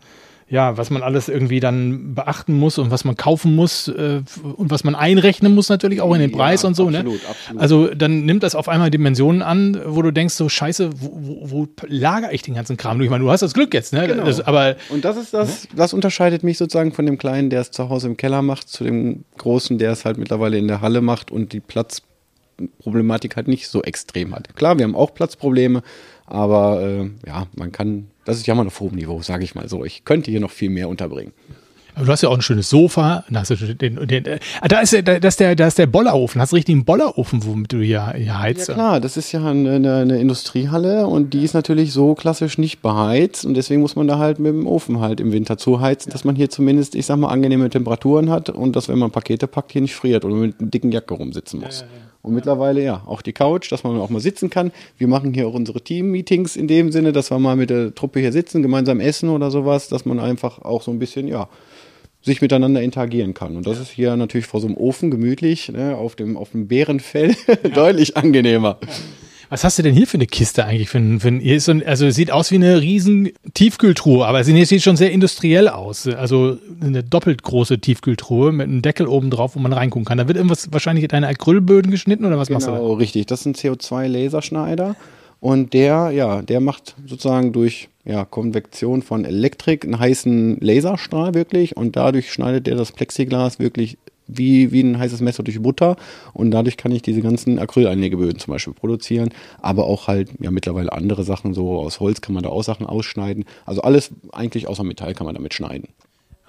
ja, 0.51 0.77
was 0.77 0.89
man 0.89 1.03
alles 1.03 1.29
irgendwie 1.29 1.59
dann 1.59 2.15
beachten 2.15 2.53
muss 2.53 2.79
und 2.79 2.89
was 2.89 3.05
man 3.05 3.15
kaufen 3.15 3.55
muss 3.55 3.88
äh, 3.88 4.21
und 4.55 4.71
was 4.71 4.83
man 4.83 4.95
einrechnen 4.95 5.53
muss 5.53 5.69
natürlich 5.69 6.01
auch 6.01 6.12
in 6.15 6.21
den 6.21 6.31
Preis 6.31 6.63
Ja, 6.63 6.69
und 6.69 6.75
so. 6.75 6.88
absolut, 6.88 7.05
ne? 7.21 7.29
absolut. 7.29 7.62
Also 7.62 7.88
dann 7.93 8.25
nimmt 8.25 8.41
das 8.41 8.55
auf 8.55 8.67
einmal 8.67 8.89
Dimensionen 8.89 9.43
an, 9.43 9.79
wo 9.85 10.01
du 10.01 10.12
denkst, 10.12 10.33
so 10.33 10.49
scheiße, 10.49 10.89
wo, 10.99 11.12
wo, 11.13 11.51
wo 11.51 11.67
lager 11.88 12.33
ich 12.33 12.41
den 12.41 12.55
ganzen 12.55 12.77
Kram? 12.77 12.97
Du, 12.97 13.03
Ich 13.03 13.12
meine, 13.12 13.23
du 13.23 13.29
hast 13.29 13.41
das 13.41 13.53
Glück 13.53 13.73
jetzt, 13.75 13.93
ne? 13.93 14.07
Genau. 14.07 14.25
Das, 14.25 14.41
aber 14.41 14.75
Und 14.89 15.05
das 15.05 15.17
ist 15.17 15.35
das, 15.35 15.67
das 15.75 15.93
unterscheidet 15.93 16.43
mich 16.43 16.57
sozusagen 16.57 16.93
von 16.93 17.05
dem 17.05 17.19
Kleinen, 17.19 17.51
der 17.51 17.62
es 17.62 17.69
zu 17.69 17.89
Hause 17.89 18.07
im 18.07 18.17
Keller 18.17 18.41
macht, 18.41 18.69
zu 18.69 18.83
dem 18.83 19.25
Großen, 19.38 19.77
der 19.77 19.91
es 19.91 20.03
halt 20.03 20.17
mittlerweile 20.17 20.57
in 20.57 20.67
der 20.67 20.81
Halle 20.81 21.01
macht 21.01 21.29
und 21.29 21.53
die 21.53 21.59
Platzproblematik 21.59 23.35
halt 23.35 23.47
nicht 23.47 23.67
so 23.67 23.81
extrem 23.83 24.33
hat. 24.35 24.55
Klar, 24.55 24.77
wir 24.77 24.83
haben 24.85 24.95
auch 24.95 25.13
Platzprobleme, 25.13 25.81
aber 26.29 26.81
äh, 26.81 27.09
ja, 27.27 27.47
man 27.55 27.71
kann, 27.71 28.07
das 28.23 28.37
ist 28.37 28.47
ja 28.47 28.55
mal 28.55 28.67
auf 28.67 28.79
hohem 28.79 28.95
Niveau, 28.95 29.21
sage 29.21 29.43
ich 29.43 29.55
mal 29.55 29.67
so. 29.67 29.83
Ich 29.83 30.05
könnte 30.05 30.29
hier 30.29 30.39
noch 30.39 30.51
viel 30.51 30.69
mehr 30.69 30.87
unterbringen. 30.87 31.33
Aber 31.95 32.05
du 32.05 32.11
hast 32.11 32.21
ja 32.21 32.29
auch 32.29 32.35
ein 32.35 32.41
schönes 32.41 32.69
Sofa. 32.69 33.25
Da, 33.29 33.41
hast 33.41 33.49
du 33.49 33.55
den, 33.55 34.07
den, 34.07 34.25
äh, 34.25 34.39
da, 34.69 34.79
ist, 34.79 34.93
der, 34.93 35.01
da, 35.01 35.27
ist 35.27 35.39
der, 35.39 35.55
da 35.55 35.67
ist 35.67 35.79
der 35.79 35.87
Bollerofen. 35.87 36.39
Hast 36.39 36.51
du 36.51 36.55
richtig 36.55 36.73
einen 36.73 36.85
Bollerofen, 36.85 37.43
womit 37.43 37.73
du 37.73 37.81
hier, 37.81 38.13
hier 38.15 38.39
heizt? 38.39 38.69
Ja 38.69 38.75
klar, 38.75 38.99
das 39.01 39.17
ist 39.17 39.31
ja 39.31 39.43
eine, 39.43 39.75
eine, 39.75 40.19
Industriehalle 40.19 41.07
und 41.07 41.33
die 41.33 41.43
ist 41.43 41.53
natürlich 41.53 41.91
so 41.91 42.13
klassisch 42.13 42.57
nicht 42.57 42.81
beheizt 42.81 43.43
und 43.43 43.55
deswegen 43.55 43.81
muss 43.81 43.95
man 43.95 44.07
da 44.07 44.17
halt 44.17 44.39
mit 44.39 44.53
dem 44.53 44.67
Ofen 44.67 44.99
halt 44.99 45.19
im 45.19 45.31
Winter 45.31 45.57
zuheizen, 45.57 46.11
dass 46.11 46.23
man 46.23 46.35
hier 46.35 46.49
zumindest, 46.49 46.95
ich 46.95 47.05
sag 47.05 47.17
mal, 47.17 47.29
angenehme 47.29 47.69
Temperaturen 47.69 48.29
hat 48.29 48.49
und 48.49 48.75
dass, 48.75 48.87
wenn 48.87 48.99
man 48.99 49.11
Pakete 49.11 49.47
packt, 49.47 49.71
hier 49.71 49.81
nicht 49.81 49.95
friert 49.95 50.23
oder 50.23 50.35
mit 50.35 50.59
einer 50.59 50.69
dicken 50.69 50.91
Jacke 50.91 51.15
rumsitzen 51.15 51.59
muss. 51.59 51.83
Und 52.21 52.34
mittlerweile 52.34 52.84
ja, 52.84 53.03
auch 53.05 53.21
die 53.21 53.32
Couch, 53.32 53.71
dass 53.71 53.84
man 53.84 53.97
auch 53.97 54.10
mal 54.10 54.19
sitzen 54.19 54.49
kann. 54.49 54.71
Wir 54.97 55.08
machen 55.08 55.34
hier 55.34 55.47
auch 55.47 55.53
unsere 55.53 55.82
Team-Meetings 55.82 56.58
in 56.58 56.67
dem 56.67 56.91
Sinne, 56.91 57.13
dass 57.13 57.32
wir 57.32 57.39
mal 57.39 57.55
mit 57.55 57.69
der 57.69 57.95
Truppe 57.95 58.19
hier 58.19 58.34
sitzen, 58.34 58.62
gemeinsam 58.62 58.99
essen 58.99 59.29
oder 59.29 59.51
sowas, 59.51 59.88
dass 59.88 60.05
man 60.05 60.19
einfach 60.19 60.60
auch 60.60 60.82
so 60.82 60.91
ein 60.91 60.99
bisschen, 60.99 61.27
ja, 61.27 61.47
sich 62.21 62.41
miteinander 62.41 62.82
interagieren 62.82 63.34
kann. 63.34 63.55
Und 63.55 63.65
das 63.65 63.79
ist 63.79 63.91
hier 63.91 64.15
natürlich 64.17 64.47
vor 64.47 64.60
so 64.60 64.67
einem 64.67 64.75
Ofen 64.75 65.10
gemütlich, 65.10 65.69
ne, 65.69 65.95
auf, 65.95 66.15
dem, 66.15 66.36
auf 66.36 66.51
dem 66.51 66.67
Bärenfell 66.67 67.36
deutlich 67.73 68.17
angenehmer. 68.17 68.77
Was 69.49 69.63
hast 69.63 69.79
du 69.79 69.83
denn 69.83 69.95
hier 69.95 70.05
für 70.05 70.17
eine 70.17 70.27
Kiste 70.27 70.63
eigentlich? 70.65 70.89
Für, 70.89 70.99
für, 71.19 71.31
hier 71.31 71.55
ist 71.55 71.65
so 71.65 71.71
ein, 71.71 71.85
also 71.85 72.09
sieht 72.09 72.31
aus 72.31 72.51
wie 72.51 72.55
eine 72.55 72.81
riesen 72.81 73.29
Tiefkühltruhe, 73.55 74.25
aber 74.25 74.39
es 74.41 74.47
sieht, 74.47 74.83
schon 74.83 74.95
sehr 74.95 75.12
industriell 75.12 75.67
aus. 75.67 76.07
Also 76.07 76.57
eine 76.81 77.03
doppelt 77.03 77.41
große 77.41 77.79
Tiefkühltruhe 77.79 78.51
mit 78.51 78.67
einem 78.67 78.83
Deckel 78.83 79.07
oben 79.07 79.31
drauf, 79.31 79.55
wo 79.55 79.59
man 79.59 79.73
reingucken 79.73 80.05
kann. 80.05 80.19
Da 80.19 80.27
wird 80.27 80.38
irgendwas 80.38 80.71
wahrscheinlich 80.71 81.07
deine 81.07 81.27
Acrylböden 81.27 81.89
geschnitten 81.89 82.25
oder 82.25 82.38
was 82.38 82.49
machst 82.49 82.67
du? 82.67 82.71
Genau, 82.71 82.93
richtig. 82.93 83.25
Das 83.25 83.41
ist 83.41 83.45
ein 83.47 83.55
CO2-Laserschneider. 83.55 84.95
Und 85.39 85.73
der, 85.73 86.12
ja, 86.12 86.41
der 86.41 86.59
macht 86.59 86.95
sozusagen 87.05 87.53
durch 87.53 87.89
ja, 88.03 88.25
Konvektion 88.25 89.01
von 89.01 89.25
Elektrik 89.25 89.85
einen 89.85 89.97
heißen 89.97 90.57
Laserstrahl 90.59 91.33
wirklich 91.33 91.77
und 91.77 91.95
dadurch 91.95 92.31
schneidet 92.31 92.67
der 92.67 92.75
das 92.75 92.91
Plexiglas 92.91 93.57
wirklich 93.57 93.97
wie, 94.29 94.71
wie 94.71 94.81
ein 94.81 94.97
heißes 94.97 95.21
Messer 95.21 95.43
durch 95.43 95.61
Butter 95.61 95.95
und 96.33 96.51
dadurch 96.51 96.77
kann 96.77 96.91
ich 96.91 97.01
diese 97.01 97.21
ganzen 97.21 97.59
Acryleinlegeböden 97.59 98.39
zum 98.39 98.53
Beispiel 98.53 98.73
produzieren, 98.73 99.29
aber 99.61 99.85
auch 99.85 100.07
halt 100.07 100.29
ja 100.39 100.51
mittlerweile 100.51 100.93
andere 100.93 101.23
Sachen, 101.23 101.53
so 101.53 101.77
aus 101.79 101.99
Holz 101.99 102.21
kann 102.21 102.33
man 102.33 102.43
da 102.43 102.49
auch 102.49 102.63
Sachen 102.63 102.85
ausschneiden. 102.85 103.45
Also 103.65 103.81
alles 103.81 104.11
eigentlich 104.31 104.67
außer 104.67 104.83
Metall 104.83 105.13
kann 105.13 105.25
man 105.25 105.35
damit 105.35 105.53
schneiden. 105.53 105.89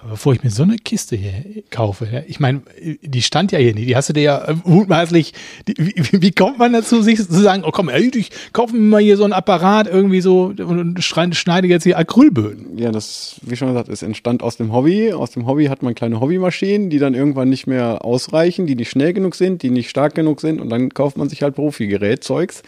Aber 0.01 0.11
bevor 0.11 0.33
ich 0.33 0.43
mir 0.43 0.49
so 0.49 0.63
eine 0.63 0.77
Kiste 0.77 1.15
hier 1.15 1.63
kaufe, 1.69 2.07
ja, 2.11 2.21
ich 2.27 2.39
meine, 2.39 2.61
die 3.01 3.21
stand 3.21 3.51
ja 3.51 3.59
hier 3.59 3.75
nicht, 3.75 3.87
die 3.87 3.95
hast 3.95 4.09
du 4.09 4.13
dir 4.13 4.23
ja 4.23 4.45
äh, 4.45 4.55
mutmaßlich, 4.63 5.33
die, 5.67 5.75
wie, 5.77 6.21
wie 6.21 6.31
kommt 6.31 6.57
man 6.57 6.73
dazu, 6.73 7.03
sich 7.03 7.17
zu 7.17 7.39
sagen, 7.39 7.63
oh 7.63 7.69
komm, 7.71 7.87
ey, 7.87 8.09
ich 8.15 8.31
kaufe 8.51 8.75
mir 8.75 8.81
mal 8.81 9.01
hier 9.01 9.15
so 9.15 9.23
einen 9.23 9.33
Apparat 9.33 9.87
irgendwie 9.87 10.21
so 10.21 10.53
und 10.57 11.03
schneide 11.03 11.67
jetzt 11.67 11.83
hier 11.83 11.99
Acrylböden. 11.99 12.79
Ja, 12.79 12.91
das, 12.91 13.35
wie 13.43 13.55
schon 13.55 13.67
gesagt, 13.67 13.89
es 13.89 14.01
entstand 14.01 14.41
aus 14.41 14.57
dem 14.57 14.73
Hobby. 14.73 15.13
Aus 15.13 15.31
dem 15.31 15.45
Hobby 15.45 15.65
hat 15.65 15.83
man 15.83 15.93
kleine 15.93 16.19
Hobbymaschinen, 16.19 16.89
die 16.89 16.97
dann 16.97 17.13
irgendwann 17.13 17.49
nicht 17.49 17.67
mehr 17.67 18.03
ausreichen, 18.03 18.65
die 18.65 18.75
nicht 18.75 18.89
schnell 18.89 19.13
genug 19.13 19.35
sind, 19.35 19.61
die 19.61 19.69
nicht 19.69 19.89
stark 19.91 20.15
genug 20.15 20.41
sind 20.41 20.59
und 20.59 20.69
dann 20.69 20.89
kauft 20.89 21.17
man 21.17 21.29
sich 21.29 21.43
halt 21.43 21.53
Profi-Gerät, 21.53 22.23
Zeugs. 22.23 22.63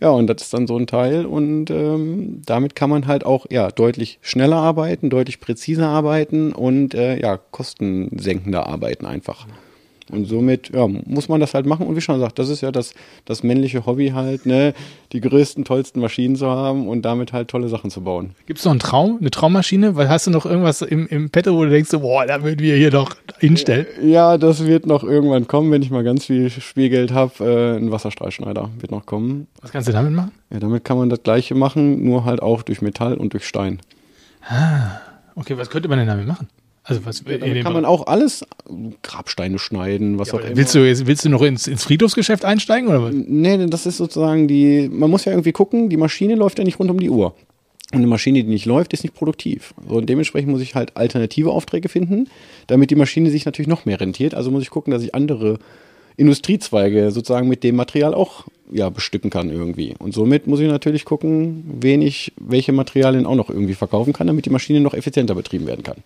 Ja, 0.00 0.10
und 0.10 0.26
das 0.26 0.42
ist 0.42 0.52
dann 0.52 0.66
so 0.66 0.76
ein 0.78 0.86
Teil 0.86 1.24
und 1.24 1.70
ähm, 1.70 2.42
damit 2.44 2.74
kann 2.74 2.90
man 2.90 3.06
halt 3.06 3.24
auch 3.24 3.46
ja 3.50 3.70
deutlich 3.70 4.18
schneller 4.20 4.56
arbeiten, 4.56 5.08
deutlich 5.08 5.40
präziser 5.40 5.88
arbeiten 5.88 6.52
und 6.52 6.94
äh, 6.94 7.18
ja 7.18 7.38
kostensenkender 7.38 8.66
arbeiten 8.66 9.06
einfach. 9.06 9.46
Und 10.10 10.26
somit 10.26 10.70
ja, 10.72 10.86
muss 10.86 11.28
man 11.28 11.40
das 11.40 11.54
halt 11.54 11.66
machen. 11.66 11.86
Und 11.86 11.96
wie 11.96 12.00
schon 12.00 12.16
gesagt, 12.16 12.38
das 12.38 12.48
ist 12.48 12.60
ja 12.60 12.70
das, 12.70 12.94
das 13.24 13.42
männliche 13.42 13.86
Hobby 13.86 14.10
halt, 14.10 14.46
ne, 14.46 14.72
die 15.12 15.20
größten, 15.20 15.64
tollsten 15.64 16.00
Maschinen 16.00 16.36
zu 16.36 16.46
haben 16.46 16.88
und 16.88 17.02
damit 17.02 17.32
halt 17.32 17.48
tolle 17.48 17.68
Sachen 17.68 17.90
zu 17.90 18.02
bauen. 18.02 18.30
Gibt 18.46 18.60
es 18.60 18.64
noch 18.64 18.72
einen 18.72 18.80
Traum, 18.80 19.18
eine 19.20 19.30
Traummaschine? 19.30 19.96
Weil 19.96 20.08
hast 20.08 20.26
du 20.26 20.30
noch 20.30 20.46
irgendwas 20.46 20.82
im, 20.82 21.06
im 21.08 21.30
Petto, 21.30 21.54
wo 21.56 21.64
du 21.64 21.70
denkst, 21.70 21.90
boah, 21.90 22.24
da 22.24 22.42
würden 22.44 22.60
wir 22.60 22.76
hier 22.76 22.90
doch 22.90 23.16
hinstellen? 23.38 23.86
Ja, 24.02 24.38
das 24.38 24.64
wird 24.64 24.86
noch 24.86 25.02
irgendwann 25.02 25.48
kommen, 25.48 25.72
wenn 25.72 25.82
ich 25.82 25.90
mal 25.90 26.04
ganz 26.04 26.26
viel 26.26 26.50
Spielgeld 26.50 27.12
habe. 27.12 27.44
Äh, 27.44 27.76
ein 27.76 27.90
Wasserstrahlschneider 27.90 28.70
wird 28.78 28.92
noch 28.92 29.06
kommen. 29.06 29.48
Was 29.60 29.72
kannst 29.72 29.88
du 29.88 29.92
damit 29.92 30.12
machen? 30.12 30.30
Ja, 30.52 30.60
damit 30.60 30.84
kann 30.84 30.98
man 30.98 31.08
das 31.08 31.22
gleiche 31.22 31.54
machen, 31.54 32.04
nur 32.04 32.24
halt 32.24 32.42
auch 32.42 32.62
durch 32.62 32.80
Metall 32.80 33.14
und 33.14 33.32
durch 33.32 33.46
Stein. 33.46 33.80
Okay, 35.34 35.58
was 35.58 35.70
könnte 35.70 35.88
man 35.88 35.98
denn 35.98 36.06
damit 36.06 36.26
machen? 36.26 36.48
Also 36.88 37.04
was 37.04 37.20
in 37.20 37.40
Damit 37.40 37.64
kann 37.64 37.72
man 37.72 37.84
auch 37.84 38.06
alles, 38.06 38.46
Grabsteine 39.02 39.58
schneiden, 39.58 40.20
was 40.20 40.32
auch 40.32 40.38
immer. 40.38 40.56
willst 40.56 40.72
du 40.72 40.86
jetzt, 40.86 41.06
willst 41.06 41.24
du 41.24 41.28
noch 41.28 41.42
ins, 41.42 41.66
ins 41.66 41.82
Friedhofsgeschäft 41.82 42.44
einsteigen 42.44 42.88
oder 42.88 43.02
was? 43.02 43.12
Nee, 43.12 43.66
das 43.66 43.86
ist 43.86 43.96
sozusagen 43.96 44.46
die, 44.46 44.88
man 44.88 45.10
muss 45.10 45.24
ja 45.24 45.32
irgendwie 45.32 45.50
gucken, 45.50 45.88
die 45.88 45.96
Maschine 45.96 46.36
läuft 46.36 46.58
ja 46.58 46.64
nicht 46.64 46.78
rund 46.78 46.90
um 46.92 47.00
die 47.00 47.10
Uhr. 47.10 47.34
Und 47.92 47.98
eine 47.98 48.06
Maschine, 48.06 48.42
die 48.44 48.48
nicht 48.48 48.66
läuft, 48.66 48.92
ist 48.92 49.02
nicht 49.02 49.16
produktiv. 49.16 49.74
So, 49.88 49.96
und 49.96 50.08
dementsprechend 50.08 50.50
muss 50.50 50.60
ich 50.60 50.76
halt 50.76 50.96
alternative 50.96 51.50
Aufträge 51.50 51.88
finden, 51.88 52.28
damit 52.68 52.90
die 52.90 52.96
Maschine 52.96 53.30
sich 53.30 53.46
natürlich 53.46 53.68
noch 53.68 53.84
mehr 53.84 54.00
rentiert. 54.00 54.34
Also 54.34 54.52
muss 54.52 54.62
ich 54.62 54.70
gucken, 54.70 54.92
dass 54.92 55.02
ich 55.02 55.12
andere 55.14 55.58
Industriezweige 56.16 57.10
sozusagen 57.10 57.48
mit 57.48 57.64
dem 57.64 57.74
Material 57.74 58.14
auch 58.14 58.44
ja, 58.70 58.90
bestücken 58.90 59.30
kann 59.30 59.50
irgendwie. 59.50 59.94
Und 59.98 60.14
somit 60.14 60.46
muss 60.46 60.60
ich 60.60 60.68
natürlich 60.68 61.04
gucken, 61.04 61.64
wen 61.80 62.00
ich, 62.00 62.32
welche 62.40 62.72
Materialien 62.72 63.26
auch 63.26 63.34
noch 63.34 63.50
irgendwie 63.50 63.74
verkaufen 63.74 64.12
kann, 64.12 64.28
damit 64.28 64.46
die 64.46 64.50
Maschine 64.50 64.80
noch 64.80 64.94
effizienter 64.94 65.34
betrieben 65.34 65.66
werden 65.66 65.82
kann. 65.82 65.96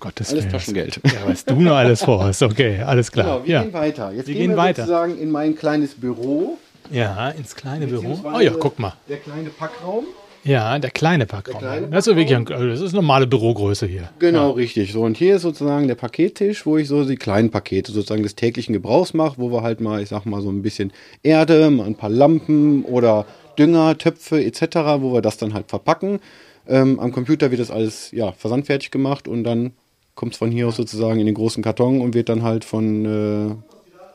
Gottes 0.00 0.30
Alles 0.30 0.44
Willen. 0.44 0.52
Taschengeld. 0.52 1.00
Ja, 1.04 1.12
was 1.26 1.44
du 1.44 1.54
noch 1.60 1.76
alles 1.76 2.02
vorhast. 2.02 2.42
Okay, 2.42 2.80
alles 2.82 3.10
klar. 3.10 3.26
Genau, 3.26 3.44
wir 3.46 3.52
ja. 3.54 3.62
gehen 3.62 3.72
weiter. 3.72 4.12
Jetzt 4.12 4.26
Wir 4.26 4.34
gehen 4.34 4.42
gehen 4.42 4.50
wir 4.52 4.56
weiter. 4.58 4.82
sozusagen 4.82 5.18
in 5.18 5.30
mein 5.30 5.56
kleines 5.56 5.94
Büro. 5.94 6.58
ja, 6.90 7.30
ins 7.30 7.54
kleine 7.54 7.86
Büro. 7.86 8.18
Oh 8.24 8.40
ja, 8.40 8.52
guck 8.58 8.78
mal. 8.78 8.94
Der 9.08 9.18
kleine 9.18 9.50
Packraum. 9.50 10.04
Ja, 10.44 10.78
der 10.78 10.90
kleine 10.90 11.26
Packraum. 11.26 11.60
Der 11.60 11.70
kleine 11.70 11.88
das 11.88 12.06
ist 12.06 12.16
wirklich 12.16 12.34
ein, 12.36 12.44
das 12.46 12.80
ist 12.80 12.92
normale 12.92 13.26
Bürogröße 13.26 13.86
hier. 13.86 14.08
Genau, 14.18 14.52
richtig. 14.52 14.92
So, 14.92 15.02
und 15.02 15.16
hier 15.16 15.36
ist 15.36 15.42
sozusagen 15.42 15.88
der 15.88 15.96
Pakettisch, 15.96 16.64
wo 16.64 16.78
ich 16.78 16.88
so 16.88 17.04
die 17.04 17.16
kleinen 17.16 17.50
Pakete 17.50 17.92
sozusagen 17.92 18.22
des 18.22 18.36
täglichen 18.36 18.72
Gebrauchs 18.72 19.14
mache, 19.14 19.34
wo 19.38 19.50
wir 19.50 19.62
halt 19.62 19.80
mal, 19.80 20.00
ich 20.00 20.08
sag 20.08 20.24
mal, 20.26 20.40
so 20.40 20.50
ein 20.50 20.62
bisschen 20.62 20.92
Erde, 21.22 21.70
mal 21.70 21.86
ein 21.86 21.96
paar 21.96 22.08
Lampen 22.10 22.84
oder 22.84 23.26
Dünger, 23.58 23.98
Töpfe 23.98 24.42
etc., 24.42 24.76
wo 25.00 25.12
wir 25.12 25.22
das 25.22 25.36
dann 25.36 25.52
halt 25.54 25.68
verpacken. 25.68 26.20
Ähm, 26.68 27.00
am 27.00 27.12
Computer 27.12 27.50
wird 27.50 27.60
das 27.60 27.70
alles 27.70 28.10
ja, 28.12 28.32
versandfertig 28.32 28.90
gemacht 28.90 29.26
und 29.26 29.42
dann 29.44 29.72
kommt 30.18 30.32
es 30.32 30.38
von 30.38 30.50
hier 30.50 30.66
aus 30.66 30.74
sozusagen 30.76 31.20
in 31.20 31.26
den 31.26 31.36
großen 31.36 31.62
Karton 31.62 32.00
und 32.00 32.12
wird 32.12 32.28
dann 32.28 32.42
halt 32.42 32.64
von, 32.64 33.04
äh, 33.04 33.54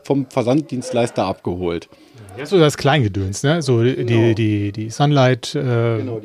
vom 0.03 0.25
Versanddienstleister 0.29 1.23
abgeholt. 1.23 1.87
Ja, 2.37 2.45
so 2.45 2.59
das 2.59 2.75
Kleingedöns, 2.75 3.41
ne? 3.43 3.61
So 3.61 3.81
die, 3.81 4.05
die, 4.05 4.35
die, 4.35 4.71
die 4.73 4.89
Sunlight, 4.89 5.55
äh, 5.55 5.99
Genau. 5.99 6.19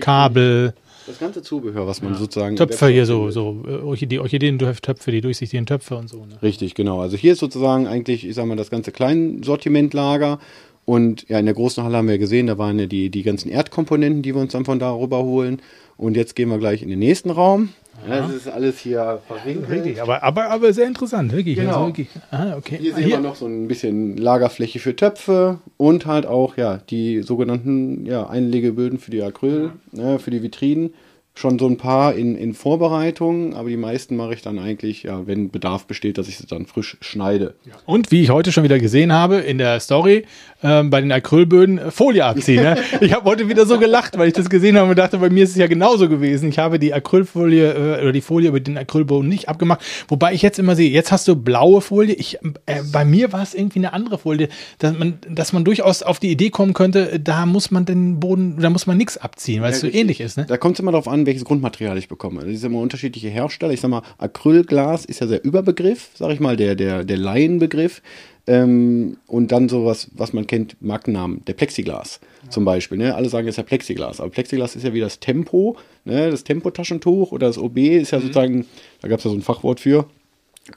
Kabel, 0.00 0.72
Das 1.06 1.18
ganze 1.18 1.42
Zubehör, 1.42 1.86
was 1.86 2.00
man 2.00 2.14
sozusagen. 2.14 2.52
im 2.52 2.56
Töpfe 2.56 2.88
hier 2.88 3.04
so, 3.04 3.30
so 3.30 3.64
äh, 3.68 3.82
Orchidee, 3.82 4.18
Orchideen-Töpfe, 4.18 5.10
die 5.10 5.20
durchsichtigen 5.20 5.66
Töpfe 5.66 5.96
und 5.96 6.08
so. 6.08 6.24
Ne? 6.24 6.38
Richtig, 6.42 6.74
genau. 6.74 7.02
Also 7.02 7.18
hier 7.18 7.32
ist 7.34 7.40
sozusagen 7.40 7.86
eigentlich, 7.86 8.26
ich 8.26 8.34
sag 8.34 8.46
mal, 8.46 8.56
das 8.56 8.70
ganze 8.70 8.92
Kleinsortimentlager. 8.92 10.38
Und 10.86 11.28
ja, 11.28 11.38
in 11.38 11.44
der 11.44 11.54
großen 11.54 11.84
Halle 11.84 11.98
haben 11.98 12.08
wir 12.08 12.16
gesehen, 12.16 12.46
da 12.46 12.56
waren 12.56 12.78
ja 12.78 12.86
die, 12.86 13.10
die 13.10 13.22
ganzen 13.22 13.50
Erdkomponenten, 13.50 14.22
die 14.22 14.34
wir 14.34 14.40
uns 14.40 14.52
dann 14.52 14.64
von 14.64 14.78
darüber 14.78 15.22
holen. 15.22 15.60
Und 15.98 16.16
jetzt 16.16 16.34
gehen 16.34 16.48
wir 16.48 16.56
gleich 16.56 16.82
in 16.82 16.88
den 16.88 17.00
nächsten 17.00 17.28
Raum. 17.30 17.68
Ja, 18.06 18.20
das 18.20 18.32
ist 18.34 18.48
alles 18.48 18.78
hier 18.78 19.20
verwinkelt. 19.26 19.70
Richtig, 19.70 20.02
aber, 20.02 20.22
aber, 20.22 20.50
aber 20.50 20.72
sehr 20.72 20.86
interessant, 20.86 21.32
wirklich. 21.32 21.56
Genau. 21.56 21.70
Also 21.76 21.86
wirklich. 21.86 22.08
Ah, 22.30 22.54
okay. 22.56 22.78
Hier 22.80 22.92
Ah, 22.94 22.96
sehen 22.96 23.08
wir 23.08 23.20
noch 23.20 23.36
so 23.36 23.46
ein 23.46 23.66
bisschen 23.68 24.16
Lagerfläche 24.16 24.78
für 24.78 24.94
Töpfe 24.94 25.58
und 25.76 26.06
halt 26.06 26.26
auch 26.26 26.56
ja 26.56 26.78
die 26.90 27.22
sogenannten 27.22 28.06
ja, 28.06 28.28
Einlegeböden 28.28 28.98
für 28.98 29.10
die 29.10 29.22
Acryl, 29.22 29.72
ne, 29.92 30.18
für 30.18 30.30
die 30.30 30.42
Vitrinen. 30.42 30.94
Schon 31.38 31.56
so 31.56 31.68
ein 31.68 31.76
paar 31.76 32.16
in, 32.16 32.34
in 32.34 32.52
Vorbereitung, 32.52 33.54
aber 33.54 33.68
die 33.68 33.76
meisten 33.76 34.16
mache 34.16 34.34
ich 34.34 34.42
dann 34.42 34.58
eigentlich, 34.58 35.04
ja, 35.04 35.24
wenn 35.28 35.50
Bedarf 35.50 35.86
besteht, 35.86 36.18
dass 36.18 36.26
ich 36.26 36.36
sie 36.36 36.46
dann 36.48 36.66
frisch 36.66 36.96
schneide. 37.00 37.54
Und 37.86 38.10
wie 38.10 38.22
ich 38.22 38.30
heute 38.30 38.50
schon 38.50 38.64
wieder 38.64 38.80
gesehen 38.80 39.12
habe 39.12 39.36
in 39.36 39.58
der 39.58 39.78
Story, 39.78 40.24
ähm, 40.64 40.90
bei 40.90 41.00
den 41.00 41.12
Acrylböden 41.12 41.78
äh, 41.78 41.90
Folie 41.92 42.24
abziehen. 42.24 42.64
Ne? 42.64 42.76
Ich 43.00 43.12
habe 43.12 43.24
heute 43.24 43.48
wieder 43.48 43.64
so 43.66 43.78
gelacht, 43.78 44.18
weil 44.18 44.26
ich 44.26 44.34
das 44.34 44.50
gesehen 44.50 44.76
habe 44.76 44.90
und 44.90 44.98
dachte, 44.98 45.18
bei 45.18 45.30
mir 45.30 45.44
ist 45.44 45.50
es 45.50 45.56
ja 45.56 45.68
genauso 45.68 46.08
gewesen. 46.08 46.48
Ich 46.48 46.58
habe 46.58 46.80
die 46.80 46.92
Acrylfolie 46.92 47.72
äh, 47.72 48.02
oder 48.02 48.12
die 48.12 48.20
Folie 48.20 48.48
über 48.48 48.58
den 48.58 48.76
Acrylboden 48.76 49.28
nicht 49.28 49.48
abgemacht. 49.48 49.80
Wobei 50.08 50.34
ich 50.34 50.42
jetzt 50.42 50.58
immer 50.58 50.74
sehe, 50.74 50.90
jetzt 50.90 51.12
hast 51.12 51.28
du 51.28 51.36
blaue 51.36 51.80
Folie. 51.80 52.14
Ich, 52.14 52.38
äh, 52.66 52.82
bei 52.90 53.04
mir 53.04 53.32
war 53.32 53.42
es 53.42 53.54
irgendwie 53.54 53.78
eine 53.78 53.92
andere 53.92 54.18
Folie, 54.18 54.48
dass 54.78 54.98
man, 54.98 55.18
dass 55.28 55.52
man 55.52 55.64
durchaus 55.64 56.02
auf 56.02 56.18
die 56.18 56.32
Idee 56.32 56.50
kommen 56.50 56.74
könnte, 56.74 57.20
da 57.20 57.46
muss 57.46 57.70
man 57.70 57.84
den 57.84 58.18
Boden, 58.18 58.58
da 58.60 58.70
muss 58.70 58.88
man 58.88 58.96
nichts 58.96 59.16
abziehen, 59.16 59.62
weil 59.62 59.70
es 59.70 59.80
so 59.80 59.86
ähnlich 59.86 60.20
ist. 60.20 60.38
Ne? 60.38 60.46
Da 60.46 60.56
kommt 60.56 60.74
es 60.74 60.80
immer 60.80 60.90
darauf 60.90 61.06
an, 61.06 61.24
welches 61.28 61.44
Grundmaterial 61.44 61.98
ich 61.98 62.08
bekomme. 62.08 62.40
Das 62.40 62.54
ist 62.54 62.64
immer 62.64 62.80
unterschiedliche 62.80 63.28
Hersteller. 63.28 63.74
Ich 63.74 63.82
sag 63.82 63.90
mal, 63.90 64.02
Acrylglas 64.16 65.04
ist 65.04 65.20
ja 65.20 65.26
der 65.26 65.44
Überbegriff, 65.44 66.08
sag 66.14 66.32
ich 66.32 66.40
mal, 66.40 66.56
der, 66.56 66.74
der, 66.74 67.04
der 67.04 67.18
Laienbegriff. 67.18 68.00
Ähm, 68.46 69.18
und 69.26 69.52
dann 69.52 69.68
sowas, 69.68 70.08
was 70.14 70.32
man 70.32 70.46
kennt, 70.46 70.80
Markennamen, 70.80 71.44
der 71.44 71.52
Plexiglas 71.52 72.20
ja. 72.44 72.50
zum 72.50 72.64
Beispiel. 72.64 72.96
Ne? 72.96 73.14
Alle 73.14 73.28
sagen, 73.28 73.46
es 73.46 73.52
ist 73.52 73.56
ja 73.58 73.62
Plexiglas. 73.62 74.20
Aber 74.20 74.30
Plexiglas 74.30 74.74
ist 74.74 74.84
ja 74.84 74.94
wie 74.94 75.00
das 75.00 75.20
Tempo, 75.20 75.76
ne? 76.06 76.30
das 76.30 76.44
Tempotaschentuch 76.44 77.30
oder 77.30 77.46
das 77.46 77.58
OB 77.58 77.76
ist 77.76 78.12
ja 78.12 78.18
mhm. 78.18 78.22
sozusagen, 78.22 78.66
da 79.02 79.08
gab 79.08 79.18
es 79.18 79.24
ja 79.24 79.30
so 79.30 79.36
ein 79.36 79.42
Fachwort 79.42 79.80
für. 79.80 80.06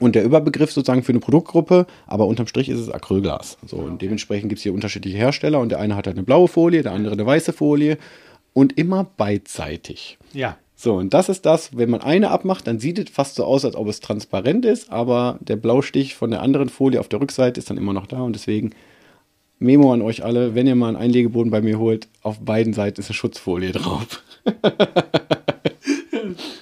Und 0.00 0.14
der 0.14 0.24
Überbegriff 0.24 0.70
sozusagen 0.70 1.02
für 1.02 1.12
eine 1.12 1.20
Produktgruppe, 1.20 1.86
aber 2.06 2.26
unterm 2.26 2.46
Strich 2.46 2.68
ist 2.68 2.78
es 2.78 2.90
Acrylglas. 2.90 3.56
So, 3.66 3.76
und 3.76 4.02
dementsprechend 4.02 4.50
gibt 4.50 4.58
es 4.58 4.62
hier 4.62 4.74
unterschiedliche 4.74 5.16
Hersteller 5.16 5.60
und 5.60 5.70
der 5.70 5.80
eine 5.80 5.96
hat 5.96 6.06
halt 6.06 6.16
eine 6.16 6.24
blaue 6.24 6.48
Folie, 6.48 6.82
der 6.82 6.92
andere 6.92 7.14
eine 7.14 7.24
weiße 7.24 7.54
Folie 7.54 7.96
und 8.52 8.78
immer 8.78 9.04
beidseitig. 9.04 10.18
Ja. 10.32 10.56
So, 10.74 10.94
und 10.94 11.14
das 11.14 11.28
ist 11.28 11.46
das, 11.46 11.76
wenn 11.76 11.90
man 11.90 12.00
eine 12.00 12.30
abmacht, 12.30 12.66
dann 12.66 12.80
sieht 12.80 12.98
es 12.98 13.08
fast 13.08 13.36
so 13.36 13.44
aus, 13.44 13.64
als 13.64 13.76
ob 13.76 13.86
es 13.86 14.00
transparent 14.00 14.64
ist, 14.64 14.90
aber 14.90 15.38
der 15.40 15.54
Blaustich 15.56 16.16
von 16.16 16.30
der 16.30 16.42
anderen 16.42 16.68
Folie 16.68 16.98
auf 16.98 17.08
der 17.08 17.20
Rückseite 17.20 17.60
ist 17.60 17.70
dann 17.70 17.78
immer 17.78 17.92
noch 17.92 18.06
da 18.06 18.20
und 18.20 18.32
deswegen 18.32 18.70
Memo 19.60 19.92
an 19.92 20.02
euch 20.02 20.24
alle, 20.24 20.56
wenn 20.56 20.66
ihr 20.66 20.74
mal 20.74 20.88
einen 20.88 20.96
Einlegeboden 20.96 21.52
bei 21.52 21.62
mir 21.62 21.78
holt, 21.78 22.08
auf 22.22 22.40
beiden 22.40 22.72
Seiten 22.72 23.00
ist 23.00 23.08
eine 23.08 23.14
Schutzfolie 23.14 23.70
drauf. 23.70 24.22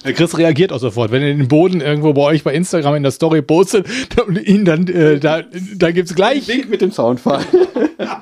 Chris 0.03 0.37
reagiert 0.37 0.71
auch 0.71 0.79
sofort. 0.79 1.11
Wenn 1.11 1.21
ihr 1.21 1.35
den 1.35 1.47
Boden 1.47 1.81
irgendwo 1.81 2.13
bei 2.13 2.21
euch 2.21 2.43
bei 2.43 2.53
Instagram 2.53 2.95
in 2.95 3.03
der 3.03 3.11
Story 3.11 3.41
postet 3.41 3.87
und 4.27 4.37
ihn 4.37 4.65
dann, 4.65 4.87
äh, 4.87 5.19
da, 5.19 5.43
da 5.75 5.91
gibt 5.91 6.09
es 6.09 6.15
gleich. 6.15 6.47
Link 6.47 6.69
mit 6.69 6.81
dem 6.81 6.91
Soundfall. 6.91 7.43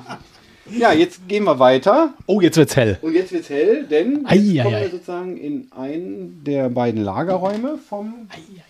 ja, 0.76 0.92
jetzt 0.92 1.28
gehen 1.28 1.44
wir 1.44 1.58
weiter. 1.58 2.14
Oh, 2.26 2.40
jetzt 2.40 2.56
wird's 2.56 2.76
hell. 2.76 2.98
Und 3.02 3.14
jetzt 3.14 3.32
wird's 3.32 3.48
hell, 3.48 3.84
denn 3.84 4.26
jetzt 4.28 4.30
ei, 4.30 4.62
kommen 4.62 4.74
ei, 4.74 4.82
wir 4.82 4.90
sozusagen 4.90 5.36
in 5.36 5.70
einen 5.72 6.44
der 6.44 6.68
beiden 6.68 7.02
Lagerräume 7.02 7.78
vom 7.78 8.28
ei, 8.30 8.62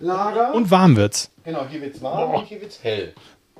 Lager. 0.00 0.54
Und 0.54 0.70
warm 0.70 0.96
wird's. 0.96 1.30
Genau, 1.44 1.66
hier 1.68 1.82
wird's 1.82 2.00
warm 2.00 2.32
Boah. 2.32 2.38
und 2.40 2.46
hier 2.46 2.60
wird's 2.60 2.82
hell. 2.82 3.12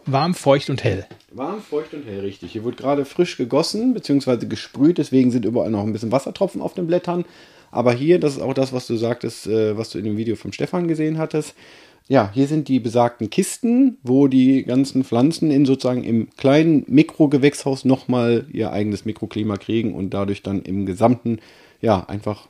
Warm, 0.07 0.35
feucht 0.35 0.71
und 0.71 0.83
hell. 0.83 1.07
Warm, 1.33 1.61
feucht 1.61 1.93
und 1.93 2.07
hell, 2.07 2.21
richtig. 2.21 2.53
Hier 2.53 2.65
wird 2.65 2.79
gerade 2.79 3.05
frisch 3.05 3.37
gegossen 3.37 3.93
bzw. 3.93 4.47
gesprüht, 4.47 4.99
deswegen 4.99 5.31
sind 5.31 5.45
überall 5.45 5.71
noch 5.71 5.83
ein 5.83 5.93
bisschen 5.93 6.13
Wassertropfen 6.13 6.63
auf 6.63 6.75
den 6.75 6.87
Blättern. 6.87 7.25
Aber 7.71 7.93
hier, 7.93 8.19
das 8.19 8.33
ist 8.37 8.43
auch 8.43 8.55
das, 8.55 8.73
was 8.73 8.87
du 8.87 8.97
sagtest, 8.97 9.47
äh, 9.47 9.77
was 9.77 9.91
du 9.91 9.99
in 9.99 10.05
dem 10.05 10.17
Video 10.17 10.37
vom 10.37 10.53
Stefan 10.53 10.89
gesehen 10.89 11.19
hattest. 11.19 11.55
Ja, 12.11 12.29
hier 12.35 12.49
sind 12.49 12.67
die 12.67 12.81
besagten 12.81 13.31
Kisten, 13.31 13.99
wo 14.03 14.27
die 14.27 14.65
ganzen 14.65 15.05
Pflanzen 15.05 15.53
in 15.53 15.65
sozusagen 15.65 16.03
im 16.03 16.29
kleinen 16.31 16.85
Mikrogewächshaus 16.89 17.85
nochmal 17.85 18.47
ihr 18.53 18.73
eigenes 18.73 19.05
Mikroklima 19.05 19.57
kriegen 19.59 19.95
und 19.95 20.13
dadurch 20.13 20.43
dann 20.43 20.63
im 20.63 20.87
Gesamten 20.87 21.39
ja 21.81 22.05
einfach 22.09 22.49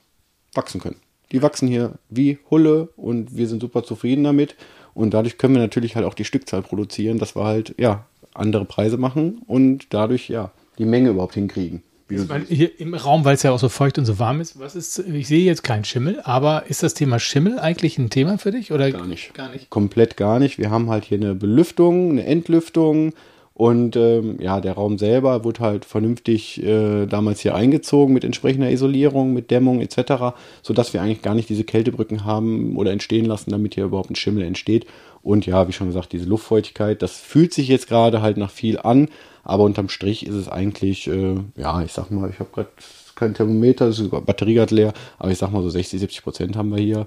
wachsen 0.54 0.80
können. 0.80 0.96
Die 1.30 1.42
wachsen 1.42 1.68
hier 1.68 1.98
wie 2.08 2.38
Hulle 2.50 2.88
und 2.96 3.36
wir 3.36 3.46
sind 3.48 3.60
super 3.60 3.84
zufrieden 3.84 4.24
damit. 4.24 4.56
Und 4.94 5.12
dadurch 5.12 5.36
können 5.36 5.56
wir 5.56 5.60
natürlich 5.60 5.94
halt 5.94 6.06
auch 6.06 6.14
die 6.14 6.24
Stückzahl 6.24 6.62
produzieren, 6.62 7.18
dass 7.18 7.36
wir 7.36 7.44
halt 7.44 7.74
ja 7.76 8.06
andere 8.32 8.64
Preise 8.64 8.96
machen 8.96 9.42
und 9.46 9.92
dadurch 9.92 10.30
ja 10.30 10.52
die 10.78 10.86
Menge 10.86 11.10
überhaupt 11.10 11.34
hinkriegen. 11.34 11.82
Meine, 12.10 12.44
hier 12.46 12.80
im 12.80 12.94
Raum, 12.94 13.24
weil 13.24 13.34
es 13.34 13.42
ja 13.42 13.52
auch 13.52 13.58
so 13.58 13.68
feucht 13.68 13.98
und 13.98 14.04
so 14.04 14.18
warm 14.18 14.40
ist, 14.40 14.58
was 14.58 14.74
ist, 14.74 14.98
ich 14.98 15.28
sehe 15.28 15.44
jetzt 15.44 15.62
keinen 15.62 15.84
Schimmel, 15.84 16.20
aber 16.24 16.64
ist 16.68 16.82
das 16.82 16.94
Thema 16.94 17.18
Schimmel 17.18 17.58
eigentlich 17.58 17.98
ein 17.98 18.10
Thema 18.10 18.38
für 18.38 18.50
dich? 18.50 18.72
Oder? 18.72 18.90
Gar 18.90 19.06
nicht. 19.06 19.34
Gar 19.34 19.50
nicht. 19.50 19.70
Komplett 19.70 20.16
gar 20.16 20.38
nicht. 20.38 20.58
Wir 20.58 20.70
haben 20.70 20.90
halt 20.90 21.04
hier 21.04 21.18
eine 21.18 21.34
Belüftung, 21.34 22.10
eine 22.10 22.24
Entlüftung 22.24 23.12
und 23.60 23.94
ähm, 23.94 24.38
ja, 24.40 24.58
der 24.58 24.72
Raum 24.72 24.96
selber 24.96 25.44
wurde 25.44 25.60
halt 25.60 25.84
vernünftig 25.84 26.62
äh, 26.62 27.04
damals 27.04 27.40
hier 27.40 27.54
eingezogen 27.54 28.14
mit 28.14 28.24
entsprechender 28.24 28.70
Isolierung, 28.70 29.34
mit 29.34 29.50
Dämmung 29.50 29.82
etc., 29.82 30.34
sodass 30.62 30.94
wir 30.94 31.02
eigentlich 31.02 31.20
gar 31.20 31.34
nicht 31.34 31.50
diese 31.50 31.64
Kältebrücken 31.64 32.24
haben 32.24 32.74
oder 32.78 32.90
entstehen 32.90 33.26
lassen, 33.26 33.50
damit 33.50 33.74
hier 33.74 33.84
überhaupt 33.84 34.08
ein 34.08 34.16
Schimmel 34.16 34.44
entsteht. 34.44 34.86
Und 35.22 35.44
ja, 35.44 35.68
wie 35.68 35.72
schon 35.72 35.88
gesagt, 35.88 36.12
diese 36.12 36.24
Luftfeuchtigkeit, 36.24 37.02
das 37.02 37.18
fühlt 37.18 37.52
sich 37.52 37.68
jetzt 37.68 37.86
gerade 37.86 38.22
halt 38.22 38.38
nach 38.38 38.50
viel 38.50 38.78
an, 38.78 39.08
aber 39.44 39.64
unterm 39.64 39.90
Strich 39.90 40.26
ist 40.26 40.36
es 40.36 40.48
eigentlich, 40.48 41.06
äh, 41.08 41.34
ja, 41.54 41.82
ich 41.82 41.92
sag 41.92 42.10
mal, 42.10 42.30
ich 42.30 42.40
habe 42.40 42.48
gerade 42.54 42.70
kein 43.14 43.34
Thermometer, 43.34 43.88
ist 43.88 44.10
Batterie 44.24 44.54
gerade 44.54 44.74
leer, 44.74 44.94
aber 45.18 45.32
ich 45.32 45.36
sag 45.36 45.52
mal 45.52 45.62
so 45.62 45.68
60, 45.68 46.00
70 46.00 46.22
Prozent 46.22 46.56
haben 46.56 46.70
wir 46.70 46.82
hier. 46.82 47.06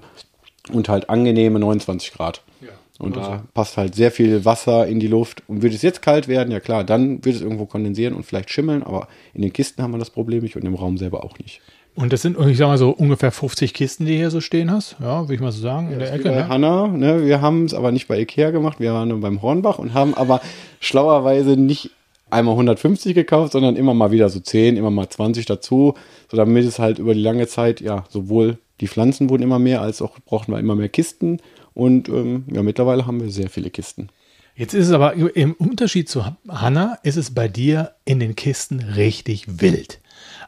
Und 0.72 0.88
halt 0.88 1.10
angenehme 1.10 1.58
29 1.58 2.12
Grad. 2.12 2.42
Ja. 2.60 2.68
Und 2.98 3.16
also. 3.16 3.30
da 3.30 3.44
passt 3.54 3.76
halt 3.76 3.94
sehr 3.94 4.10
viel 4.10 4.44
Wasser 4.44 4.86
in 4.86 5.00
die 5.00 5.08
Luft. 5.08 5.42
Und 5.48 5.62
würde 5.62 5.74
es 5.74 5.82
jetzt 5.82 6.02
kalt 6.02 6.28
werden, 6.28 6.50
ja 6.52 6.60
klar, 6.60 6.84
dann 6.84 7.24
wird 7.24 7.36
es 7.36 7.42
irgendwo 7.42 7.66
kondensieren 7.66 8.14
und 8.14 8.24
vielleicht 8.24 8.50
schimmeln, 8.50 8.82
aber 8.82 9.08
in 9.32 9.42
den 9.42 9.52
Kisten 9.52 9.82
haben 9.82 9.90
wir 9.90 9.98
das 9.98 10.10
Problem 10.10 10.42
nicht 10.42 10.56
und 10.56 10.64
im 10.64 10.74
Raum 10.74 10.96
selber 10.96 11.24
auch 11.24 11.38
nicht. 11.38 11.60
Und 11.96 12.12
das 12.12 12.22
sind, 12.22 12.36
ich 12.38 12.56
sag 12.56 12.66
mal 12.66 12.78
so, 12.78 12.90
ungefähr 12.90 13.30
50 13.30 13.72
Kisten, 13.72 14.04
die 14.04 14.16
hier 14.16 14.30
so 14.30 14.40
stehen 14.40 14.70
hast. 14.70 14.96
Ja, 15.00 15.22
würde 15.22 15.34
ich 15.34 15.40
mal 15.40 15.52
so 15.52 15.62
sagen, 15.62 15.92
in 15.92 16.00
der 16.00 16.12
Ecke. 16.12 16.24
Bei 16.28 16.34
ne? 16.34 16.48
Hanna, 16.48 16.88
ne, 16.88 17.24
wir 17.24 17.40
haben 17.40 17.64
es 17.64 17.74
aber 17.74 17.92
nicht 17.92 18.08
bei 18.08 18.18
Ikea 18.18 18.50
gemacht, 18.50 18.80
wir 18.80 18.92
waren 18.92 19.08
nur 19.08 19.20
beim 19.20 19.42
Hornbach 19.42 19.78
und 19.78 19.94
haben 19.94 20.14
aber 20.14 20.40
schlauerweise 20.80 21.56
nicht 21.56 21.90
einmal 22.30 22.54
150 22.54 23.14
gekauft, 23.14 23.52
sondern 23.52 23.76
immer 23.76 23.94
mal 23.94 24.10
wieder 24.10 24.28
so 24.28 24.40
10, 24.40 24.76
immer 24.76 24.90
mal 24.90 25.08
20 25.08 25.46
dazu, 25.46 25.94
so 26.28 26.36
damit 26.36 26.64
es 26.64 26.80
halt 26.80 26.98
über 26.98 27.14
die 27.14 27.22
lange 27.22 27.46
Zeit, 27.46 27.80
ja, 27.80 28.04
sowohl 28.08 28.58
die 28.80 28.88
Pflanzen 28.88 29.30
wurden 29.30 29.44
immer 29.44 29.60
mehr, 29.60 29.80
als 29.80 30.02
auch 30.02 30.18
brauchten 30.26 30.50
wir 30.50 30.58
immer 30.58 30.74
mehr 30.74 30.88
Kisten. 30.88 31.38
Und 31.74 32.08
ähm, 32.08 32.44
ja, 32.52 32.62
mittlerweile 32.62 33.06
haben 33.06 33.20
wir 33.20 33.30
sehr 33.30 33.50
viele 33.50 33.70
Kisten. 33.70 34.08
Jetzt 34.56 34.74
ist 34.74 34.86
es 34.86 34.92
aber 34.92 35.14
im 35.14 35.54
Unterschied 35.54 36.08
zu 36.08 36.24
Hanna, 36.48 36.98
ist 37.02 37.16
es 37.16 37.34
bei 37.34 37.48
dir 37.48 37.92
in 38.04 38.20
den 38.20 38.36
Kisten 38.36 38.80
richtig 38.80 39.60
wild. 39.60 39.98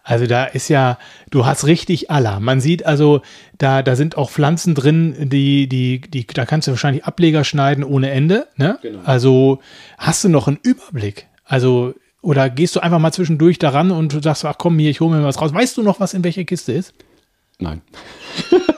Also 0.05 0.27
da 0.27 0.45
ist 0.45 0.69
ja, 0.69 0.99
du 1.31 1.45
hast 1.45 1.67
richtig 1.67 2.13
aller. 2.13 2.39
Man 2.39 2.61
sieht 2.61 2.87
also, 2.87 3.23
da, 3.59 3.83
da 3.83 3.97
sind 3.97 4.17
auch 4.17 4.31
Pflanzen 4.31 4.77
drin, 4.77 5.29
die, 5.29 5.69
die, 5.69 6.01
die, 6.01 6.25
da 6.25 6.47
kannst 6.47 6.69
du 6.69 6.73
wahrscheinlich 6.73 7.05
Ableger 7.05 7.43
schneiden 7.43 7.83
ohne 7.83 8.11
Ende. 8.11 8.47
Ne? 8.55 8.79
Genau. 8.83 9.01
Also 9.05 9.61
hast 9.99 10.23
du 10.23 10.29
noch 10.29 10.47
einen 10.47 10.61
Überblick? 10.63 11.27
Also, 11.45 11.95
oder 12.23 12.49
gehst 12.49 12.77
du 12.77 12.81
einfach 12.81 13.01
mal 13.01 13.11
zwischendurch 13.11 13.59
daran 13.59 13.91
und 13.91 14.23
sagst, 14.23 14.45
ach 14.45 14.59
komm 14.59 14.79
hier, 14.79 14.91
ich 14.91 15.01
hole 15.01 15.17
mir 15.17 15.25
was 15.25 15.41
raus. 15.41 15.53
Weißt 15.53 15.77
du 15.77 15.83
noch, 15.83 15.99
was 15.99 16.15
in 16.15 16.23
welcher 16.23 16.45
Kiste 16.45 16.73
ist? 16.73 16.95
Nein. 17.59 17.83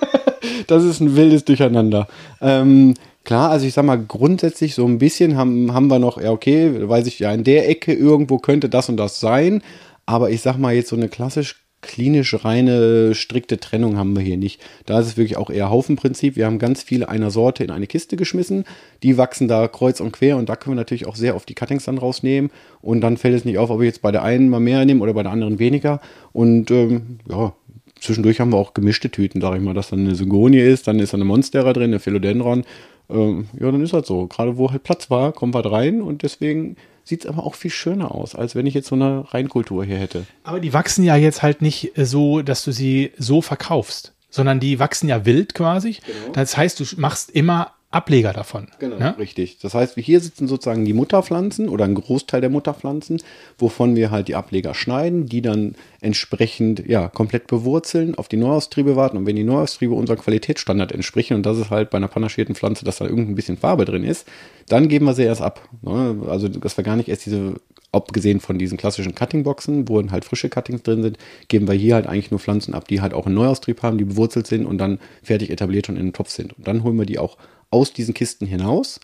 das 0.67 0.85
ist 0.85 1.01
ein 1.01 1.17
wildes 1.17 1.45
Durcheinander. 1.45 2.09
Ähm, 2.41 2.95
klar, 3.25 3.51
also 3.51 3.67
ich 3.67 3.75
sag 3.75 3.85
mal, 3.85 3.99
grundsätzlich 3.99 4.75
so 4.75 4.87
ein 4.87 4.99
bisschen 4.99 5.37
haben, 5.37 5.73
haben 5.75 5.89
wir 5.89 5.99
noch, 5.99 6.21
ja, 6.21 6.31
okay, 6.31 6.89
weiß 6.89 7.07
ich 7.07 7.19
ja, 7.19 7.33
in 7.33 7.45
der 7.45 7.69
Ecke 7.69 7.93
irgendwo 7.93 8.39
könnte 8.39 8.69
das 8.69 8.89
und 8.89 8.97
das 8.97 9.21
sein. 9.21 9.63
Aber 10.07 10.31
ich 10.31 10.41
sag 10.41 10.57
mal 10.57 10.75
jetzt 10.75 10.89
so 10.89 10.97
eine 10.97 11.09
klassisch 11.09 11.57
klinisch 11.81 12.45
reine, 12.45 13.15
strikte 13.15 13.59
Trennung 13.59 13.97
haben 13.97 14.17
wir 14.17 14.23
hier 14.23 14.37
nicht. 14.37 14.61
Da 14.87 14.99
ist 14.99 15.07
es 15.07 15.17
wirklich 15.17 15.37
auch 15.37 15.51
eher 15.51 15.71
Haufenprinzip. 15.71 16.37
Wir 16.37 16.47
haben 16.47 16.59
ganz 16.59 16.83
viele 16.83 17.09
einer 17.09 17.31
Sorte 17.31 17.63
in 17.63 17.71
eine 17.71 17.87
Kiste 17.87 18.17
geschmissen. 18.17 18.65
Die 19.03 19.17
wachsen 19.17 19.49
da 19.49 19.69
kreuz 19.69 20.01
und 20.01 20.13
quer 20.13 20.37
und 20.37 20.49
da 20.49 20.57
können 20.57 20.75
wir 20.75 20.81
natürlich 20.81 21.07
auch 21.07 21.17
sehr 21.17 21.37
oft 21.37 21.49
die 21.49 21.55
Cuttings 21.55 21.85
dann 21.85 21.99
rausnehmen. 21.99 22.51
Und 22.81 23.01
dann 23.01 23.17
fällt 23.17 23.37
es 23.37 23.45
nicht 23.45 23.59
auf, 23.59 23.71
ob 23.71 23.81
ich 23.81 23.87
jetzt 23.87 24.03
bei 24.03 24.11
der 24.11 24.23
einen 24.23 24.49
mal 24.49 24.61
mehr 24.61 24.85
nehme 24.85 25.03
oder 25.03 25.15
bei 25.15 25.23
der 25.23 25.33
anderen 25.33 25.59
weniger. 25.59 26.01
Und 26.33 26.71
ähm, 26.71 27.19
ja, 27.29 27.53
zwischendurch 28.01 28.41
haben 28.41 28.53
wir 28.53 28.59
auch 28.59 28.75
gemischte 28.75 29.11
Tüten, 29.11 29.41
sag 29.41 29.57
ich 29.57 29.63
mal, 29.63 29.75
dass 29.75 29.91
dann 29.91 30.01
eine 30.01 30.15
Syngonie 30.15 30.59
ist, 30.59 30.87
dann 30.87 30.99
ist 30.99 31.13
da 31.13 31.17
eine 31.17 31.25
Monstera 31.25 31.73
drin, 31.73 31.85
eine 31.85 32.01
Philodendron. 32.01 32.65
Ähm, 33.11 33.49
ja, 33.59 33.71
dann 33.71 33.83
ist 33.83 33.93
halt 33.93 34.07
so. 34.07 34.27
Gerade 34.27 34.57
wo 34.57 34.71
halt 34.71 34.83
Platz 34.83 35.11
war, 35.11 35.33
kommt 35.33 35.55
was 35.55 35.71
rein 35.71 36.03
und 36.03 36.23
deswegen 36.23 36.77
sieht 37.05 37.25
es 37.25 37.31
aber 37.31 37.45
auch 37.45 37.55
viel 37.55 37.71
schöner 37.71 38.15
aus, 38.15 38.35
als 38.35 38.55
wenn 38.55 38.67
ich 38.67 38.75
jetzt 38.75 38.89
so 38.89 38.95
eine 38.95 39.33
Reinkultur 39.33 39.85
hier 39.85 39.97
hätte. 39.97 40.27
Aber 40.45 40.61
die 40.61 40.75
wachsen 40.75 41.05
ja 41.05 41.17
jetzt 41.17 41.43
halt 41.43 41.63
nicht 41.63 41.97
äh, 41.97 42.05
so, 42.05 42.43
dass 42.43 42.65
du 42.65 42.73
sie 42.73 43.13
so 43.17 43.41
verkaufst, 43.41 44.15
sondern 44.31 44.61
die 44.61 44.79
wachsen 44.79 45.09
ja 45.09 45.25
wild 45.25 45.55
quasi. 45.55 45.93
Genau. 45.93 46.33
Das 46.35 46.57
heißt, 46.57 46.81
du 46.81 46.85
machst 46.97 47.31
immer 47.31 47.73
Ableger 47.91 48.35
davon. 48.35 48.69
Genau, 48.79 48.99
ne? 48.99 49.17
richtig. 49.19 49.59
Das 49.61 49.73
heißt, 49.73 49.95
hier 49.97 50.21
sitzen 50.21 50.47
sozusagen 50.47 50.85
die 50.85 50.93
Mutterpflanzen 50.93 51.71
oder 51.71 51.87
ein 51.87 51.95
Großteil 51.95 52.43
der 52.43 52.51
Mutterpflanzen, 52.51 53.23
wovon 53.57 53.97
wir 53.97 54.11
halt 54.11 54.29
die 54.29 54.35
Ableger 54.35 54.75
schneiden, 54.75 55.25
die 55.25 55.41
dann 55.41 55.75
entsprechend 56.03 56.87
ja 56.87 57.09
komplett 57.09 57.47
bewurzeln, 57.47 58.15
auf 58.15 58.29
die 58.29 58.37
Neuaustriebe 58.37 58.95
warten 58.95 59.17
und 59.17 59.25
wenn 59.25 59.37
die 59.37 59.45
Neuaustriebe 59.45 59.95
unserem 59.95 60.21
Qualitätsstandard 60.21 60.93
entsprechen 60.93 61.35
und 61.35 61.47
das 61.47 61.57
ist 61.57 61.71
halt 61.71 61.89
bei 61.89 61.97
einer 61.97 62.09
panaschierten 62.09 62.55
Pflanze, 62.55 62.85
dass 62.85 62.99
da 62.99 63.07
irgendein 63.07 63.37
bisschen 63.37 63.57
Farbe 63.57 63.87
drin 63.87 64.05
ist, 64.05 64.29
dann 64.69 64.89
geben 64.89 65.07
wir 65.07 65.15
sie 65.15 65.23
erst 65.23 65.41
ab. 65.41 65.67
Ne? 65.81 66.25
Also, 66.29 66.49
dass 66.49 66.77
wir 66.77 66.85
gar 66.85 66.97
nicht 66.97 67.09
erst 67.09 67.25
diese 67.25 67.55
abgesehen 67.91 68.41
von 68.41 68.59
diesen 68.59 68.77
klassischen 68.77 69.15
Cuttingboxen, 69.15 69.89
wo 69.89 70.03
halt 70.11 70.25
frische 70.25 70.51
Cuttings 70.51 70.83
drin 70.83 71.03
sind, 71.03 71.19
geben 71.49 71.67
wir 71.67 71.75
hier 71.75 71.95
halt 71.95 72.07
eigentlich 72.07 72.31
nur 72.31 72.41
Pflanzen 72.41 72.75
ab, 72.75 72.87
die 72.87 73.01
halt 73.01 73.15
auch 73.15 73.27
einen 73.27 73.35
Neuaustrieb 73.35 73.83
haben, 73.83 73.97
die 73.97 74.05
bewurzelt 74.05 74.47
sind 74.47 74.67
und 74.67 74.79
dann 74.79 74.99
fertig 75.23 75.51
etabliert 75.51 75.89
und 75.89 75.97
in 75.97 76.09
den 76.09 76.13
Topf 76.13 76.29
sind. 76.29 76.53
Und 76.53 76.69
dann 76.69 76.85
holen 76.85 76.99
wir 76.99 77.07
die 77.07 77.19
auch 77.19 77.39
aus 77.71 77.93
diesen 77.93 78.15
Kisten 78.15 78.47
hinaus, 78.47 79.01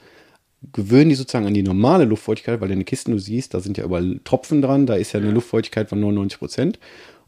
gewöhnen 0.72 1.10
die 1.10 1.14
sozusagen 1.14 1.46
an 1.46 1.54
die 1.54 1.62
normale 1.62 2.04
Luftfeuchtigkeit, 2.04 2.60
weil 2.60 2.70
in 2.70 2.80
den 2.80 2.84
Kisten, 2.86 3.12
du 3.12 3.18
siehst, 3.18 3.54
da 3.54 3.60
sind 3.60 3.76
ja 3.76 3.84
überall 3.84 4.20
Tropfen 4.24 4.62
dran, 4.62 4.86
da 4.86 4.94
ist 4.94 5.12
ja 5.12 5.20
eine 5.20 5.30
Luftfeuchtigkeit 5.30 5.88
von 5.88 6.00
99 6.00 6.38
Prozent. 6.38 6.78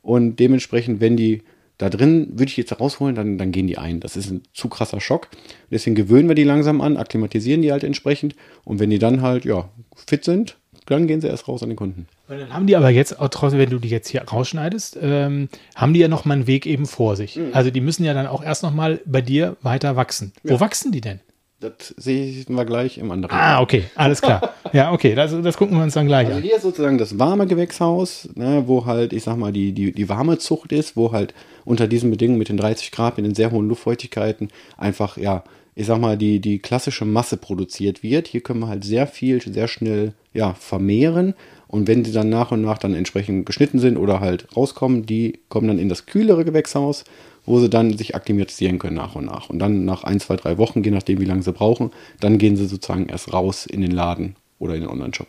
Und 0.03 0.37
dementsprechend, 0.37 1.01
wenn 1.01 1.17
die 1.17 1.43
da 1.79 1.91
drin, 1.91 2.29
würde 2.31 2.51
ich 2.51 2.57
jetzt 2.57 2.81
rausholen, 2.81 3.15
dann, 3.15 3.37
dann 3.37 3.53
gehen 3.53 3.67
die 3.67 3.77
ein. 3.77 4.01
Das 4.01 4.17
ist 4.17 4.31
ein 4.31 4.43
zu 4.55 4.69
krasser 4.69 5.01
Schock. 5.01 5.29
Deswegen 5.71 5.95
gewöhnen 5.95 6.29
wir 6.29 6.35
die 6.35 6.45
langsam 6.45 6.81
an, 6.81 6.97
akklimatisieren 6.97 7.61
die 7.61 7.73
halt 7.73 7.85
entsprechend. 7.85 8.35
Und 8.65 8.79
wenn 8.79 8.89
die 8.89 8.99
dann 8.99 9.21
halt, 9.21 9.45
ja, 9.45 9.69
fit 9.95 10.25
sind, 10.25 10.57
dann 10.87 11.07
gehen 11.07 11.21
sie 11.21 11.27
erst 11.27 11.49
raus 11.49 11.63
an 11.63 11.69
den 11.69 11.77
Kunden. 11.77 12.07
Und 12.29 12.39
dann 12.39 12.53
haben 12.55 12.67
die 12.67 12.77
aber 12.77 12.91
jetzt, 12.91 13.21
auch 13.21 13.29
trotzdem, 13.29 13.59
wenn 13.59 13.71
du 13.71 13.79
die 13.79 13.89
jetzt 13.89 14.09
hier 14.09 14.23
rausschneidest, 14.23 14.99
ähm, 15.03 15.49
haben 15.75 15.93
die 15.93 16.01
ja 16.01 16.09
noch 16.09 16.25
mal 16.25 16.35
einen 16.35 16.47
Weg 16.47 16.65
eben 16.65 16.87
vor 16.87 17.17
sich. 17.17 17.37
Mhm. 17.37 17.51
Also 17.53 17.71
die 17.71 17.81
müssen 17.81 18.05
ja 18.05 18.15
dann 18.15 18.27
auch 18.27 18.43
erst 18.43 18.63
noch 18.63 18.73
mal 18.73 19.01
bei 19.05 19.21
dir 19.21 19.57
weiter 19.63 19.97
wachsen. 19.97 20.33
Wo 20.45 20.61
wachsen 20.61 20.93
die 20.93 21.01
denn? 21.01 21.21
Das 21.59 21.95
sehen 21.97 22.45
wir 22.49 22.65
gleich 22.67 22.99
im 22.99 23.11
anderen. 23.11 23.35
Ah, 23.35 23.63
okay, 23.63 23.85
alles 23.95 24.21
klar. 24.21 24.55
ja, 24.75 24.93
okay, 24.93 25.15
das, 25.15 25.35
das 25.43 25.57
gucken 25.57 25.77
wir 25.79 25.85
uns 25.85 25.95
dann 25.95 26.07
gleich 26.07 26.27
Also 26.27 26.37
an. 26.39 26.43
hier 26.43 26.57
ist 26.57 26.63
sozusagen 26.63 26.99
das 26.99 27.19
warme 27.19 27.47
Gewächshaus, 27.47 28.29
ne, 28.35 28.65
wo 28.67 28.85
halt, 28.85 29.15
ich 29.15 29.23
sag 29.25 29.39
mal, 29.39 29.53
die, 29.53 29.73
die, 29.73 29.93
die 29.93 30.09
warme 30.11 30.37
Zucht 30.37 30.73
ist, 30.73 30.97
wo 30.97 31.13
halt 31.13 31.33
unter 31.65 31.89
diesen 31.89 32.11
Bedingungen 32.11 32.39
mit 32.39 32.51
den 32.51 32.59
30 32.59 32.91
Grad, 32.93 33.17
mit 33.17 33.25
den 33.25 33.35
sehr 33.35 33.53
hohen 33.53 33.69
Luftfeuchtigkeiten 33.69 34.51
einfach, 34.77 35.17
ja, 35.17 35.45
ich 35.75 35.87
sag 35.87 35.99
mal, 35.99 36.19
die, 36.19 36.41
die 36.41 36.59
klassische 36.59 37.05
Masse 37.07 37.37
produziert 37.39 38.03
wird. 38.03 38.29
Hier 38.29 38.43
können 38.43 38.61
wir 38.61 38.69
halt 38.69 38.85
sehr 38.85 39.07
viel, 39.07 39.41
sehr 39.41 39.69
schnell, 39.69 40.13
ja, 40.35 40.55
vermehren. 40.55 41.35
Und 41.69 41.89
wenn 41.89 42.05
sie 42.05 42.13
dann 42.13 42.29
nach 42.29 42.51
und 42.53 42.63
nach 42.63 42.79
dann 42.79 42.95
entsprechend 42.95 43.45
geschnitten 43.47 43.79
sind 43.79 43.97
oder 43.97 44.21
halt 44.21 44.47
rauskommen, 44.57 45.05
die 45.07 45.41
kommen 45.49 45.69
dann 45.69 45.79
in 45.79 45.89
das 45.89 46.07
kühlere 46.07 46.45
Gewächshaus, 46.45 47.05
wo 47.47 47.61
sie 47.61 47.71
dann 47.71 47.97
sich 47.97 48.15
akklimatisieren 48.15 48.79
können 48.79 48.97
nach 48.97 49.15
und 49.15 49.25
nach. 49.25 49.49
Und 49.49 49.59
dann 49.59 49.85
nach 49.85 50.05
ein, 50.05 50.21
zwei, 50.21 50.37
drei 50.37 50.59
Wochen, 50.59 50.83
je 50.83 50.91
nachdem, 50.91 51.21
wie 51.21 51.25
lange 51.25 51.43
sie 51.43 51.53
brauchen, 51.53 51.93
dann 52.21 52.39
gehen 52.39 52.57
sie 52.57 52.67
sozusagen 52.67 53.09
erst 53.09 53.33
raus 53.33 53.67
in 53.67 53.81
den 53.81 53.93
Laden 53.93 54.37
oder 54.59 54.75
in 54.75 54.83
den 54.83 54.91
Online-Shop. 54.91 55.29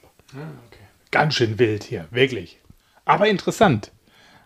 Ganz 1.11 1.35
schön 1.35 1.57
wild 1.57 1.83
hier, 1.83 2.07
wirklich. 2.11 2.59
Aber 3.05 3.27
interessant. 3.27 3.91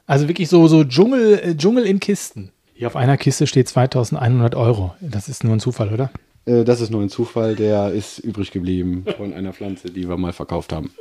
Also 0.06 0.28
wirklich 0.28 0.50
so, 0.50 0.68
so 0.68 0.84
Dschungel, 0.84 1.40
äh, 1.40 1.56
Dschungel 1.56 1.86
in 1.86 2.00
Kisten. 2.00 2.52
Hier 2.74 2.88
auf 2.88 2.96
einer 2.96 3.18
Kiste 3.18 3.48
steht 3.48 3.68
2100 3.70 4.56
Euro. 4.56 4.94
Das 5.00 5.30
ist 5.30 5.44
nur 5.44 5.54
ein 5.54 5.60
Zufall, 5.60 5.94
oder? 5.94 6.12
Äh, 6.46 6.64
Das 6.64 6.82
ist 6.82 6.90
nur 6.90 7.02
ein 7.02 7.10
Zufall, 7.10 7.56
der 7.56 7.92
ist 7.92 8.20
übrig 8.20 8.52
geblieben 8.52 9.06
von 9.18 9.34
einer 9.36 9.54
Pflanze, 9.54 9.90
die 9.90 10.08
wir 10.08 10.18
mal 10.18 10.34
verkauft 10.34 10.74
haben. 10.74 10.92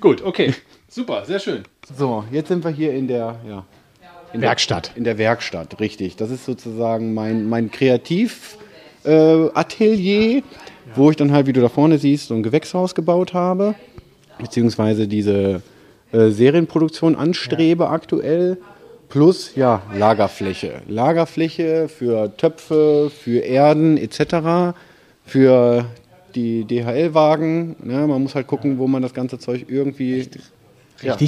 Gut, 0.00 0.22
okay. 0.22 0.54
Super, 0.88 1.24
sehr 1.24 1.38
schön. 1.38 1.62
So, 1.96 2.24
jetzt 2.30 2.48
sind 2.48 2.62
wir 2.64 2.70
hier 2.70 2.92
in 2.92 3.08
der, 3.08 3.40
ja, 3.48 3.64
in 4.34 4.40
Werkstatt. 4.40 4.88
Der, 4.88 4.96
in 4.96 5.04
der 5.04 5.16
Werkstatt, 5.18 5.80
richtig. 5.80 6.16
Das 6.16 6.30
ist 6.30 6.44
sozusagen 6.44 7.14
mein, 7.14 7.48
mein 7.48 7.70
Kreativ-Atelier, 7.70 9.48
äh, 9.48 9.50
Atelier, 9.54 10.42
wo 10.96 11.10
ich 11.10 11.16
dann 11.16 11.32
halt, 11.32 11.46
wie 11.46 11.52
du 11.52 11.60
da 11.60 11.68
vorne 11.68 11.98
siehst, 11.98 12.28
so 12.28 12.34
ein 12.34 12.42
Gewächshaus 12.42 12.94
gebaut 12.94 13.32
habe, 13.32 13.74
beziehungsweise 14.38 15.06
diese 15.06 15.62
äh, 16.12 16.30
Serienproduktion 16.30 17.14
anstrebe 17.14 17.88
aktuell. 17.88 18.58
Plus, 19.08 19.54
ja, 19.54 19.82
Lagerfläche. 19.96 20.82
Lagerfläche 20.88 21.88
für 21.88 22.36
Töpfe, 22.36 23.12
für 23.16 23.38
Erden 23.38 23.96
etc., 23.96 24.76
für 25.24 25.84
die 26.34 26.64
DHL-Wagen. 26.64 27.76
Ne? 27.84 28.06
Man 28.08 28.22
muss 28.22 28.34
halt 28.34 28.48
gucken, 28.48 28.78
wo 28.78 28.88
man 28.88 29.02
das 29.02 29.14
ganze 29.14 29.38
Zeug 29.38 29.66
irgendwie. 29.68 30.14
Richtig 30.14 30.42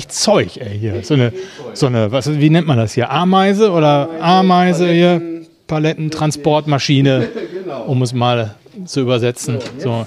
Zeug, 0.08 0.56
ey, 0.58 0.78
hier. 0.78 1.02
So 1.04 1.14
eine, 1.14 1.32
so 1.74 1.86
eine, 1.86 2.10
was, 2.12 2.28
wie 2.38 2.50
nennt 2.50 2.66
man 2.66 2.76
das 2.78 2.94
hier? 2.94 3.10
Ameise 3.10 3.70
oder 3.70 4.08
Ameise 4.20 4.88
hier? 4.90 5.22
Paletten, 5.66 6.10
Transportmaschine, 6.10 7.28
Genau. 7.64 7.84
um 7.84 8.02
es 8.02 8.12
mal 8.12 8.54
zu 8.84 9.00
übersetzen. 9.00 9.58
So. 9.78 10.06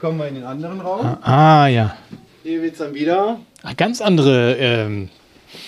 Kommen 0.00 0.18
wir 0.18 0.28
in 0.28 0.34
den 0.36 0.44
anderen 0.44 0.80
Raum. 0.80 1.16
Ah, 1.22 1.66
ja. 1.68 1.96
Hier 2.42 2.60
wird 2.62 2.72
es 2.72 2.78
dann 2.78 2.94
wieder 2.94 3.38
Ah, 3.62 3.72
Ganz 3.76 4.00
andere, 4.00 4.54
ähm, 4.58 5.08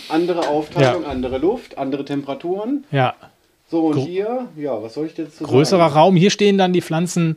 andere 0.08 0.48
Aufteilung, 0.48 1.02
Ja. 1.04 1.08
andere 1.08 1.38
Luft, 1.38 1.78
andere 1.78 2.04
Temperaturen. 2.04 2.84
ja. 2.90 3.14
So, 3.70 3.80
und 3.88 3.92
Gro- 3.96 4.06
hier, 4.06 4.46
ja, 4.56 4.82
was 4.82 4.94
soll 4.94 5.06
ich 5.06 5.18
jetzt 5.18 5.36
zu 5.36 5.44
Größerer 5.44 5.90
sagen? 5.90 5.92
Raum. 5.94 6.16
Hier 6.16 6.30
stehen 6.30 6.56
dann 6.56 6.72
die 6.72 6.80
Pflanzen 6.80 7.36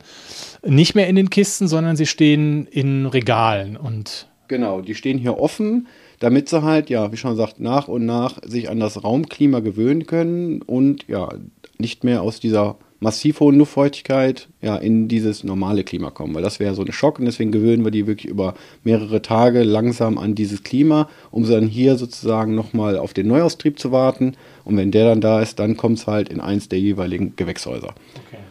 nicht 0.64 0.94
mehr 0.94 1.06
in 1.06 1.14
den 1.14 1.28
Kisten, 1.28 1.68
sondern 1.68 1.94
sie 1.94 2.06
stehen 2.06 2.66
in 2.70 3.04
Regalen. 3.04 3.76
Und 3.76 4.28
Genau, 4.52 4.82
die 4.82 4.94
stehen 4.94 5.16
hier 5.16 5.38
offen, 5.38 5.86
damit 6.20 6.50
sie 6.50 6.62
halt, 6.62 6.90
ja, 6.90 7.10
wie 7.10 7.16
schon 7.16 7.30
gesagt, 7.30 7.58
nach 7.58 7.88
und 7.88 8.04
nach 8.04 8.38
sich 8.44 8.68
an 8.68 8.80
das 8.80 9.02
Raumklima 9.02 9.60
gewöhnen 9.60 10.04
können 10.04 10.60
und 10.60 11.08
ja, 11.08 11.30
nicht 11.78 12.04
mehr 12.04 12.20
aus 12.20 12.38
dieser 12.38 12.76
massiv 13.00 13.40
hohen 13.40 13.56
Luftfeuchtigkeit 13.56 14.48
ja, 14.60 14.76
in 14.76 15.08
dieses 15.08 15.42
normale 15.42 15.84
Klima 15.84 16.10
kommen, 16.10 16.34
weil 16.34 16.42
das 16.42 16.60
wäre 16.60 16.74
so 16.74 16.82
ein 16.82 16.92
Schock 16.92 17.18
und 17.18 17.24
deswegen 17.24 17.50
gewöhnen 17.50 17.82
wir 17.82 17.90
die 17.90 18.06
wirklich 18.06 18.30
über 18.30 18.52
mehrere 18.84 19.22
Tage 19.22 19.62
langsam 19.62 20.18
an 20.18 20.34
dieses 20.34 20.62
Klima, 20.62 21.08
um 21.30 21.46
sie 21.46 21.54
dann 21.54 21.66
hier 21.66 21.96
sozusagen 21.96 22.54
nochmal 22.54 22.98
auf 22.98 23.14
den 23.14 23.28
Neuaustrieb 23.28 23.78
zu 23.78 23.90
warten 23.90 24.34
und 24.66 24.76
wenn 24.76 24.90
der 24.90 25.06
dann 25.06 25.22
da 25.22 25.40
ist, 25.40 25.60
dann 25.60 25.78
kommt 25.78 25.96
es 25.96 26.06
halt 26.06 26.28
in 26.28 26.40
eins 26.40 26.68
der 26.68 26.78
jeweiligen 26.78 27.36
Gewächshäuser. 27.36 27.94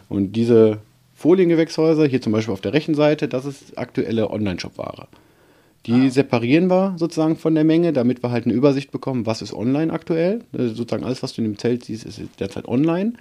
Und 0.08 0.32
diese 0.32 0.78
Foliengewächshäuser, 1.14 2.06
hier 2.06 2.20
zum 2.20 2.32
Beispiel 2.32 2.54
auf 2.54 2.60
der 2.60 2.72
rechten 2.72 2.96
Seite, 2.96 3.28
das 3.28 3.44
ist 3.44 3.78
aktuelle 3.78 4.30
Online-Shop-Ware. 4.30 5.06
Die 5.86 6.10
separieren 6.10 6.70
wir 6.70 6.94
sozusagen 6.96 7.36
von 7.36 7.54
der 7.54 7.64
Menge, 7.64 7.92
damit 7.92 8.22
wir 8.22 8.30
halt 8.30 8.44
eine 8.44 8.54
Übersicht 8.54 8.92
bekommen, 8.92 9.26
was 9.26 9.42
ist 9.42 9.52
online 9.52 9.92
aktuell. 9.92 10.40
Also 10.56 10.74
sozusagen 10.74 11.04
alles, 11.04 11.22
was 11.22 11.32
du 11.32 11.42
in 11.42 11.48
dem 11.48 11.58
Zelt 11.58 11.84
siehst, 11.84 12.04
ist 12.04 12.20
derzeit 12.38 12.68
online. 12.68 13.14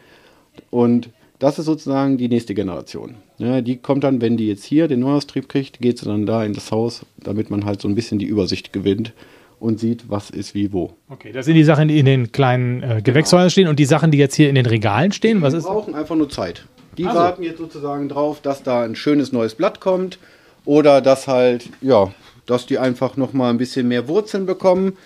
Und 0.70 1.10
das 1.40 1.58
ist 1.58 1.66
sozusagen 1.66 2.18
die 2.18 2.28
nächste 2.28 2.54
Generation. 2.54 3.16
Ja, 3.40 3.62
die 3.62 3.78
kommt 3.78 4.04
dann, 4.04 4.22
wenn 4.22 4.38
die 4.38 4.48
jetzt 4.48 4.64
hier 4.64 4.88
den 4.88 5.00
Neuaustrieb 5.00 5.50
kriegt, 5.50 5.80
geht 5.80 5.98
sie 5.98 6.06
dann 6.06 6.28
da 6.28 6.44
in 6.44 6.54
das 6.54 6.72
Haus, 6.72 7.04
damit 7.18 7.50
man 7.50 7.66
halt 7.66 7.82
so 7.82 7.88
ein 7.88 7.96
bisschen 7.96 8.20
die 8.20 8.28
Übersicht 8.28 8.74
gewinnt 8.74 9.14
und 9.60 9.80
sieht, 9.80 10.10
was 10.10 10.30
ist 10.30 10.54
wie 10.54 10.72
wo. 10.72 10.94
okay, 11.10 11.32
das 11.32 11.46
sind 11.46 11.56
die 11.56 11.64
Sachen, 11.64 11.88
die 11.88 11.98
in 11.98 12.06
den 12.06 12.32
kleinen 12.32 12.84
äh, 12.84 13.02
Gewächshäusern 13.04 13.50
stehen 13.50 13.68
und 13.68 13.80
die 13.80 13.86
Sachen, 13.86 14.12
die 14.12 14.20
jetzt 14.20 14.36
hier 14.36 14.50
in 14.50 14.56
den 14.56 14.66
Regalen 14.68 15.12
stehen. 15.12 15.42
Was 15.42 15.54
die 15.54 15.60
ist? 15.60 15.66
brauchen 15.66 15.96
einfach 15.96 16.16
nur 16.16 16.30
Zeit. 16.30 16.66
Die 16.98 17.06
Ach 17.06 17.14
so. 17.14 17.20
warten 17.20 17.44
jetzt 17.44 17.58
sozusagen 17.58 18.10
drauf, 18.10 18.42
dass 18.42 18.62
da 18.62 18.84
ein 18.84 18.96
schönes 18.96 19.32
neues 19.32 19.56
Blatt 19.56 19.80
kommt 19.80 20.20
oder 20.66 21.02
dass 21.02 21.28
halt, 21.28 21.70
ja, 21.82 22.12
dass 22.52 22.66
die 22.66 22.78
einfach 22.78 23.18
nochmal 23.18 23.50
ein 23.50 23.58
bisschen 23.58 23.88
mehr 23.88 24.08
Wurzeln 24.08 24.46
bekommen. 24.46 24.98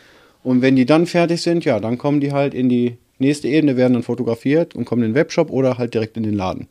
Und 0.44 0.62
wenn 0.62 0.76
die 0.76 0.86
dann 0.86 1.06
fertig 1.06 1.42
sind, 1.42 1.64
ja, 1.64 1.80
dann 1.80 1.98
kommen 1.98 2.20
die 2.20 2.34
halt 2.34 2.54
in 2.54 2.70
die 2.70 2.98
nächste 3.20 3.48
Ebene, 3.48 3.78
werden 3.78 3.94
dann 3.94 4.04
fotografiert 4.04 4.76
und 4.76 4.86
kommen 4.86 5.04
in 5.04 5.12
den 5.12 5.16
Webshop 5.16 5.50
oder 5.50 5.78
halt 5.78 5.94
direkt 5.94 6.18
in 6.18 6.24
den 6.24 6.34
Laden. 6.34 6.68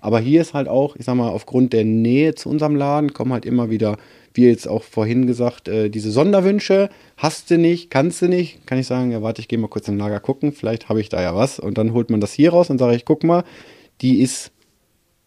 Aber 0.00 0.20
hier 0.20 0.40
ist 0.40 0.54
halt 0.54 0.68
auch, 0.68 0.96
ich 0.96 1.04
sag 1.04 1.14
mal, 1.16 1.28
aufgrund 1.28 1.72
der 1.72 1.84
Nähe 1.84 2.34
zu 2.34 2.48
unserem 2.48 2.76
Laden 2.76 3.12
kommen 3.12 3.32
halt 3.32 3.44
immer 3.44 3.70
wieder, 3.70 3.96
wie 4.32 4.46
jetzt 4.46 4.68
auch 4.68 4.82
vorhin 4.82 5.26
gesagt, 5.26 5.68
äh, 5.68 5.90
diese 5.90 6.10
Sonderwünsche. 6.10 6.90
Hast 7.16 7.50
du 7.50 7.58
nicht, 7.58 7.90
kannst 7.90 8.22
du 8.22 8.28
nicht, 8.28 8.66
kann 8.66 8.78
ich 8.78 8.86
sagen, 8.86 9.10
ja, 9.10 9.22
warte, 9.22 9.40
ich 9.40 9.48
gehe 9.48 9.58
mal 9.58 9.68
kurz 9.68 9.88
im 9.88 9.98
Lager 9.98 10.20
gucken, 10.20 10.52
vielleicht 10.52 10.88
habe 10.88 11.00
ich 11.00 11.08
da 11.08 11.20
ja 11.20 11.34
was. 11.34 11.58
Und 11.58 11.78
dann 11.78 11.92
holt 11.92 12.10
man 12.10 12.20
das 12.20 12.32
hier 12.32 12.50
raus 12.50 12.70
und 12.70 12.78
sage 12.78 12.94
ich, 12.94 13.04
guck 13.04 13.24
mal, 13.24 13.44
die 14.00 14.20
ist, 14.20 14.52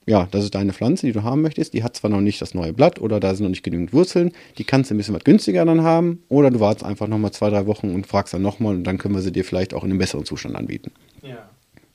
ja, 0.08 0.28
das 0.32 0.44
ist 0.44 0.56
deine 0.56 0.74
Pflanze, 0.74 1.06
die 1.06 1.12
du 1.14 1.24
haben 1.24 1.42
möchtest. 1.42 1.74
Die 1.74 1.84
hat 1.84 1.96
zwar 1.96 2.10
noch 2.10 2.22
nicht 2.22 2.42
das 2.42 2.54
neue 2.54 2.74
Blatt 2.74 3.00
oder 3.00 3.20
da 3.20 3.36
sind 3.36 3.44
noch 3.44 3.52
nicht 3.52 3.64
genügend 3.64 3.94
Wurzeln. 3.94 4.32
Die 4.58 4.64
kannst 4.64 4.90
du 4.90 4.96
ein 4.96 4.98
bisschen 4.98 5.14
was 5.14 5.24
günstiger 5.24 5.64
dann 5.64 5.84
haben. 5.84 6.24
Oder 6.28 6.50
du 6.50 6.60
wartest 6.60 6.86
einfach 6.86 7.08
nochmal 7.08 7.32
zwei, 7.32 7.50
drei 7.50 7.68
Wochen 7.68 7.94
und 7.94 8.08
fragst 8.08 8.34
dann 8.34 8.42
nochmal 8.42 8.76
und 8.76 8.84
dann 8.84 8.98
können 8.98 9.14
wir 9.14 9.22
sie 9.22 9.32
dir 9.32 9.46
vielleicht 9.46 9.74
auch 9.74 9.84
in 9.84 9.92
einem 9.92 10.00
besseren 10.00 10.26
Zustand 10.26 10.56
anbieten. 10.56 10.92
Ja. 11.22 11.50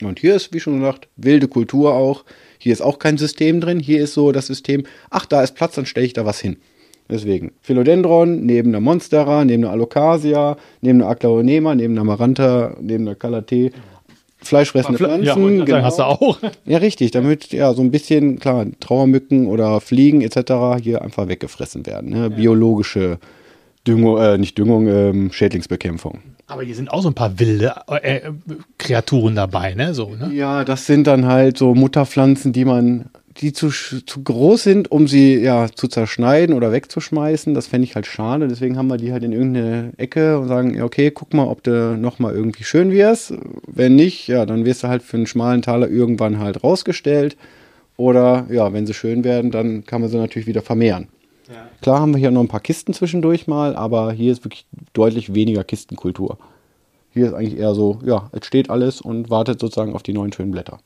Und 0.07 0.19
hier 0.19 0.35
ist, 0.35 0.53
wie 0.53 0.59
schon 0.59 0.79
gesagt, 0.79 1.09
wilde 1.17 1.47
Kultur 1.47 1.93
auch. 1.93 2.23
Hier 2.59 2.71
ist 2.71 2.81
auch 2.81 2.99
kein 2.99 3.17
System 3.17 3.59
drin. 3.59 3.79
Hier 3.79 4.01
ist 4.01 4.13
so 4.13 4.31
das 4.31 4.47
System, 4.47 4.83
ach, 5.09 5.25
da 5.25 5.43
ist 5.43 5.55
Platz, 5.55 5.75
dann 5.75 5.85
stelle 5.85 6.05
ich 6.05 6.13
da 6.13 6.25
was 6.25 6.39
hin. 6.39 6.57
Deswegen 7.09 7.51
Philodendron 7.61 8.45
neben 8.45 8.69
einer 8.69 8.81
Monstera, 8.81 9.45
neben 9.45 9.63
einer 9.63 9.71
Alocasia, 9.71 10.57
neben 10.81 11.01
einer 11.01 11.09
Aclaonema, 11.09 11.73
neben 11.75 11.93
einer 11.93 12.03
Maranta, 12.03 12.75
neben 12.81 13.07
einer 13.07 13.15
Calathea. 13.15 13.71
Fleischfressende 14.39 14.97
Pflanzen. 14.97 15.57
Ja, 15.59 15.65
genau. 15.65 15.83
hast 15.83 15.99
du 15.99 16.03
auch. 16.03 16.39
Ja, 16.65 16.77
richtig, 16.79 17.11
damit 17.11 17.51
ja 17.51 17.73
so 17.73 17.81
ein 17.81 17.91
bisschen, 17.91 18.39
klar, 18.39 18.65
Trauermücken 18.79 19.47
oder 19.47 19.81
Fliegen 19.81 20.21
etc. 20.21 20.81
hier 20.81 21.01
einfach 21.01 21.27
weggefressen 21.27 21.85
werden. 21.85 22.09
Ne? 22.09 22.29
Biologische 22.29 23.19
Düngung, 23.87 24.17
äh, 24.17 24.37
nicht 24.37 24.57
Düngung, 24.57 24.87
ähm, 24.87 25.31
Schädlingsbekämpfung. 25.31 26.19
Aber 26.47 26.63
hier 26.63 26.75
sind 26.75 26.91
auch 26.91 27.01
so 27.01 27.09
ein 27.09 27.13
paar 27.13 27.39
wilde 27.39 27.73
äh, 27.89 28.17
äh, 28.17 28.31
Kreaturen 28.77 29.35
dabei, 29.35 29.73
ne? 29.73 29.93
So, 29.93 30.15
ne? 30.15 30.31
Ja, 30.33 30.63
das 30.63 30.85
sind 30.85 31.07
dann 31.07 31.25
halt 31.25 31.57
so 31.57 31.75
Mutterpflanzen, 31.75 32.53
die 32.53 32.63
man, 32.63 33.09
die 33.39 33.53
zu, 33.53 33.69
zu 33.69 34.23
groß 34.23 34.63
sind, 34.63 34.91
um 34.91 35.07
sie 35.07 35.35
ja 35.35 35.67
zu 35.73 35.87
zerschneiden 35.87 36.55
oder 36.55 36.71
wegzuschmeißen. 36.71 37.53
Das 37.53 37.67
fände 37.67 37.85
ich 37.85 37.95
halt 37.95 38.05
schade. 38.05 38.47
Deswegen 38.47 38.77
haben 38.77 38.87
wir 38.87 38.97
die 38.97 39.11
halt 39.11 39.23
in 39.23 39.31
irgendeine 39.31 39.93
Ecke 39.97 40.39
und 40.39 40.47
sagen, 40.47 40.75
ja, 40.75 40.83
okay, 40.83 41.11
guck 41.11 41.33
mal, 41.33 41.47
ob 41.47 41.63
du 41.63 41.97
nochmal 41.97 42.33
irgendwie 42.33 42.63
schön 42.63 42.91
wirst. 42.91 43.33
Wenn 43.67 43.95
nicht, 43.95 44.27
ja, 44.27 44.45
dann 44.45 44.65
wirst 44.65 44.83
du 44.83 44.87
halt 44.87 45.03
für 45.03 45.17
einen 45.17 45.27
schmalen 45.27 45.61
Taler 45.61 45.89
irgendwann 45.89 46.39
halt 46.39 46.63
rausgestellt. 46.63 47.37
Oder 47.95 48.47
ja, 48.49 48.73
wenn 48.73 48.85
sie 48.85 48.93
schön 48.93 49.23
werden, 49.23 49.51
dann 49.51 49.85
kann 49.85 50.01
man 50.01 50.09
sie 50.09 50.17
natürlich 50.17 50.47
wieder 50.47 50.61
vermehren. 50.61 51.07
Klar 51.81 51.99
haben 51.99 52.13
wir 52.13 52.19
hier 52.19 52.31
noch 52.31 52.41
ein 52.41 52.47
paar 52.47 52.59
Kisten 52.59 52.93
zwischendurch 52.93 53.47
mal, 53.47 53.75
aber 53.75 54.11
hier 54.11 54.31
ist 54.31 54.43
wirklich 54.43 54.65
deutlich 54.93 55.33
weniger 55.33 55.63
Kistenkultur. 55.63 56.37
Hier 57.13 57.27
ist 57.27 57.33
eigentlich 57.33 57.57
eher 57.57 57.73
so, 57.73 57.99
ja, 58.05 58.29
es 58.31 58.45
steht 58.45 58.69
alles 58.69 59.01
und 59.01 59.29
wartet 59.29 59.59
sozusagen 59.59 59.93
auf 59.95 60.03
die 60.03 60.13
neuen 60.13 60.33
schönen 60.33 60.51
Blätter. 60.51 60.79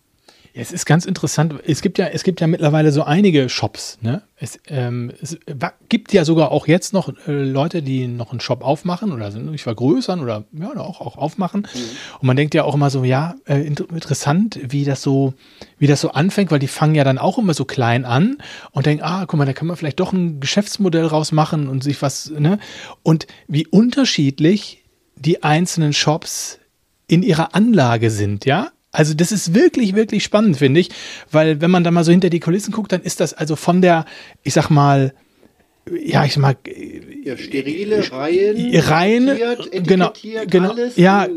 Ja, 0.53 0.61
es 0.61 0.71
ist 0.71 0.85
ganz 0.85 1.05
interessant. 1.05 1.55
Es 1.65 1.81
gibt 1.81 1.97
ja, 1.97 2.07
es 2.07 2.23
gibt 2.23 2.41
ja 2.41 2.47
mittlerweile 2.47 2.91
so 2.91 3.03
einige 3.03 3.47
Shops. 3.47 3.97
Ne? 4.01 4.21
Es, 4.35 4.59
ähm, 4.67 5.11
es 5.21 5.37
gibt 5.87 6.11
ja 6.13 6.25
sogar 6.25 6.51
auch 6.51 6.67
jetzt 6.67 6.93
noch 6.93 7.09
äh, 7.27 7.31
Leute, 7.31 7.81
die 7.81 8.07
noch 8.07 8.31
einen 8.31 8.41
Shop 8.41 8.63
aufmachen 8.63 9.11
oder 9.13 9.31
sich 9.31 9.63
vergrößern 9.63 10.19
oder 10.19 10.45
ja, 10.51 10.75
auch, 10.77 10.99
auch 10.99 11.17
aufmachen. 11.17 11.67
Mhm. 11.73 11.79
Und 12.19 12.27
man 12.27 12.35
denkt 12.35 12.53
ja 12.53 12.63
auch 12.63 12.75
immer 12.75 12.89
so, 12.89 13.03
ja, 13.03 13.35
äh, 13.45 13.61
interessant, 13.61 14.59
wie 14.61 14.83
das 14.83 15.01
so, 15.01 15.33
wie 15.77 15.87
das 15.87 16.01
so 16.01 16.11
anfängt, 16.11 16.51
weil 16.51 16.59
die 16.59 16.67
fangen 16.67 16.95
ja 16.95 17.03
dann 17.03 17.17
auch 17.17 17.37
immer 17.37 17.53
so 17.53 17.63
klein 17.63 18.03
an 18.03 18.37
und 18.71 18.85
denken, 18.85 19.03
ah, 19.03 19.25
guck 19.25 19.37
mal, 19.37 19.45
da 19.45 19.53
kann 19.53 19.67
man 19.67 19.77
vielleicht 19.77 19.99
doch 19.99 20.11
ein 20.11 20.39
Geschäftsmodell 20.41 21.05
rausmachen 21.05 21.67
und 21.67 21.83
sich 21.83 22.01
was, 22.01 22.29
ne? 22.29 22.59
Und 23.03 23.27
wie 23.47 23.67
unterschiedlich 23.67 24.83
die 25.15 25.43
einzelnen 25.43 25.93
Shops 25.93 26.59
in 27.07 27.23
ihrer 27.23 27.55
Anlage 27.55 28.09
sind, 28.09 28.45
ja? 28.45 28.71
Also 28.91 29.13
das 29.13 29.31
ist 29.31 29.53
wirklich, 29.53 29.95
wirklich 29.95 30.23
spannend, 30.23 30.57
finde 30.57 30.79
ich, 30.79 30.89
weil 31.31 31.61
wenn 31.61 31.71
man 31.71 31.83
da 31.83 31.91
mal 31.91 32.03
so 32.03 32.11
hinter 32.11 32.29
die 32.29 32.39
Kulissen 32.39 32.71
guckt, 32.71 32.91
dann 32.91 33.01
ist 33.01 33.19
das 33.19 33.33
also 33.33 33.55
von 33.55 33.81
der, 33.81 34.05
ich 34.43 34.53
sag 34.53 34.69
mal, 34.69 35.13
ja, 35.89 36.25
ich 36.25 36.37
mag 36.37 36.57
ja, 37.23 37.35
sterile 37.37 38.11
Reihen, 38.11 38.75
Reihen, 38.77 39.31
genau, 39.83 40.13
genau, 40.47 40.75
ja, 40.95 41.27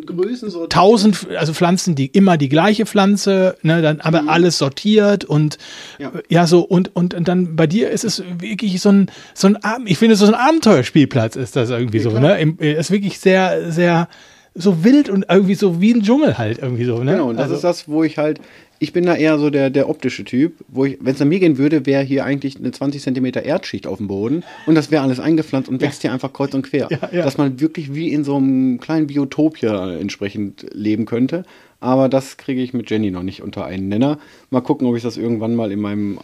tausend, 0.69 1.27
also 1.39 1.55
Pflanzen, 1.55 1.95
die 1.95 2.07
immer 2.07 2.37
die 2.37 2.51
gleiche 2.51 2.85
Pflanze, 2.85 3.57
ne, 3.63 3.81
dann 3.81 4.01
aber 4.01 4.23
mhm. 4.23 4.29
alles 4.29 4.59
sortiert 4.59 5.25
und 5.25 5.57
ja. 5.99 6.13
ja, 6.29 6.47
so 6.47 6.61
und, 6.61 6.95
und 6.95 7.15
und 7.15 7.27
dann 7.27 7.57
bei 7.57 7.67
dir 7.67 7.89
ist 7.89 8.05
es 8.05 8.23
wirklich 8.39 8.81
so 8.83 8.91
ein 8.91 9.11
so 9.33 9.49
ein 9.49 9.57
ich 9.87 9.97
finde 9.97 10.15
so 10.17 10.27
ein 10.27 10.35
Abenteuerspielplatz 10.35 11.37
ist 11.37 11.57
das 11.57 11.71
irgendwie 11.71 11.99
ja, 11.99 12.05
so, 12.05 12.11
klar. 12.11 12.37
ne, 12.37 12.57
ist 12.59 12.91
wirklich 12.91 13.19
sehr 13.19 13.73
sehr 13.73 14.09
so 14.55 14.85
wild 14.85 15.09
und 15.09 15.27
irgendwie 15.29 15.55
so 15.55 15.81
wie 15.81 15.93
ein 15.93 16.03
Dschungel 16.03 16.39
halt 16.39 16.59
irgendwie 16.59 16.85
so. 16.85 17.03
Ne? 17.03 17.13
Genau, 17.13 17.29
und 17.29 17.37
das 17.37 17.45
also. 17.45 17.55
ist 17.57 17.65
das, 17.65 17.89
wo 17.89 18.05
ich 18.05 18.19
halt, 18.19 18.41
ich 18.79 18.93
bin 18.93 19.05
da 19.05 19.17
eher 19.17 19.39
so 19.39 19.51
der, 19.51 19.69
der 19.69 19.89
optische 19.89 20.25
Typ, 20.25 20.65
wo 20.69 20.85
ich, 20.85 20.99
wenn 21.01 21.15
es 21.15 21.21
an 21.21 21.29
mir 21.29 21.41
gehen 21.41 21.59
würde, 21.59 21.87
wäre 21.87 22.05
hier 22.05 22.25
eigentlich 22.25 22.57
eine 22.57 22.71
20 22.71 23.03
Zentimeter 23.03 23.43
Erdschicht 23.43 23.87
auf 23.87 23.99
dem 23.99 24.07
Boden 24.07 24.45
und 24.67 24.77
das 24.77 24.93
wäre 24.93 25.03
alles 25.03 25.19
eingepflanzt 25.19 25.69
und 25.69 25.81
wächst 25.81 26.05
ja. 26.05 26.09
hier 26.09 26.15
einfach 26.15 26.33
kreuz 26.33 26.55
und 26.55 26.63
quer. 26.63 26.89
Ja, 26.95 27.09
ja. 27.11 27.25
Dass 27.25 27.39
man 27.39 27.61
wirklich 27.61 27.95
wie 27.95 28.13
in 28.13 28.23
so 28.23 28.37
einem 28.37 28.79
kleinen 28.79 29.09
Biotop 29.09 29.57
hier 29.57 29.99
entsprechend 30.01 30.67
leben 30.73 31.07
könnte. 31.07 31.45
Aber 31.81 32.09
das 32.09 32.37
kriege 32.37 32.63
ich 32.63 32.73
mit 32.73 32.89
Jenny 32.89 33.11
noch 33.11 33.25
nicht 33.25 33.43
unter 33.43 33.65
einen 33.65 33.89
Nenner. 33.89 34.19
Mal 34.51 34.61
gucken, 34.61 34.87
ob 34.87 34.97
ich 34.97 35.03
das 35.03 35.17
irgendwann 35.17 35.55
mal 35.55 35.73
in 35.73 35.81
meinem 35.81 36.19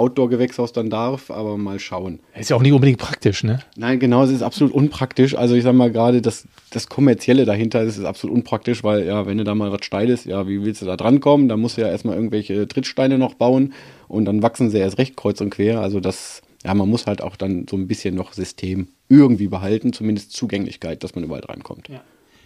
Outdoor-Gewächshaus 0.00 0.72
dann 0.72 0.90
darf, 0.90 1.30
aber 1.30 1.56
mal 1.56 1.78
schauen. 1.78 2.20
Ist 2.34 2.50
ja 2.50 2.56
auch 2.56 2.62
nicht 2.62 2.72
unbedingt 2.72 2.98
praktisch, 2.98 3.44
ne? 3.44 3.60
Nein, 3.76 4.00
genau, 4.00 4.24
es 4.24 4.30
ist 4.30 4.42
absolut 4.42 4.72
unpraktisch. 4.72 5.36
Also 5.36 5.54
ich 5.54 5.62
sag 5.62 5.74
mal 5.74 5.92
gerade, 5.92 6.22
das, 6.22 6.48
das 6.70 6.88
Kommerzielle 6.88 7.44
dahinter 7.44 7.84
das 7.84 7.98
ist 7.98 8.04
absolut 8.04 8.36
unpraktisch, 8.36 8.82
weil 8.82 9.06
ja, 9.06 9.26
wenn 9.26 9.38
du 9.38 9.44
da 9.44 9.54
mal 9.54 9.70
was 9.70 9.84
steil 9.84 10.08
ist, 10.08 10.24
ja, 10.26 10.48
wie 10.48 10.64
willst 10.64 10.82
du 10.82 10.86
da 10.86 10.96
drankommen? 10.96 11.48
Da 11.48 11.56
musst 11.56 11.76
du 11.76 11.82
ja 11.82 11.88
erstmal 11.88 12.16
irgendwelche 12.16 12.66
Trittsteine 12.66 13.18
noch 13.18 13.34
bauen 13.34 13.74
und 14.08 14.24
dann 14.24 14.42
wachsen 14.42 14.70
sie 14.70 14.78
erst 14.78 14.98
recht 14.98 15.16
kreuz 15.16 15.40
und 15.40 15.50
quer. 15.50 15.80
Also 15.80 16.00
das, 16.00 16.42
ja, 16.64 16.74
man 16.74 16.88
muss 16.88 17.06
halt 17.06 17.22
auch 17.22 17.36
dann 17.36 17.66
so 17.68 17.76
ein 17.76 17.86
bisschen 17.86 18.14
noch 18.14 18.32
System 18.32 18.88
irgendwie 19.08 19.48
behalten, 19.48 19.92
zumindest 19.92 20.32
Zugänglichkeit, 20.32 21.04
dass 21.04 21.14
man 21.14 21.24
überall 21.24 21.42
drankommt. 21.42 21.88
Ja. 21.88 22.02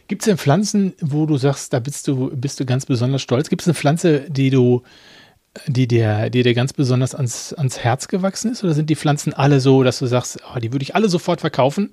Gibt 0.07 0.23
es 0.23 0.27
denn 0.27 0.37
Pflanzen, 0.37 0.93
wo 1.01 1.25
du 1.25 1.39
sagst, 1.39 1.73
da 1.73 1.79
bist 1.79 2.09
du, 2.09 2.31
bist 2.35 2.61
du 2.61 2.67
ganz 2.67 2.85
besonders 2.85 3.23
stolz? 3.23 3.49
Gibt 3.49 3.63
es 3.63 3.69
eine 3.69 3.75
Pflanze, 3.75 4.27
die 4.29 4.51
du 4.51 4.83
die 5.67 5.87
dir, 5.87 6.31
die 6.31 6.43
dir 6.43 6.55
ganz 6.55 6.73
besonders 6.73 7.15
ans, 7.15 7.53
ans 7.53 7.79
Herz 7.79 8.09
gewachsen 8.09 8.53
ist? 8.53 8.65
Oder 8.65 8.75
sind 8.75 8.91
die 8.91 8.97
Pflanzen 8.97 9.33
alle 9.33 9.61
so, 9.61 9.83
dass 9.83 9.99
du 9.99 10.07
sagst, 10.07 10.39
oh, 10.55 10.59
die 10.59 10.73
würde 10.73 10.83
ich 10.83 10.95
alle 10.95 11.09
sofort 11.09 11.41
verkaufen? 11.41 11.91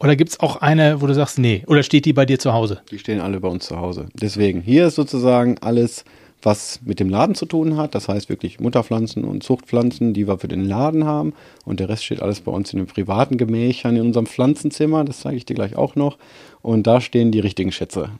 Oder 0.00 0.14
gibt 0.14 0.30
es 0.30 0.40
auch 0.40 0.56
eine, 0.56 1.00
wo 1.00 1.06
du 1.06 1.14
sagst, 1.14 1.38
nee? 1.38 1.64
Oder 1.66 1.82
steht 1.82 2.04
die 2.04 2.12
bei 2.12 2.24
dir 2.24 2.38
zu 2.38 2.52
Hause? 2.52 2.80
Die 2.90 2.98
stehen 2.98 3.20
alle 3.20 3.40
bei 3.40 3.48
uns 3.48 3.66
zu 3.66 3.78
Hause. 3.78 4.06
Deswegen, 4.14 4.60
hier 4.60 4.86
ist 4.86 4.94
sozusagen 4.94 5.58
alles, 5.58 6.04
was 6.40 6.80
mit 6.84 7.00
dem 7.00 7.08
Laden 7.08 7.34
zu 7.34 7.46
tun 7.46 7.76
hat. 7.76 7.96
Das 7.96 8.08
heißt 8.08 8.28
wirklich 8.28 8.60
Mutterpflanzen 8.60 9.24
und 9.24 9.42
Zuchtpflanzen, 9.42 10.14
die 10.14 10.28
wir 10.28 10.38
für 10.38 10.46
den 10.46 10.64
Laden 10.64 11.04
haben. 11.04 11.34
Und 11.64 11.80
der 11.80 11.88
Rest 11.88 12.04
steht 12.04 12.22
alles 12.22 12.40
bei 12.40 12.52
uns 12.52 12.72
in 12.72 12.78
den 12.78 12.86
privaten 12.86 13.38
Gemächern 13.38 13.96
in 13.96 14.02
unserem 14.02 14.26
Pflanzenzimmer. 14.26 15.04
Das 15.04 15.20
zeige 15.20 15.36
ich 15.36 15.46
dir 15.46 15.54
gleich 15.54 15.74
auch 15.74 15.96
noch. 15.96 16.16
Und 16.62 16.86
da 16.86 17.00
stehen 17.00 17.32
die 17.32 17.40
richtigen 17.40 17.72
Schätze. 17.72 18.10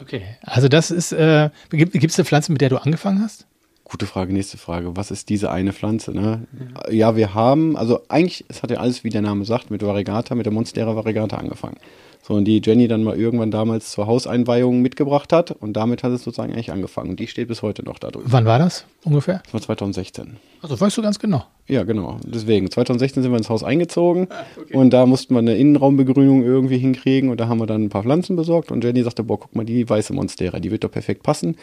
Okay, 0.00 0.22
also 0.42 0.68
das 0.68 0.90
ist, 0.90 1.12
äh, 1.12 1.50
gibt 1.70 1.94
es 1.94 2.18
eine 2.18 2.26
Pflanze, 2.26 2.52
mit 2.52 2.60
der 2.60 2.68
du 2.68 2.76
angefangen 2.76 3.22
hast? 3.22 3.46
Gute 3.92 4.06
Frage, 4.06 4.32
nächste 4.32 4.56
Frage. 4.56 4.96
Was 4.96 5.10
ist 5.10 5.28
diese 5.28 5.50
eine 5.50 5.74
Pflanze? 5.74 6.12
Ne? 6.12 6.46
Ja. 6.86 6.90
ja, 6.90 7.16
wir 7.16 7.34
haben, 7.34 7.76
also 7.76 8.00
eigentlich, 8.08 8.42
es 8.48 8.62
hat 8.62 8.70
ja 8.70 8.78
alles, 8.78 9.04
wie 9.04 9.10
der 9.10 9.20
Name 9.20 9.44
sagt, 9.44 9.70
mit 9.70 9.82
Variegata, 9.82 10.34
mit 10.34 10.46
der 10.46 10.52
Monstera 10.52 10.96
Variegata 10.96 11.36
angefangen. 11.36 11.76
So, 12.22 12.32
und 12.32 12.46
die 12.46 12.62
Jenny 12.64 12.88
dann 12.88 13.02
mal 13.02 13.18
irgendwann 13.18 13.50
damals 13.50 13.90
zur 13.90 14.06
Hauseinweihung 14.06 14.80
mitgebracht 14.80 15.30
hat 15.30 15.50
und 15.50 15.74
damit 15.74 16.02
hat 16.04 16.12
es 16.12 16.24
sozusagen 16.24 16.54
eigentlich 16.54 16.72
angefangen. 16.72 17.16
Die 17.16 17.26
steht 17.26 17.48
bis 17.48 17.60
heute 17.60 17.84
noch 17.84 17.98
da 17.98 18.10
drüben. 18.10 18.24
Wann 18.32 18.46
war 18.46 18.58
das 18.58 18.86
ungefähr? 19.04 19.42
Das 19.44 19.52
war 19.52 19.60
2016. 19.60 20.38
Also 20.62 20.80
weißt 20.80 20.96
du 20.96 21.02
ganz 21.02 21.18
genau. 21.18 21.44
Ja, 21.66 21.82
genau. 21.82 22.16
Deswegen, 22.24 22.70
2016 22.70 23.22
sind 23.22 23.30
wir 23.30 23.36
ins 23.36 23.50
Haus 23.50 23.62
eingezogen 23.62 24.28
ah, 24.30 24.44
okay. 24.58 24.74
und 24.74 24.88
da 24.90 25.04
mussten 25.04 25.34
wir 25.34 25.40
eine 25.40 25.56
Innenraumbegrünung 25.56 26.44
irgendwie 26.44 26.78
hinkriegen 26.78 27.28
und 27.28 27.38
da 27.40 27.48
haben 27.48 27.58
wir 27.58 27.66
dann 27.66 27.84
ein 27.84 27.90
paar 27.90 28.04
Pflanzen 28.04 28.36
besorgt 28.36 28.72
und 28.72 28.82
Jenny 28.82 29.02
sagte, 29.02 29.22
boah, 29.22 29.38
guck 29.38 29.54
mal, 29.54 29.66
die 29.66 29.86
weiße 29.86 30.14
Monstera, 30.14 30.60
die 30.60 30.70
wird 30.70 30.82
doch 30.82 30.90
perfekt 30.90 31.22
passen. 31.22 31.56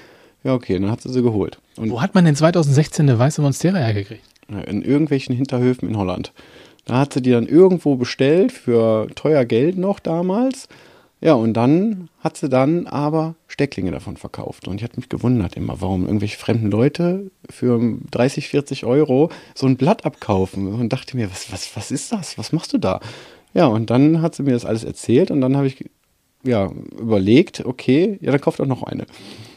Ja, 0.44 0.54
okay, 0.54 0.80
dann 0.80 0.90
hat 0.90 1.02
sie 1.02 1.10
sie 1.10 1.22
geholt. 1.22 1.60
Und 1.76 1.90
Wo 1.90 2.02
hat 2.02 2.16
man 2.16 2.26
denn 2.26 2.36
2016 2.36 3.10
eine 3.10 3.20
weiße 3.20 3.42
Monstera 3.42 3.78
hergekriegt? 3.78 4.24
In 4.68 4.82
irgendwelchen 4.82 5.36
Hinterhöfen 5.36 5.88
in 5.90 5.98
Holland. 5.98 6.34
Da 6.86 7.00
hat 7.00 7.14
sie 7.14 7.22
die 7.22 7.32
dann 7.32 7.46
irgendwo 7.46 7.96
bestellt 7.98 8.52
für 8.52 9.08
teuer 9.14 9.46
Geld 9.46 9.78
noch 9.78 10.00
damals. 10.00 10.68
Ja, 11.22 11.34
und 11.34 11.54
dann 11.54 12.10
hat 12.20 12.38
sie 12.38 12.48
dann 12.48 12.88
aber 12.88 13.36
Stecklinge 13.48 13.92
davon 13.92 14.16
verkauft. 14.16 14.68
Und 14.68 14.78
ich 14.78 14.84
hatte 14.84 14.96
mich 14.96 15.10
gewundert 15.10 15.58
immer, 15.58 15.82
warum 15.82 16.06
irgendwelche 16.06 16.38
fremden 16.38 16.72
Leute 16.72 17.30
für 17.50 17.98
30, 18.12 18.48
40 18.48 18.86
Euro 18.86 19.30
so 19.54 19.68
ein 19.68 19.76
Blatt 19.76 20.06
abkaufen. 20.06 20.68
Und 20.68 20.94
dachte 20.94 21.18
mir, 21.18 21.30
was, 21.30 21.52
was, 21.52 21.76
was 21.76 21.92
ist 21.92 22.12
das? 22.14 22.38
Was 22.38 22.54
machst 22.54 22.74
du 22.74 22.78
da? 22.78 23.02
Ja, 23.54 23.68
und 23.68 23.90
dann 23.90 24.22
hat 24.22 24.36
sie 24.36 24.44
mir 24.44 24.54
das 24.54 24.66
alles 24.66 24.84
erzählt 24.84 25.32
und 25.32 25.42
dann 25.42 25.58
habe 25.58 25.68
ich 25.68 25.90
ja 26.44 26.72
überlegt, 26.98 27.66
okay, 27.66 28.18
ja, 28.22 28.32
dann 28.32 28.40
kauft 28.40 28.62
auch 28.62 28.66
noch 28.66 28.84
eine. 28.84 29.06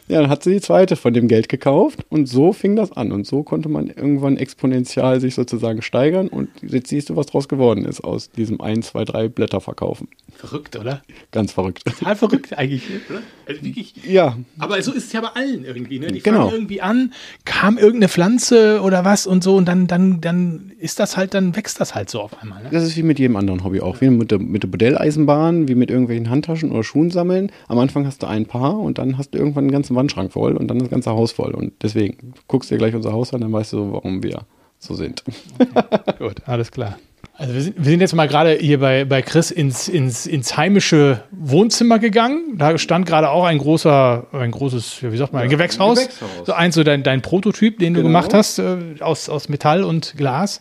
Ja, 0.09 0.21
dann 0.21 0.31
hat 0.31 0.43
sie 0.43 0.53
die 0.53 0.61
zweite 0.61 0.97
von 0.97 1.15
dem 1.15 1.29
Geld 1.29 1.49
gekauft 1.49 2.01
und 2.09 2.27
so 2.27 2.53
fing 2.53 2.77
das 2.77 2.93
an. 2.93 3.13
Und 3.13 3.27
so 3.27 3.43
konnte 3.43 3.69
man 3.69 3.89
irgendwann 3.89 4.37
exponentiell 4.37 5.21
sich 5.21 5.35
sozusagen 5.35 5.83
steigern 5.83 6.29
und 6.29 6.49
jetzt 6.63 6.89
siehst 6.89 7.11
du, 7.11 7.17
was 7.17 7.27
draus 7.27 7.49
geworden 7.49 7.85
ist 7.85 8.03
aus 8.03 8.31
diesem 8.31 8.61
1, 8.61 8.89
2, 8.89 9.05
3 9.05 9.29
Blätter 9.29 9.61
verkaufen. 9.61 10.09
Verrückt, 10.35 10.77
oder? 10.77 11.03
Ganz 11.31 11.53
verrückt. 11.53 11.85
Total 11.85 12.17
verrückt 12.17 12.57
eigentlich, 12.59 12.85
oder? 13.09 13.23
Also 13.47 13.63
wirklich. 13.63 13.95
Ja. 14.05 14.37
Aber 14.59 14.81
so 14.83 14.93
ist 14.93 15.07
es 15.07 15.13
ja 15.13 15.21
bei 15.21 15.29
allen 15.29 15.65
irgendwie, 15.65 15.99
ne? 15.99 16.09
Die 16.09 16.21
genau. 16.21 16.43
fangen 16.43 16.53
irgendwie 16.53 16.81
an, 16.83 17.13
kam 17.45 17.79
irgendeine 17.79 18.09
Pflanze 18.09 18.81
oder 18.83 19.05
was 19.05 19.27
und 19.27 19.45
so 19.45 19.57
und 19.57 19.67
dann, 19.67 19.87
dann, 19.87 20.21
dann 20.21 20.73
ist 20.79 20.99
das 20.99 21.17
halt, 21.17 21.35
dann 21.35 21.55
wächst 21.57 21.81
das 21.81 21.95
halt 21.95 22.11
so 22.11 22.21
auf 22.21 22.41
einmal. 22.43 22.63
Ne? 22.63 22.69
Das 22.71 22.83
ist 22.83 22.97
wie 22.97 23.03
mit 23.03 23.19
jedem 23.19 23.37
anderen 23.37 23.65
Hobby 23.65 23.81
auch. 23.81 24.01
Wie 24.01 24.11
mit 24.11 24.31
der, 24.31 24.39
mit 24.39 24.63
der 24.63 24.71
Modelleisenbahn, 24.71 25.69
wie 25.69 25.75
mit 25.75 25.91
irgendwelchen 25.91 26.29
Handtaschen 26.31 26.73
oder 26.73 26.83
Schuhen 26.83 27.11
sammeln. 27.11 27.53
Am 27.69 27.79
Anfang 27.79 28.07
hast 28.07 28.23
du 28.23 28.27
ein 28.27 28.47
Paar 28.47 28.79
und 28.79 28.99
dann 28.99 29.19
hast 29.19 29.31
du 29.31 29.39
irgendwann 29.39 29.65
einen 29.65 29.73
ganzen 29.73 29.92
Wandschrank 29.95 30.33
voll 30.33 30.57
und 30.57 30.69
dann 30.69 30.79
das 30.79 30.91
ganze 30.91 31.11
Haus 31.11 31.33
voll. 31.33 31.55
Und 31.55 31.73
deswegen 31.83 32.35
guckst 32.49 32.71
du 32.71 32.75
dir 32.75 32.79
gleich 32.79 32.95
unser 32.95 33.13
Haus 33.13 33.33
an, 33.35 33.41
dann 33.41 33.53
weißt 33.53 33.73
du, 33.73 33.93
warum 33.93 34.23
wir 34.23 34.43
so 34.79 34.95
sind. 34.95 35.23
Okay, 35.59 36.15
gut, 36.19 36.37
alles 36.47 36.71
klar. 36.71 36.99
Also 37.35 37.55
wir 37.55 37.63
sind, 37.63 37.77
wir 37.77 37.85
sind 37.85 38.01
jetzt 38.01 38.15
mal 38.15 38.29
gerade 38.29 38.53
hier 38.53 38.79
bei, 38.79 39.05
bei 39.05 39.23
Chris 39.23 39.51
ins, 39.51 39.89
ins, 39.89 40.27
ins 40.27 40.57
heimische 40.57 41.23
Wohnzimmer 41.31 41.99
gegangen. 41.99 42.59
Da 42.59 42.77
stand 42.79 43.07
gerade 43.07 43.31
auch 43.31 43.45
ein 43.45 43.59
großer, 43.59 44.27
ein 44.33 44.51
großes, 44.51 45.03
wie 45.03 45.17
sagt 45.17 45.33
man, 45.33 45.43
ein 45.43 45.51
ja, 45.51 45.57
Gewächshaus. 45.57 45.99
Ein 45.99 46.07
Gewächshaus. 46.07 46.47
So 46.47 46.53
eins, 46.53 46.75
so 46.75 46.85
dein, 46.85 47.03
dein 47.03 47.23
Prototyp, 47.23 47.79
den 47.79 47.95
genau. 47.95 48.03
du 48.03 48.09
gemacht 48.09 48.35
hast, 48.35 48.59
äh, 48.59 48.77
aus, 49.01 49.29
aus 49.29 49.49
Metall 49.49 49.83
und 49.83 50.15
Glas. 50.17 50.61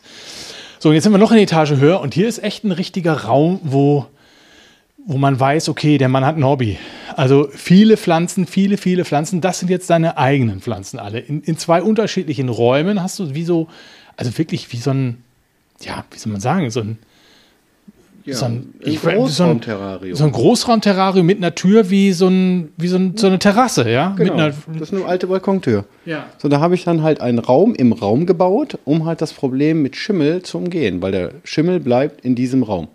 So, 0.80 0.90
und 0.90 0.96
jetzt 0.96 1.04
sind 1.04 1.12
wir 1.12 1.20
noch 1.20 1.32
eine 1.32 1.42
Etage 1.42 1.74
höher 1.74 2.00
und 2.00 2.14
hier 2.14 2.28
ist 2.28 2.42
echt 2.42 2.64
ein 2.64 2.72
richtiger 2.72 3.26
Raum, 3.26 3.60
wo, 3.64 4.08
wo 5.06 5.18
man 5.18 5.40
weiß, 5.40 5.70
okay, 5.70 5.98
der 5.98 6.10
Mann 6.10 6.26
hat 6.26 6.38
ein 6.38 6.46
Hobby. 6.46 6.78
Also 7.16 7.50
viele 7.52 7.98
Pflanzen, 7.98 8.46
viele, 8.46 8.78
viele 8.78 9.04
Pflanzen. 9.06 9.42
Das 9.42 9.60
sind 9.60 9.70
jetzt 9.70 9.90
deine 9.90 10.18
eigenen 10.18 10.62
Pflanzen 10.62 11.00
alle. 11.00 11.20
In, 11.20 11.42
in 11.42 11.58
zwei 11.58 11.82
unterschiedlichen 11.82 12.50
Räumen 12.50 13.02
hast 13.02 13.20
du 13.20 13.34
wie 13.34 13.44
so, 13.44 13.68
also 14.16 14.38
wirklich 14.38 14.72
wie 14.72 14.78
so 14.78 14.92
ein 14.92 15.24
ja, 15.86 16.06
wie 16.12 16.18
soll 16.18 16.32
man 16.32 16.42
sagen, 16.42 16.70
so 16.70 16.82
ein, 16.82 16.98
ja, 18.24 18.36
so 18.36 18.46
ein, 18.46 18.74
ich, 18.80 19.02
Großraumterrarium. 19.02 20.16
So 20.16 20.26
ein 20.26 20.32
Großraumterrarium 20.32 21.26
mit 21.26 21.38
einer 21.38 21.56
Tür 21.56 21.90
wie 21.90 22.14
so, 22.14 22.28
ein, 22.28 22.72
wie 22.78 22.88
so, 22.88 22.98
ein, 22.98 23.18
so 23.18 23.28
eine 23.28 23.40
Terrasse, 23.40 23.90
ja? 23.90 24.14
Genau. 24.18 24.34
Einer, 24.34 24.54
das 24.68 24.92
ist 24.92 24.94
eine 24.94 25.06
alte 25.06 25.28
Balkontür. 25.28 25.86
Ja. 26.06 26.26
So, 26.38 26.48
da 26.48 26.60
habe 26.60 26.76
ich 26.76 26.84
dann 26.84 27.02
halt 27.02 27.20
einen 27.20 27.40
Raum 27.40 27.74
im 27.74 27.94
Raum 27.94 28.26
gebaut, 28.26 28.78
um 28.86 29.06
halt 29.06 29.22
das 29.22 29.34
Problem 29.34 29.82
mit 29.82 29.96
Schimmel 29.96 30.44
zu 30.44 30.60
umgehen, 30.60 31.02
weil 31.02 31.12
der 31.12 31.32
Schimmel 31.44 31.80
bleibt 31.80 32.24
in 32.24 32.36
diesem 32.36 32.64
Raum. 32.64 32.90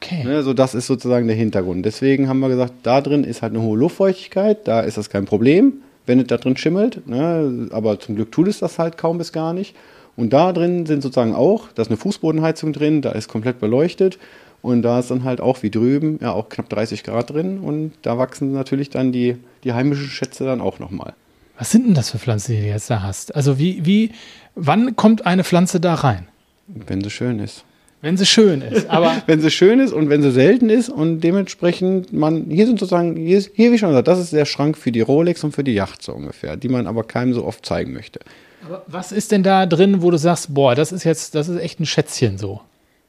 Okay. 0.00 0.22
Ne, 0.24 0.42
so, 0.44 0.54
das 0.54 0.74
ist 0.74 0.86
sozusagen 0.86 1.26
der 1.26 1.36
Hintergrund. 1.36 1.84
Deswegen 1.84 2.28
haben 2.28 2.38
wir 2.38 2.48
gesagt, 2.48 2.72
da 2.84 3.00
drin 3.00 3.24
ist 3.24 3.42
halt 3.42 3.52
eine 3.52 3.62
hohe 3.62 3.76
Luftfeuchtigkeit, 3.76 4.66
da 4.68 4.80
ist 4.80 4.96
das 4.96 5.10
kein 5.10 5.24
Problem, 5.24 5.74
wenn 6.06 6.20
es 6.20 6.28
da 6.28 6.36
drin 6.36 6.56
schimmelt. 6.56 7.06
Ne? 7.08 7.68
Aber 7.72 7.98
zum 7.98 8.14
Glück 8.14 8.30
tut 8.30 8.46
es 8.46 8.60
das 8.60 8.78
halt 8.78 8.96
kaum 8.96 9.18
bis 9.18 9.32
gar 9.32 9.52
nicht. 9.52 9.74
Und 10.16 10.32
da 10.32 10.52
drin 10.52 10.86
sind 10.86 11.02
sozusagen 11.02 11.34
auch, 11.34 11.68
da 11.74 11.82
ist 11.82 11.88
eine 11.88 11.96
Fußbodenheizung 11.96 12.72
drin, 12.72 13.02
da 13.02 13.10
ist 13.10 13.28
komplett 13.28 13.58
beleuchtet. 13.58 14.18
Und 14.62 14.82
da 14.82 14.98
ist 14.98 15.10
dann 15.10 15.24
halt 15.24 15.40
auch 15.40 15.62
wie 15.62 15.70
drüben, 15.70 16.18
ja, 16.20 16.32
auch 16.32 16.48
knapp 16.48 16.68
30 16.68 17.04
Grad 17.04 17.30
drin. 17.30 17.58
Und 17.58 17.92
da 18.02 18.18
wachsen 18.18 18.52
natürlich 18.52 18.90
dann 18.90 19.12
die, 19.12 19.36
die 19.64 19.72
heimischen 19.72 20.08
Schätze 20.08 20.44
dann 20.44 20.60
auch 20.60 20.78
nochmal. 20.78 21.14
Was 21.58 21.72
sind 21.72 21.86
denn 21.86 21.94
das 21.94 22.10
für 22.10 22.18
Pflanzen, 22.18 22.52
die 22.52 22.60
du 22.62 22.66
jetzt 22.68 22.88
da 22.88 23.02
hast? 23.02 23.34
Also 23.34 23.58
wie, 23.58 23.84
wie, 23.84 24.12
wann 24.54 24.94
kommt 24.94 25.26
eine 25.26 25.42
Pflanze 25.42 25.80
da 25.80 25.94
rein? 25.94 26.28
Wenn 26.68 27.02
sie 27.02 27.10
schön 27.10 27.40
ist. 27.40 27.64
Wenn 28.00 28.16
sie 28.16 28.26
schön 28.26 28.62
ist, 28.62 28.88
aber 28.88 29.22
wenn 29.26 29.40
sie 29.40 29.50
schön 29.50 29.80
ist 29.80 29.92
und 29.92 30.08
wenn 30.08 30.22
sie 30.22 30.30
selten 30.30 30.70
ist 30.70 30.88
und 30.88 31.20
dementsprechend 31.20 32.12
man, 32.12 32.46
hier 32.48 32.66
sind 32.66 32.78
sozusagen, 32.78 33.16
hier, 33.16 33.38
ist, 33.38 33.50
hier 33.54 33.72
wie 33.72 33.78
schon 33.78 33.88
gesagt, 33.90 34.08
das 34.08 34.20
ist 34.20 34.32
der 34.32 34.44
Schrank 34.44 34.76
für 34.76 34.92
die 34.92 35.00
Rolex 35.00 35.42
und 35.42 35.52
für 35.52 35.64
die 35.64 35.74
Yacht 35.74 36.02
so 36.02 36.12
ungefähr, 36.12 36.56
die 36.56 36.68
man 36.68 36.86
aber 36.86 37.04
keinem 37.04 37.34
so 37.34 37.44
oft 37.44 37.66
zeigen 37.66 37.92
möchte. 37.92 38.20
Aber 38.64 38.82
was 38.86 39.12
ist 39.12 39.32
denn 39.32 39.42
da 39.42 39.66
drin, 39.66 40.02
wo 40.02 40.10
du 40.10 40.18
sagst, 40.18 40.54
boah, 40.54 40.74
das 40.74 40.92
ist 40.92 41.04
jetzt, 41.04 41.34
das 41.34 41.48
ist 41.48 41.60
echt 41.60 41.80
ein 41.80 41.86
Schätzchen 41.86 42.38
so? 42.38 42.60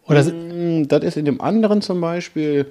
Oder 0.07 0.23
mm, 0.23 0.87
das 0.87 1.03
ist 1.03 1.17
in 1.17 1.25
dem 1.25 1.39
anderen 1.39 1.81
zum 1.81 2.01
Beispiel, 2.01 2.65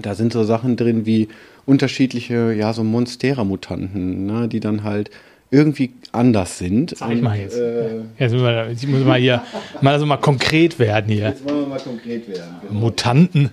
da 0.00 0.14
sind 0.14 0.32
so 0.32 0.42
Sachen 0.44 0.76
drin 0.76 1.06
wie 1.06 1.28
unterschiedliche, 1.64 2.52
ja, 2.52 2.72
so 2.72 2.82
Monstera-Mutanten, 2.84 4.26
ne, 4.26 4.48
die 4.48 4.60
dann 4.60 4.82
halt 4.82 5.10
irgendwie 5.50 5.92
anders 6.12 6.58
sind. 6.58 6.96
Sag 6.96 7.12
ich 7.12 7.22
mal 7.22 7.38
jetzt. 7.38 7.56
Äh, 7.56 8.00
jetzt 8.18 8.32
muss 8.32 8.42
man, 8.42 8.70
jetzt 8.70 8.86
muss 8.86 9.04
man 9.04 9.20
hier 9.20 9.42
mal, 9.80 9.92
also 9.92 10.06
mal 10.06 10.16
konkret 10.16 10.78
werden 10.78 11.12
hier. 11.12 11.28
Jetzt 11.28 11.44
wollen 11.44 11.60
wir 11.60 11.66
mal 11.66 11.80
konkret 11.80 12.28
werden. 12.28 12.56
Genau. 12.62 12.80
Mutanten. 12.80 13.50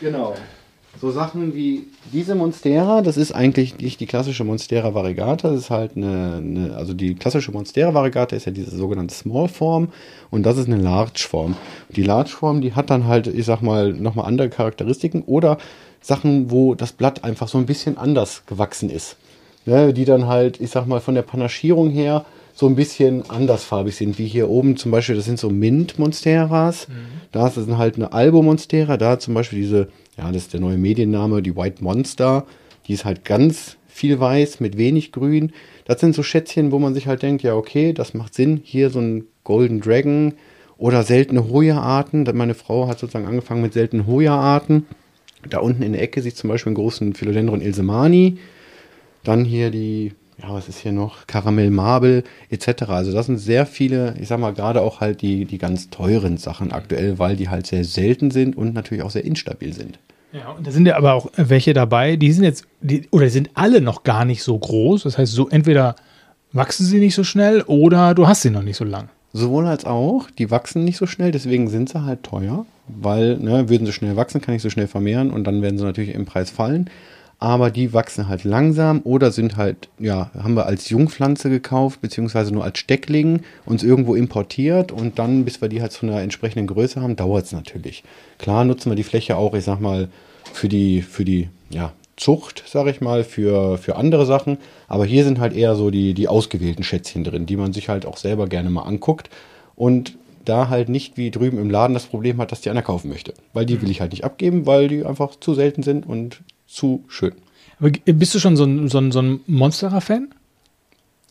Genau. 0.00 0.34
So 1.00 1.10
Sachen 1.10 1.54
wie 1.54 1.88
diese 2.12 2.34
Monstera, 2.34 3.02
das 3.02 3.16
ist 3.16 3.32
eigentlich 3.32 3.78
nicht 3.78 4.00
die 4.00 4.06
klassische 4.06 4.44
Monstera 4.44 4.94
variegata, 4.94 5.50
das 5.50 5.62
ist 5.62 5.70
halt 5.70 5.96
eine, 5.96 6.36
eine 6.36 6.76
also 6.76 6.94
die 6.94 7.14
klassische 7.14 7.50
Monstera 7.50 7.92
variegata 7.92 8.36
ist 8.36 8.46
ja 8.46 8.52
diese 8.52 8.74
sogenannte 8.74 9.14
Small 9.14 9.48
Form 9.48 9.88
und 10.30 10.44
das 10.44 10.56
ist 10.56 10.66
eine 10.66 10.76
Large 10.76 11.26
Form. 11.28 11.56
Die 11.90 12.04
Large 12.04 12.30
Form, 12.30 12.60
die 12.60 12.74
hat 12.74 12.90
dann 12.90 13.06
halt, 13.06 13.26
ich 13.26 13.44
sag 13.44 13.60
mal, 13.60 13.92
nochmal 13.92 14.26
andere 14.26 14.48
Charakteristiken 14.48 15.22
oder 15.22 15.58
Sachen, 16.00 16.50
wo 16.50 16.74
das 16.74 16.92
Blatt 16.92 17.24
einfach 17.24 17.48
so 17.48 17.58
ein 17.58 17.66
bisschen 17.66 17.98
anders 17.98 18.44
gewachsen 18.46 18.88
ist. 18.88 19.16
Ne, 19.66 19.94
die 19.94 20.04
dann 20.04 20.26
halt, 20.26 20.60
ich 20.60 20.70
sag 20.70 20.86
mal, 20.86 21.00
von 21.00 21.14
der 21.14 21.22
Panaschierung 21.22 21.90
her 21.90 22.26
so 22.54 22.66
ein 22.66 22.76
bisschen 22.76 23.28
andersfarbig 23.28 23.96
sind, 23.96 24.18
wie 24.18 24.26
hier 24.26 24.48
oben 24.48 24.76
zum 24.76 24.90
Beispiel, 24.90 25.16
das 25.16 25.24
sind 25.24 25.38
so 25.38 25.50
Mint-Monsteras. 25.50 26.88
Mhm. 26.88 26.92
Da 27.32 27.48
ist 27.48 27.56
dann 27.56 27.78
halt 27.78 27.96
eine 27.96 28.12
Albo-Monstera, 28.12 28.96
da 28.96 29.18
zum 29.18 29.34
Beispiel 29.34 29.60
diese, 29.60 29.88
ja, 30.16 30.30
das 30.30 30.42
ist 30.42 30.52
der 30.52 30.60
neue 30.60 30.76
Medienname, 30.76 31.42
die 31.42 31.56
White 31.56 31.82
Monster. 31.82 32.46
Die 32.86 32.92
ist 32.92 33.04
halt 33.04 33.24
ganz 33.24 33.76
viel 33.88 34.20
weiß 34.20 34.60
mit 34.60 34.76
wenig 34.76 35.12
grün. 35.12 35.52
Das 35.84 36.00
sind 36.00 36.14
so 36.14 36.22
Schätzchen, 36.22 36.70
wo 36.70 36.78
man 36.78 36.94
sich 36.94 37.06
halt 37.06 37.22
denkt, 37.22 37.42
ja, 37.42 37.54
okay, 37.54 37.92
das 37.92 38.14
macht 38.14 38.34
Sinn. 38.34 38.60
Hier 38.62 38.90
so 38.90 39.00
ein 39.00 39.24
Golden 39.44 39.80
Dragon 39.80 40.34
oder 40.76 41.02
seltene 41.02 41.48
Hoya-Arten. 41.48 42.28
Meine 42.34 42.54
Frau 42.54 42.86
hat 42.86 42.98
sozusagen 42.98 43.26
angefangen 43.26 43.62
mit 43.62 43.72
seltenen 43.72 44.06
Hoya-Arten. 44.06 44.86
Da 45.48 45.58
unten 45.58 45.82
in 45.82 45.92
der 45.92 46.02
Ecke 46.02 46.22
sieht 46.22 46.36
zum 46.36 46.50
Beispiel 46.50 46.70
einen 46.70 46.76
großen 46.76 47.14
Philodendron 47.14 47.60
Ilsemani. 47.60 48.38
Dann 49.24 49.44
hier 49.44 49.70
die, 49.70 50.12
ja, 50.40 50.52
was 50.52 50.68
ist 50.68 50.78
hier 50.78 50.92
noch? 50.92 51.26
Karamell 51.26 51.70
Marble 51.70 52.24
etc. 52.50 52.84
Also 52.88 53.12
das 53.12 53.26
sind 53.26 53.38
sehr 53.38 53.66
viele, 53.66 54.14
ich 54.20 54.28
sag 54.28 54.38
mal, 54.38 54.52
gerade 54.52 54.82
auch 54.82 55.00
halt 55.00 55.22
die, 55.22 55.44
die 55.44 55.58
ganz 55.58 55.90
teuren 55.90 56.36
Sachen 56.36 56.72
aktuell, 56.72 57.18
weil 57.18 57.36
die 57.36 57.48
halt 57.48 57.66
sehr 57.66 57.84
selten 57.84 58.30
sind 58.30 58.56
und 58.56 58.74
natürlich 58.74 59.02
auch 59.02 59.10
sehr 59.10 59.24
instabil 59.24 59.72
sind. 59.72 59.98
Ja, 60.32 60.50
und 60.50 60.66
da 60.66 60.70
sind 60.70 60.86
ja 60.86 60.96
aber 60.96 61.14
auch 61.14 61.30
welche 61.36 61.74
dabei, 61.74 62.16
die 62.16 62.32
sind 62.32 62.44
jetzt, 62.44 62.66
die, 62.80 63.06
oder 63.10 63.28
sind 63.28 63.50
alle 63.54 63.80
noch 63.80 64.02
gar 64.02 64.24
nicht 64.24 64.42
so 64.42 64.58
groß. 64.58 65.04
Das 65.04 65.16
heißt, 65.16 65.32
so 65.32 65.48
entweder 65.48 65.96
wachsen 66.52 66.86
sie 66.86 66.98
nicht 66.98 67.14
so 67.14 67.24
schnell 67.24 67.62
oder 67.62 68.14
du 68.14 68.26
hast 68.26 68.42
sie 68.42 68.50
noch 68.50 68.62
nicht 68.62 68.76
so 68.76 68.84
lang. 68.84 69.08
Sowohl 69.32 69.66
als 69.66 69.84
auch, 69.84 70.30
die 70.30 70.50
wachsen 70.50 70.84
nicht 70.84 70.96
so 70.96 71.06
schnell, 71.06 71.32
deswegen 71.32 71.68
sind 71.68 71.88
sie 71.88 72.04
halt 72.04 72.22
teuer 72.22 72.66
weil 72.86 73.36
ne, 73.38 73.68
würden 73.68 73.86
sie 73.86 73.92
schnell 73.92 74.16
wachsen, 74.16 74.40
kann 74.40 74.54
ich 74.54 74.62
so 74.62 74.70
schnell 74.70 74.86
vermehren 74.86 75.30
und 75.30 75.44
dann 75.44 75.62
werden 75.62 75.78
sie 75.78 75.84
natürlich 75.84 76.14
im 76.14 76.26
Preis 76.26 76.50
fallen. 76.50 76.90
Aber 77.38 77.70
die 77.70 77.92
wachsen 77.92 78.28
halt 78.28 78.44
langsam 78.44 79.00
oder 79.04 79.30
sind 79.30 79.56
halt, 79.56 79.88
ja, 79.98 80.30
haben 80.38 80.54
wir 80.54 80.66
als 80.66 80.88
Jungpflanze 80.88 81.50
gekauft, 81.50 82.00
beziehungsweise 82.00 82.52
nur 82.52 82.64
als 82.64 82.78
Steckling, 82.78 83.42
uns 83.66 83.82
irgendwo 83.82 84.14
importiert 84.14 84.92
und 84.92 85.18
dann, 85.18 85.44
bis 85.44 85.60
wir 85.60 85.68
die 85.68 85.82
halt 85.82 85.92
zu 85.92 86.06
einer 86.06 86.20
entsprechenden 86.22 86.66
Größe 86.66 87.00
haben, 87.00 87.16
dauert 87.16 87.46
es 87.46 87.52
natürlich. 87.52 88.04
Klar 88.38 88.64
nutzen 88.64 88.90
wir 88.90 88.96
die 88.96 89.02
Fläche 89.02 89.36
auch, 89.36 89.54
ich 89.54 89.64
sag 89.64 89.80
mal, 89.80 90.08
für 90.52 90.68
die, 90.68 91.02
für 91.02 91.24
die, 91.24 91.48
ja, 91.70 91.92
Zucht, 92.16 92.62
sag 92.66 92.86
ich 92.86 93.00
mal, 93.00 93.24
für, 93.24 93.76
für 93.76 93.96
andere 93.96 94.24
Sachen. 94.24 94.58
Aber 94.86 95.04
hier 95.04 95.24
sind 95.24 95.40
halt 95.40 95.52
eher 95.52 95.74
so 95.74 95.90
die, 95.90 96.14
die 96.14 96.28
ausgewählten 96.28 96.84
Schätzchen 96.84 97.24
drin, 97.24 97.46
die 97.46 97.56
man 97.56 97.72
sich 97.72 97.88
halt 97.88 98.06
auch 98.06 98.16
selber 98.16 98.46
gerne 98.46 98.70
mal 98.70 98.82
anguckt. 98.82 99.30
Und 99.74 100.16
da 100.44 100.68
halt 100.68 100.88
nicht 100.88 101.16
wie 101.16 101.30
drüben 101.30 101.58
im 101.58 101.70
Laden 101.70 101.94
das 101.94 102.06
Problem 102.06 102.38
hat, 102.38 102.52
dass 102.52 102.60
die 102.60 102.70
einer 102.70 102.82
kaufen 102.82 103.08
möchte. 103.08 103.34
Weil 103.52 103.66
die 103.66 103.80
will 103.82 103.90
ich 103.90 104.00
halt 104.00 104.12
nicht 104.12 104.24
abgeben, 104.24 104.66
weil 104.66 104.88
die 104.88 105.04
einfach 105.04 105.36
zu 105.40 105.54
selten 105.54 105.82
sind 105.82 106.06
und 106.06 106.40
zu 106.74 107.04
schön. 107.08 107.32
Aber 107.78 107.90
bist 107.90 108.34
du 108.34 108.38
schon 108.38 108.56
so 108.56 108.64
ein, 108.64 108.88
so 108.88 108.98
ein, 108.98 109.12
so 109.12 109.20
ein 109.20 109.40
Monsterer-Fan? 109.46 110.28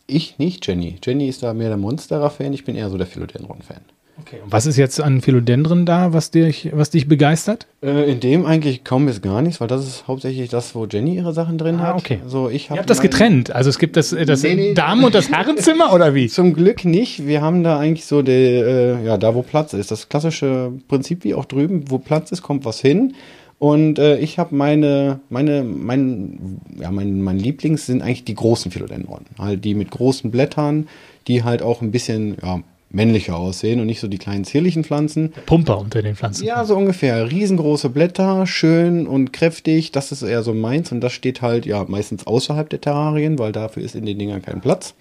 Ich 0.06 0.38
nicht, 0.38 0.66
Jenny. 0.66 0.96
Jenny 1.02 1.28
ist 1.28 1.42
da 1.42 1.54
mehr 1.54 1.68
der 1.68 1.78
Monsterer-Fan, 1.78 2.52
ich 2.52 2.64
bin 2.64 2.76
eher 2.76 2.90
so 2.90 2.98
der 2.98 3.06
Philodendron-Fan. 3.06 3.80
Okay. 4.20 4.36
Und 4.44 4.52
was 4.52 4.66
ist 4.66 4.76
jetzt 4.76 5.00
an 5.00 5.20
Philodendron 5.20 5.86
da, 5.86 6.12
was 6.12 6.30
dich, 6.30 6.70
was 6.72 6.90
dich 6.90 7.08
begeistert? 7.08 7.66
Äh, 7.82 8.12
in 8.12 8.20
dem 8.20 8.46
eigentlich 8.46 8.84
kaum 8.84 9.06
bis 9.06 9.20
gar 9.22 9.42
nichts, 9.42 9.60
weil 9.60 9.66
das 9.66 9.84
ist 9.84 10.06
hauptsächlich 10.06 10.48
das, 10.48 10.74
wo 10.76 10.86
Jenny 10.86 11.16
ihre 11.16 11.32
Sachen 11.32 11.58
drin 11.58 11.76
ah, 11.80 11.88
hat. 11.88 11.96
Okay. 11.96 12.20
Also 12.22 12.48
ich 12.48 12.70
hab 12.70 12.76
Ihr 12.76 12.80
habt 12.80 12.90
das 12.90 13.00
getrennt. 13.00 13.52
Also 13.52 13.70
es 13.70 13.78
gibt 13.78 13.96
das, 13.96 14.10
das 14.10 14.42
nee, 14.44 14.54
nee. 14.54 14.74
Damen- 14.74 15.02
und 15.02 15.16
das 15.16 15.30
Herrenzimmer 15.30 15.92
oder 15.92 16.14
wie? 16.14 16.28
Zum 16.28 16.54
Glück 16.54 16.84
nicht. 16.84 17.26
Wir 17.26 17.42
haben 17.42 17.64
da 17.64 17.78
eigentlich 17.78 18.06
so 18.06 18.22
der, 18.22 19.00
äh, 19.00 19.04
ja, 19.04 19.18
da 19.18 19.34
wo 19.34 19.42
Platz 19.42 19.72
ist. 19.72 19.90
Das 19.90 20.08
klassische 20.08 20.72
Prinzip 20.86 21.24
wie 21.24 21.34
auch 21.34 21.44
drüben, 21.44 21.90
wo 21.90 21.98
Platz 21.98 22.30
ist, 22.30 22.42
kommt 22.42 22.64
was 22.64 22.80
hin. 22.80 23.14
Und 23.58 23.98
äh, 23.98 24.18
ich 24.18 24.38
habe 24.38 24.54
meine, 24.54 25.20
meine, 25.30 25.62
mein, 25.62 26.60
ja, 26.80 26.90
mein, 26.90 27.22
mein 27.22 27.38
Lieblings 27.38 27.86
sind 27.86 28.02
eigentlich 28.02 28.24
die 28.24 28.34
großen 28.34 28.70
Philodendron. 28.70 29.26
Halt 29.38 29.64
die 29.64 29.74
mit 29.74 29.90
großen 29.90 30.30
Blättern, 30.30 30.88
die 31.28 31.44
halt 31.44 31.62
auch 31.62 31.80
ein 31.80 31.90
bisschen, 31.90 32.36
ja, 32.42 32.62
männlicher 32.94 33.36
aussehen 33.36 33.80
und 33.80 33.86
nicht 33.86 34.00
so 34.00 34.08
die 34.08 34.18
kleinen 34.18 34.44
zierlichen 34.44 34.84
Pflanzen. 34.84 35.32
Pumper 35.46 35.78
unter 35.78 36.00
den 36.00 36.14
Pflanzen. 36.14 36.44
Ja, 36.44 36.64
so 36.64 36.76
ungefähr. 36.76 37.30
Riesengroße 37.30 37.90
Blätter, 37.90 38.46
schön 38.46 39.06
und 39.06 39.32
kräftig. 39.32 39.92
Das 39.92 40.12
ist 40.12 40.22
eher 40.22 40.42
so 40.42 40.54
meins 40.54 40.92
und 40.92 41.00
das 41.00 41.12
steht 41.12 41.42
halt 41.42 41.66
ja 41.66 41.84
meistens 41.88 42.26
außerhalb 42.26 42.70
der 42.70 42.80
Terrarien, 42.80 43.38
weil 43.38 43.52
dafür 43.52 43.82
ist 43.82 43.94
in 43.94 44.06
den 44.06 44.18
Dingern 44.18 44.42
kein 44.42 44.60
Platz. 44.60 44.94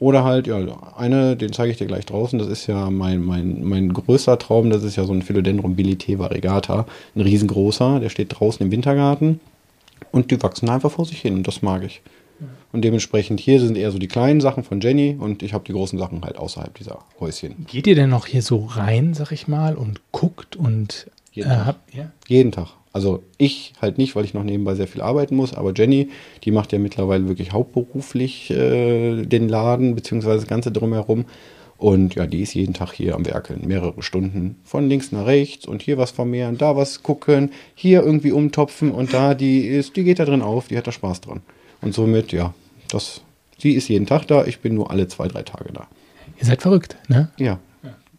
Oder 0.00 0.22
halt, 0.22 0.46
ja, 0.46 0.58
eine, 0.96 1.36
den 1.36 1.52
zeige 1.52 1.72
ich 1.72 1.78
dir 1.78 1.86
gleich 1.86 2.06
draußen, 2.06 2.38
das 2.38 2.48
ist 2.48 2.68
ja 2.68 2.88
mein, 2.88 3.20
mein, 3.20 3.64
mein 3.64 3.92
größter 3.92 4.38
Traum, 4.38 4.70
das 4.70 4.84
ist 4.84 4.94
ja 4.94 5.04
so 5.04 5.12
ein 5.12 5.22
Philodendron 5.22 5.74
bilité 5.74 6.18
variegata, 6.18 6.86
ein 7.16 7.20
riesengroßer, 7.20 7.98
der 7.98 8.08
steht 8.08 8.38
draußen 8.38 8.64
im 8.64 8.70
Wintergarten 8.70 9.40
und 10.12 10.30
die 10.30 10.40
wachsen 10.40 10.68
einfach 10.68 10.92
vor 10.92 11.04
sich 11.04 11.20
hin 11.20 11.34
und 11.34 11.48
das 11.48 11.62
mag 11.62 11.82
ich. 11.82 12.00
Und 12.72 12.82
dementsprechend 12.82 13.40
hier 13.40 13.60
sind 13.60 13.76
eher 13.76 13.90
so 13.90 13.98
die 13.98 14.08
kleinen 14.08 14.40
Sachen 14.40 14.62
von 14.62 14.80
Jenny 14.80 15.16
und 15.18 15.42
ich 15.42 15.54
habe 15.54 15.64
die 15.64 15.72
großen 15.72 15.98
Sachen 15.98 16.22
halt 16.22 16.36
außerhalb 16.36 16.76
dieser 16.76 16.98
Häuschen. 17.18 17.66
Geht 17.66 17.86
ihr 17.86 17.94
denn 17.94 18.10
noch 18.10 18.26
hier 18.26 18.42
so 18.42 18.66
rein, 18.66 19.14
sag 19.14 19.32
ich 19.32 19.48
mal, 19.48 19.74
und 19.74 20.00
guckt 20.12 20.54
und 20.54 21.10
jeden, 21.32 21.50
äh, 21.50 21.54
Tag. 21.54 21.66
Habt, 21.66 21.94
ja? 21.94 22.10
jeden 22.28 22.52
Tag. 22.52 22.68
Also 22.92 23.22
ich 23.36 23.74
halt 23.80 23.98
nicht, 23.98 24.16
weil 24.16 24.24
ich 24.24 24.34
noch 24.34 24.44
nebenbei 24.44 24.74
sehr 24.74 24.88
viel 24.88 25.02
arbeiten 25.02 25.36
muss, 25.36 25.54
aber 25.54 25.72
Jenny, 25.74 26.08
die 26.44 26.50
macht 26.50 26.72
ja 26.72 26.78
mittlerweile 26.78 27.28
wirklich 27.28 27.52
hauptberuflich 27.52 28.50
äh, 28.50 29.22
den 29.22 29.48
Laden 29.48 29.94
beziehungsweise 29.94 30.40
das 30.40 30.48
Ganze 30.48 30.72
drumherum. 30.72 31.26
Und 31.76 32.16
ja, 32.16 32.26
die 32.26 32.40
ist 32.42 32.54
jeden 32.54 32.74
Tag 32.74 32.92
hier 32.92 33.14
am 33.14 33.24
Werkeln, 33.24 33.62
mehrere 33.64 34.02
Stunden 34.02 34.56
von 34.64 34.88
links 34.88 35.12
nach 35.12 35.26
rechts 35.26 35.64
und 35.64 35.80
hier 35.80 35.96
was 35.96 36.10
vermehren, 36.10 36.58
da 36.58 36.74
was 36.74 37.04
gucken, 37.04 37.52
hier 37.76 38.02
irgendwie 38.02 38.32
umtopfen 38.32 38.90
und 38.90 39.14
da 39.14 39.34
die 39.34 39.60
ist, 39.60 39.94
die 39.94 40.02
geht 40.02 40.18
da 40.18 40.24
drin 40.24 40.42
auf, 40.42 40.66
die 40.66 40.76
hat 40.76 40.88
da 40.88 40.92
Spaß 40.92 41.20
dran. 41.20 41.40
Und 41.80 41.94
somit, 41.94 42.32
ja, 42.32 42.52
das, 42.90 43.20
sie 43.58 43.72
ist 43.72 43.88
jeden 43.88 44.06
Tag 44.06 44.26
da, 44.26 44.44
ich 44.44 44.58
bin 44.58 44.74
nur 44.74 44.90
alle 44.90 45.06
zwei, 45.06 45.28
drei 45.28 45.42
Tage 45.44 45.72
da. 45.72 45.86
Ihr 46.40 46.46
seid 46.46 46.62
verrückt, 46.62 46.96
ne? 47.06 47.30
Ja. 47.38 47.60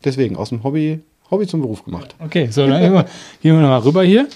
Deswegen 0.06 0.38
aus 0.38 0.50
dem 0.50 0.64
Hobby, 0.64 1.02
Hobby 1.30 1.46
zum 1.46 1.60
Beruf 1.60 1.84
gemacht. 1.84 2.16
Okay, 2.20 2.48
so, 2.52 2.66
dann 2.66 2.82
gehen 2.82 2.94
wir, 2.94 3.06
gehen 3.42 3.56
wir 3.56 3.62
nochmal 3.62 3.82
rüber 3.82 4.04
hier. 4.04 4.28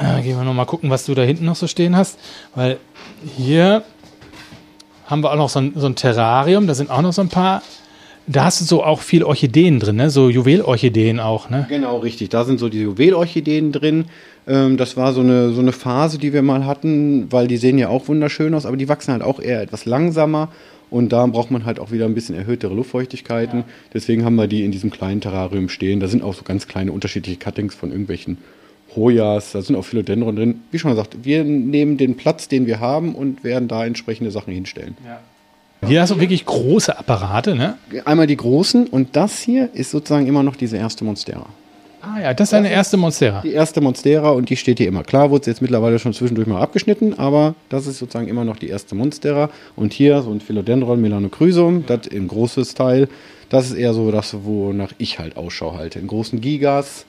Äh, 0.00 0.22
gehen 0.22 0.36
wir 0.36 0.44
nochmal 0.44 0.66
gucken, 0.66 0.90
was 0.90 1.04
du 1.04 1.14
da 1.14 1.22
hinten 1.22 1.44
noch 1.44 1.56
so 1.56 1.66
stehen 1.66 1.96
hast. 1.96 2.18
Weil 2.54 2.78
hier 3.36 3.84
haben 5.06 5.22
wir 5.22 5.32
auch 5.32 5.36
noch 5.36 5.48
so 5.48 5.60
ein, 5.60 5.72
so 5.76 5.86
ein 5.86 5.96
Terrarium, 5.96 6.66
da 6.66 6.74
sind 6.74 6.90
auch 6.90 7.02
noch 7.02 7.12
so 7.12 7.22
ein 7.22 7.28
paar 7.28 7.62
da 8.26 8.44
hast 8.44 8.60
du 8.60 8.64
so 8.64 8.84
auch 8.84 9.00
viel 9.00 9.24
Orchideen 9.24 9.80
drin, 9.80 9.96
ne? 9.96 10.10
so 10.10 10.28
Juwelorchideen 10.28 11.18
auch. 11.18 11.50
Ne? 11.50 11.66
Genau, 11.68 11.98
richtig. 11.98 12.28
Da 12.28 12.44
sind 12.44 12.60
so 12.60 12.68
die 12.68 12.82
Juwelorchideen 12.82 13.72
drin. 13.72 14.04
Ähm, 14.46 14.76
das 14.76 14.96
war 14.96 15.12
so 15.12 15.20
eine, 15.20 15.52
so 15.52 15.60
eine 15.60 15.72
Phase, 15.72 16.18
die 16.18 16.32
wir 16.32 16.42
mal 16.42 16.64
hatten, 16.64 17.32
weil 17.32 17.48
die 17.48 17.56
sehen 17.56 17.76
ja 17.76 17.88
auch 17.88 18.06
wunderschön 18.06 18.54
aus, 18.54 18.66
aber 18.66 18.76
die 18.76 18.88
wachsen 18.88 19.12
halt 19.12 19.22
auch 19.22 19.40
eher 19.40 19.60
etwas 19.62 19.84
langsamer. 19.84 20.48
Und 20.90 21.12
da 21.12 21.24
braucht 21.26 21.50
man 21.50 21.64
halt 21.64 21.78
auch 21.78 21.92
wieder 21.92 22.04
ein 22.04 22.14
bisschen 22.14 22.34
erhöhtere 22.34 22.74
Luftfeuchtigkeiten. 22.74 23.60
Ja. 23.60 23.64
Deswegen 23.94 24.24
haben 24.24 24.34
wir 24.34 24.48
die 24.48 24.64
in 24.64 24.72
diesem 24.72 24.90
kleinen 24.90 25.20
Terrarium 25.20 25.68
stehen. 25.68 26.00
Da 26.00 26.08
sind 26.08 26.22
auch 26.22 26.34
so 26.34 26.42
ganz 26.42 26.66
kleine 26.66 26.92
unterschiedliche 26.92 27.38
Cuttings 27.38 27.74
von 27.74 27.90
irgendwelchen 27.90 28.38
Hoyas, 28.96 29.52
da 29.52 29.62
sind 29.62 29.76
auch 29.76 29.84
Philodendron 29.84 30.36
drin. 30.36 30.62
Wie 30.70 30.78
schon 30.78 30.90
gesagt, 30.90 31.18
wir 31.22 31.44
nehmen 31.44 31.96
den 31.96 32.16
Platz, 32.16 32.48
den 32.48 32.66
wir 32.66 32.80
haben 32.80 33.14
und 33.14 33.44
werden 33.44 33.68
da 33.68 33.84
entsprechende 33.84 34.30
Sachen 34.30 34.52
hinstellen. 34.52 34.96
Ja. 35.04 35.20
Hier 35.88 36.02
hast 36.02 36.10
du 36.10 36.20
wirklich 36.20 36.44
große 36.44 36.98
Apparate, 36.98 37.54
ne? 37.54 37.78
Einmal 38.04 38.26
die 38.26 38.36
großen 38.36 38.86
und 38.86 39.16
das 39.16 39.40
hier 39.40 39.70
ist 39.72 39.90
sozusagen 39.90 40.26
immer 40.26 40.42
noch 40.42 40.56
diese 40.56 40.76
erste 40.76 41.04
Monstera. 41.04 41.46
Ah 42.02 42.20
ja, 42.20 42.34
das 42.34 42.48
ist 42.48 42.54
eine 42.54 42.70
erste 42.70 42.96
Monstera. 42.96 43.42
Die 43.42 43.52
erste 43.52 43.80
Monstera 43.80 44.30
und 44.30 44.48
die 44.48 44.56
steht 44.56 44.78
hier 44.78 44.88
immer. 44.88 45.04
Klar 45.04 45.30
wurde 45.30 45.44
sie 45.44 45.50
jetzt 45.50 45.60
mittlerweile 45.60 45.98
schon 45.98 46.14
zwischendurch 46.14 46.46
mal 46.46 46.60
abgeschnitten, 46.60 47.18
aber 47.18 47.54
das 47.68 47.86
ist 47.86 47.98
sozusagen 47.98 48.28
immer 48.28 48.44
noch 48.44 48.56
die 48.56 48.68
erste 48.68 48.94
Monstera. 48.94 49.50
Und 49.76 49.92
hier 49.92 50.22
so 50.22 50.30
ein 50.30 50.40
Philodendron 50.40 51.00
Melanochrysum, 51.00 51.84
das 51.86 52.06
in 52.06 52.28
großes 52.28 52.74
Teil. 52.74 53.08
Das 53.50 53.66
ist 53.66 53.76
eher 53.76 53.92
so 53.92 54.10
das, 54.10 54.34
wonach 54.44 54.92
ich 54.98 55.18
halt 55.18 55.36
Ausschau 55.36 55.74
halte. 55.76 55.98
In 55.98 56.06
großen 56.06 56.40
Gigas. 56.40 57.04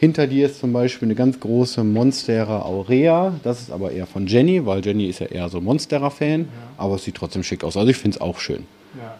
Hinter 0.00 0.26
dir 0.26 0.46
ist 0.46 0.58
zum 0.58 0.72
Beispiel 0.72 1.08
eine 1.08 1.14
ganz 1.14 1.38
große 1.40 1.84
Monstera 1.84 2.62
Aurea. 2.62 3.34
Das 3.42 3.60
ist 3.60 3.70
aber 3.70 3.92
eher 3.92 4.06
von 4.06 4.26
Jenny, 4.26 4.64
weil 4.64 4.82
Jenny 4.82 5.04
ist 5.04 5.18
ja 5.18 5.26
eher 5.26 5.50
so 5.50 5.60
Monstera-Fan. 5.60 6.48
Aber 6.78 6.94
es 6.94 7.04
sieht 7.04 7.16
trotzdem 7.16 7.42
schick 7.42 7.62
aus. 7.64 7.76
Also 7.76 7.90
ich 7.90 7.98
finde 7.98 8.16
es 8.16 8.20
auch 8.22 8.38
schön. 8.38 8.64
Ja. 8.96 9.16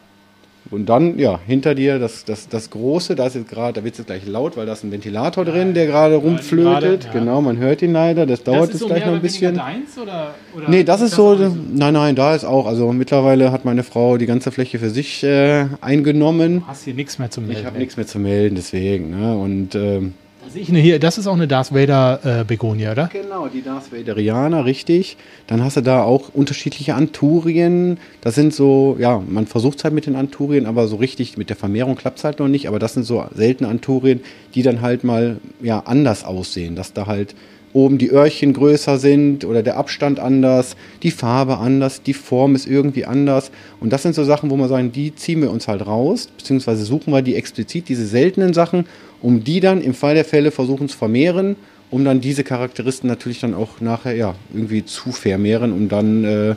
Und 0.71 0.87
dann, 0.89 1.19
ja, 1.19 1.39
hinter 1.47 1.75
dir 1.75 1.99
das, 1.99 2.25
das, 2.25 2.49
das 2.49 2.71
Große, 2.71 3.15
da 3.15 3.27
ist 3.27 3.35
jetzt 3.35 3.51
gerade, 3.51 3.75
da 3.75 3.85
wird 3.85 3.93
es 3.93 3.99
jetzt 3.99 4.07
gleich 4.07 4.27
laut, 4.27 4.57
weil 4.57 4.65
da 4.65 4.73
ist 4.73 4.83
ein 4.83 4.91
Ventilator 4.91 5.45
drin, 5.45 5.75
der 5.75 5.85
gerade 5.85 6.15
rumflötet. 6.15 6.65
gerade, 6.65 6.99
ja. 7.05 7.13
Genau, 7.13 7.43
man 7.43 7.59
hört 7.59 7.83
ihn 7.83 7.93
leider. 7.93 8.25
Das 8.25 8.43
dauert 8.43 8.73
jetzt 8.73 8.87
gleich 8.87 9.05
noch 9.05 9.13
ein 9.13 9.21
bisschen. 9.21 9.57
Deins, 9.57 9.99
oder, 9.99 10.35
oder 10.57 10.71
Nee, 10.71 10.85
das 10.85 11.03
ist 11.03 11.15
so, 11.15 11.33
auch 11.33 11.39
nicht 11.39 11.75
nein, 11.75 11.93
nein, 11.93 12.17
da 12.17 12.35
ist 12.35 12.45
auch, 12.45 12.67
also 12.67 12.91
mittlerweile 12.95 13.53
hat 13.53 13.67
meine 13.67 13.83
Frau 13.83 14.17
die 14.17 14.27
ganze 14.27 14.51
Fläche 14.51 14.79
für 14.79 14.89
sich 14.89 15.23
äh, 15.25 15.67
eingenommen. 15.83 16.61
Du 16.61 16.67
hast 16.69 16.85
hier 16.85 16.95
nichts 16.95 17.19
mehr 17.19 17.31
zu 17.31 17.43
melden. 17.43 17.61
Ich 17.61 17.67
habe 17.67 17.77
nichts 17.77 17.99
mehr 17.99 18.07
zu 18.07 18.19
melden, 18.19 18.55
deswegen. 18.55 19.11
Ne? 19.11 19.37
Und 19.37 19.75
ähm, 19.75 20.15
Da 20.43 20.59
ich 20.59 20.71
eine 20.71 20.79
hier, 20.79 20.99
das 20.99 21.19
ist 21.19 21.27
auch 21.27 21.35
eine 21.35 21.47
Darth 21.47 21.75
Vader 21.75 22.41
äh, 22.41 22.45
Begonie, 22.45 22.89
oder? 22.89 23.11
Genau, 23.13 23.49
die 23.49 23.63
Darth 23.63 23.93
Vaderianer, 23.93 24.65
richtig. 24.65 25.19
Dann 25.47 25.63
hast 25.63 25.77
du 25.77 25.83
da 25.83 26.03
auch 26.03 26.31
unterschiedliche 26.33 26.95
Anturien. 26.95 27.99
Das 28.23 28.37
sind 28.37 28.55
so, 28.55 28.97
ja, 28.99 29.23
man 29.29 29.47
versucht 29.47 29.79
es 29.79 29.85
halt 29.85 29.93
mit 29.93 30.07
den 30.07 30.17
Anturien, 30.17 30.65
aber 30.65 30.89
so 30.89 30.97
richtig 30.97 31.37
mit 31.37 31.51
der 31.51 31.57
Vermehrung 31.57 31.95
klappt 31.95 32.19
es 32.19 32.25
halt 32.25 32.39
noch 32.39 32.49
nicht. 32.49 32.69
Aber 32.69 32.79
das 32.79 32.95
sind 32.95 33.05
so 33.05 33.25
seltene 33.35 33.69
Anturien, 33.69 34.21
die 34.55 34.63
dann 34.63 34.81
halt 34.81 35.05
mal 35.05 35.37
ja, 35.61 35.81
anders 35.81 36.25
aussehen. 36.25 36.75
Dass 36.75 36.95
da 36.95 37.07
halt 37.07 37.35
oben 37.73 37.99
die 37.99 38.11
Öhrchen 38.11 38.53
größer 38.53 38.99
sind 38.99 39.45
oder 39.45 39.63
der 39.63 39.77
Abstand 39.77 40.19
anders, 40.19 40.75
die 41.03 41.11
Farbe 41.11 41.59
anders, 41.59 42.03
die 42.03 42.15
Form 42.15 42.55
ist 42.55 42.67
irgendwie 42.67 43.05
anders. 43.05 43.51
Und 43.79 43.93
das 43.93 44.03
sind 44.03 44.15
so 44.15 44.25
Sachen, 44.25 44.51
wo 44.51 44.57
wir 44.57 44.69
sagen, 44.69 44.91
die 44.91 45.15
ziehen 45.15 45.43
wir 45.43 45.51
uns 45.51 45.69
halt 45.69 45.87
raus, 45.87 46.29
beziehungsweise 46.37 46.85
suchen 46.85 47.13
wir 47.13 47.23
die 47.23 47.37
explizit, 47.37 47.89
diese 47.89 48.07
seltenen 48.07 48.55
Sachen, 48.55 48.87
um 49.23 49.45
die 49.45 49.61
dann 49.61 49.81
im 49.81 49.95
Fall 49.95 50.15
der 50.15 50.25
Fälle 50.25 50.51
versuchen 50.51 50.89
zu 50.89 50.97
vermehren, 50.97 51.57
um 51.91 52.05
dann 52.05 52.21
diese 52.21 52.45
Charakteristen 52.45 53.09
natürlich 53.09 53.41
dann 53.41 53.55
auch 53.55 53.81
nachher 53.81 54.15
ja 54.15 54.35
irgendwie 54.53 54.85
zu 54.85 55.13
vermehren, 55.13 55.73
um 55.73 55.89
dann 55.89 56.25
äh, 56.25 56.55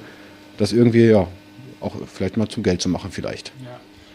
das 0.57 0.74
irgendwie 0.74 1.05
ja 1.05 1.28
auch 1.80 1.95
vielleicht 2.11 2.38
mal 2.38 2.47
zum 2.47 2.64
Geld 2.64 2.82
zu 2.82 2.89
machen 2.89 3.11
vielleicht. 3.11 3.51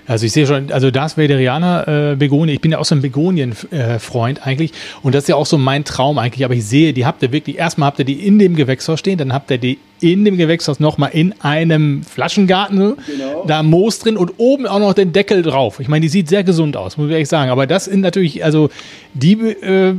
Also 0.09 0.24
ich 0.24 0.32
sehe 0.32 0.46
schon, 0.46 0.72
also 0.72 0.90
Darth 0.90 1.18
Vaderianer 1.18 2.12
äh, 2.12 2.16
Begonie, 2.16 2.52
ich 2.52 2.61
bin 2.62 2.72
ja 2.72 2.78
auch 2.78 2.86
so 2.86 2.94
ein 2.94 3.02
Begonien-Freund 3.02 4.46
eigentlich 4.46 4.72
und 5.02 5.14
das 5.14 5.24
ist 5.24 5.28
ja 5.28 5.36
auch 5.36 5.44
so 5.44 5.59
mein 5.59 5.84
Traum 5.84 6.18
eigentlich, 6.18 6.46
aber 6.46 6.54
ich 6.54 6.64
sehe, 6.64 6.94
die 6.94 7.04
habt 7.04 7.22
ihr 7.22 7.30
wirklich, 7.30 7.59
erstmal 7.59 7.88
habt 7.88 7.98
ihr 7.98 8.06
die 8.06 8.26
in 8.26 8.38
dem 8.38 8.56
Gewächshaus 8.56 8.98
stehen, 8.98 9.18
dann 9.18 9.34
habt 9.34 9.50
ihr 9.50 9.59
die 9.59 9.78
in 10.00 10.24
dem 10.24 10.38
Gewächshaus 10.38 10.80
nochmal 10.80 11.11
in 11.12 11.34
einem 11.42 12.02
Flaschengarten, 12.04 12.78
so, 12.78 12.96
Genau. 13.06 13.44
da 13.46 13.62
Moos 13.62 13.98
drin 13.98 14.16
und 14.16 14.32
oben 14.38 14.66
auch 14.66 14.78
noch 14.78 14.94
den 14.94 15.12
Deckel 15.12 15.42
drauf. 15.42 15.78
Ich 15.78 15.88
meine, 15.88 16.02
die 16.02 16.09
sieht 16.09 16.28
sehr 16.28 16.42
gesund 16.42 16.76
aus, 16.76 16.96
muss 16.96 17.09
ich 17.09 17.12
ehrlich 17.12 17.28
sagen, 17.28 17.50
aber 17.50 17.66
das 17.66 17.84
sind 17.84 18.00
natürlich, 18.00 18.42
also 18.44 18.70
die, 19.12 19.32
äh, 19.34 19.94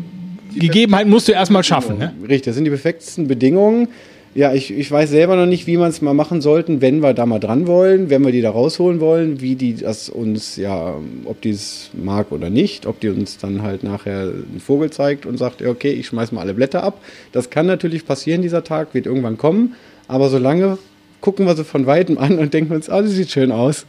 Gegebenheiten 0.55 1.12
musst 1.12 1.28
du 1.28 1.34
erstmal 1.34 1.64
schaffen, 1.64 1.99
ne? 1.99 2.14
Richtig, 2.22 2.43
das 2.43 2.55
sind 2.55 2.64
die 2.64 2.72
perfektesten 2.72 3.28
Bedingungen. 3.28 3.89
Ja, 4.36 4.54
ich, 4.54 4.72
ich 4.72 4.92
weiß 4.92 5.10
selber 5.10 5.36
noch 5.36 5.48
nicht, 5.48 5.66
wie 5.66 5.78
man 5.78 5.90
es 5.90 6.02
mal 6.02 6.14
machen 6.14 6.40
sollten, 6.42 6.82
wenn 6.82 7.02
wir 7.02 7.14
da 7.16 7.26
mal 7.26 7.40
dran 7.40 7.66
wollen, 7.66 8.12
wenn 8.12 8.24
wir 8.24 8.32
die 8.32 8.42
da 8.42 8.52
rausholen 8.52 9.00
wollen, 9.00 9.42
wie 9.42 9.56
die 9.56 9.76
das 9.76 10.08
uns, 10.08 10.56
ja, 10.56 10.96
ob 11.26 11.42
die 11.42 11.50
es 11.50 11.90
mag 11.94 12.32
oder 12.32 12.52
nicht, 12.52 12.86
ob 12.86 13.00
die 13.00 13.10
uns 13.10 13.40
dann 13.40 13.64
halt 13.64 13.84
nachher 13.84 14.22
einen 14.22 14.62
Vogel 14.64 14.92
zeigt 14.92 15.26
und 15.26 15.38
sagt, 15.38 15.62
ja, 15.62 15.70
okay, 15.70 15.92
ich 15.92 16.08
schmeiß 16.08 16.32
mal 16.32 16.42
alle 16.42 16.54
Blätter 16.54 16.84
ab. 16.84 17.02
Das 17.32 17.50
kann 17.50 17.66
natürlich 17.66 18.06
passieren, 18.06 18.44
dieser 18.44 18.64
Tag 18.64 18.94
wird 18.94 19.08
irgendwann 19.08 19.38
kommen, 19.38 19.74
aber 20.08 20.30
solange 20.30 20.78
gucken 21.22 21.48
wir 21.48 21.56
sie 21.56 21.64
von 21.64 21.88
Weitem 21.88 22.18
an 22.20 22.38
und 22.38 22.54
denken 22.54 22.74
uns, 22.74 22.90
ah, 22.90 23.02
das 23.02 23.12
sieht 23.12 23.32
schön 23.32 23.52
aus. 23.52 23.88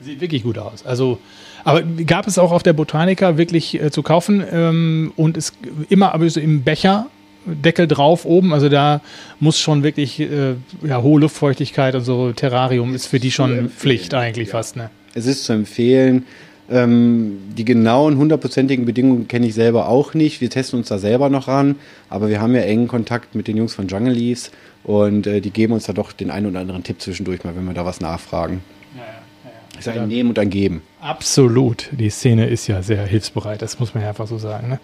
Sieht 0.00 0.20
wirklich 0.20 0.42
gut 0.42 0.58
aus. 0.58 0.86
Also, 0.86 1.18
aber 1.64 1.82
gab 1.82 2.26
es 2.26 2.38
auch 2.38 2.52
auf 2.52 2.62
der 2.62 2.72
Botanica 2.72 3.38
wirklich 3.38 3.80
äh, 3.80 3.90
zu 3.90 4.02
kaufen 4.02 4.42
ähm, 4.50 5.12
und 5.16 5.36
es 5.36 5.52
immer 5.88 6.14
aber 6.14 6.28
so 6.30 6.40
im 6.40 6.62
Becher. 6.62 7.06
Deckel 7.46 7.86
drauf 7.86 8.24
oben, 8.24 8.52
also 8.52 8.68
da 8.68 9.00
muss 9.40 9.58
schon 9.58 9.82
wirklich 9.82 10.20
äh, 10.20 10.54
ja, 10.82 11.02
hohe 11.02 11.20
Luftfeuchtigkeit 11.20 11.94
und 11.94 12.02
so 12.02 12.32
Terrarium 12.32 12.94
ist 12.94 13.06
für 13.06 13.20
die 13.20 13.30
schon 13.30 13.70
Pflicht 13.70 14.14
eigentlich 14.14 14.50
fast. 14.50 14.76
Ne? 14.76 14.90
Es 15.14 15.26
ist 15.26 15.44
zu 15.44 15.52
empfehlen. 15.52 16.26
Ähm, 16.68 17.38
die 17.56 17.64
genauen 17.64 18.18
hundertprozentigen 18.18 18.86
Bedingungen 18.86 19.28
kenne 19.28 19.46
ich 19.46 19.54
selber 19.54 19.88
auch 19.88 20.14
nicht. 20.14 20.40
Wir 20.40 20.50
testen 20.50 20.80
uns 20.80 20.88
da 20.88 20.98
selber 20.98 21.28
noch 21.28 21.46
ran, 21.46 21.76
aber 22.08 22.28
wir 22.28 22.40
haben 22.40 22.54
ja 22.54 22.62
engen 22.62 22.88
Kontakt 22.88 23.36
mit 23.36 23.46
den 23.46 23.56
Jungs 23.56 23.74
von 23.74 23.86
Jungle 23.86 24.12
Leaves 24.12 24.50
und 24.82 25.28
äh, 25.28 25.40
die 25.40 25.50
geben 25.50 25.74
uns 25.74 25.84
da 25.84 25.92
doch 25.92 26.12
den 26.12 26.30
einen 26.30 26.46
oder 26.46 26.60
anderen 26.60 26.82
Tipp 26.82 27.00
zwischendurch 27.00 27.44
mal, 27.44 27.54
wenn 27.54 27.64
wir 27.64 27.74
da 27.74 27.84
was 27.84 28.00
nachfragen. 28.00 28.62
Es 29.78 29.86
ist 29.86 29.96
ein 29.96 30.08
Nehmen 30.08 30.30
und 30.30 30.38
ein 30.38 30.50
Geben. 30.50 30.82
Absolut. 31.00 31.90
Die 31.92 32.08
Szene 32.08 32.46
ist 32.46 32.66
ja 32.66 32.82
sehr 32.82 33.04
hilfsbereit, 33.04 33.60
das 33.60 33.78
muss 33.78 33.94
man 33.94 34.02
ja 34.02 34.08
einfach 34.08 34.26
so 34.26 34.38
sagen. 34.38 34.68
Ne? 34.68 34.80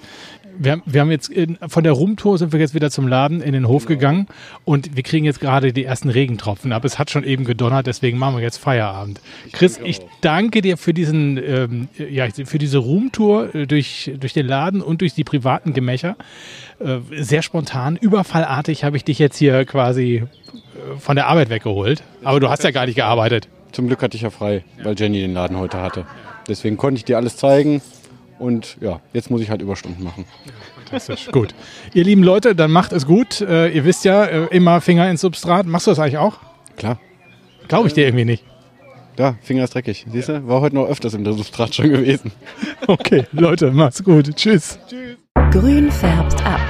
Wir, 0.58 0.72
haben- 0.72 0.82
wir 0.86 1.00
haben 1.00 1.10
jetzt 1.10 1.28
in, 1.28 1.58
von 1.68 1.82
der 1.82 1.92
Rumtour 1.92 2.38
sind 2.38 2.52
wir 2.52 2.60
jetzt 2.60 2.74
wieder 2.74 2.90
zum 2.90 3.08
Laden 3.08 3.40
in 3.40 3.52
den 3.52 3.66
Hof 3.68 3.86
gegangen 3.86 4.26
und 4.64 4.96
wir 4.96 5.02
kriegen 5.02 5.24
jetzt 5.24 5.40
gerade 5.40 5.72
die 5.72 5.84
ersten 5.84 6.08
Regentropfen 6.10 6.72
ab. 6.72 6.84
Es 6.84 6.98
hat 6.98 7.10
schon 7.10 7.24
eben 7.24 7.44
gedonnert, 7.44 7.86
deswegen 7.86 8.18
machen 8.18 8.36
wir 8.36 8.42
jetzt 8.42 8.58
Feierabend. 8.58 9.20
Chris, 9.52 9.80
ich 9.82 10.00
danke 10.20 10.60
dir 10.60 10.76
für 10.76 10.92
diesen, 10.94 11.38
ähm, 11.38 11.88
ja, 12.10 12.26
für 12.44 12.58
diese 12.58 12.78
Roomtour 12.78 13.54
äh, 13.54 13.66
durch, 13.66 14.10
durch 14.18 14.32
den 14.32 14.46
Laden 14.46 14.82
und 14.82 15.00
durch 15.00 15.14
die 15.14 15.24
privaten 15.24 15.72
Gemächer. 15.72 16.16
Äh, 16.80 16.98
sehr 17.22 17.42
spontan, 17.42 17.96
überfallartig 17.96 18.84
habe 18.84 18.96
ich 18.96 19.04
dich 19.04 19.18
jetzt 19.18 19.36
hier 19.38 19.64
quasi 19.64 20.16
äh, 20.16 20.98
von 20.98 21.16
der 21.16 21.28
Arbeit 21.28 21.48
weggeholt. 21.50 22.02
Aber 22.24 22.40
du 22.40 22.48
hast 22.50 22.62
ja 22.64 22.70
gar 22.70 22.86
nicht 22.86 22.96
gearbeitet. 22.96 23.48
Zum 23.72 23.86
Glück 23.86 24.02
hatte 24.02 24.16
ich 24.16 24.22
ja 24.22 24.30
frei, 24.30 24.64
weil 24.82 24.94
Jenny 24.98 25.20
den 25.20 25.32
Laden 25.32 25.56
heute 25.58 25.80
hatte. 25.80 26.04
Deswegen 26.48 26.76
konnte 26.76 26.98
ich 26.98 27.04
dir 27.06 27.16
alles 27.16 27.36
zeigen 27.36 27.80
und 28.38 28.76
ja, 28.80 29.00
jetzt 29.12 29.30
muss 29.30 29.40
ich 29.40 29.50
halt 29.50 29.62
Überstunden 29.62 30.02
machen. 30.04 30.24
Fantastisch, 30.76 31.28
gut. 31.32 31.54
Ihr 31.94 32.04
lieben 32.04 32.22
Leute, 32.22 32.54
dann 32.54 32.70
macht 32.70 32.92
es 32.92 33.06
gut. 33.06 33.40
Äh, 33.40 33.68
ihr 33.68 33.84
wisst 33.84 34.04
ja, 34.04 34.24
äh, 34.24 34.46
immer 34.50 34.80
Finger 34.80 35.08
ins 35.10 35.20
Substrat. 35.20 35.66
Machst 35.66 35.86
du 35.86 35.90
das 35.90 35.98
eigentlich 35.98 36.18
auch? 36.18 36.38
Klar. 36.76 36.98
Glaube 37.68 37.88
ich 37.88 37.94
dir 37.94 38.04
irgendwie 38.06 38.24
nicht. 38.24 38.44
Da, 39.16 39.36
Finger 39.42 39.64
ist 39.64 39.74
dreckig. 39.74 40.06
Siehst 40.10 40.28
du? 40.28 40.46
War 40.48 40.60
heute 40.60 40.74
noch 40.74 40.88
öfters 40.88 41.14
im 41.14 41.24
Substrat 41.24 41.74
schon 41.74 41.90
gewesen. 41.90 42.32
Okay, 42.86 43.26
Leute, 43.32 43.70
macht's 43.70 44.02
gut. 44.02 44.34
Tschüss. 44.34 44.78
Grün 45.50 45.90
färbt 45.90 46.44
ab. 46.44 46.60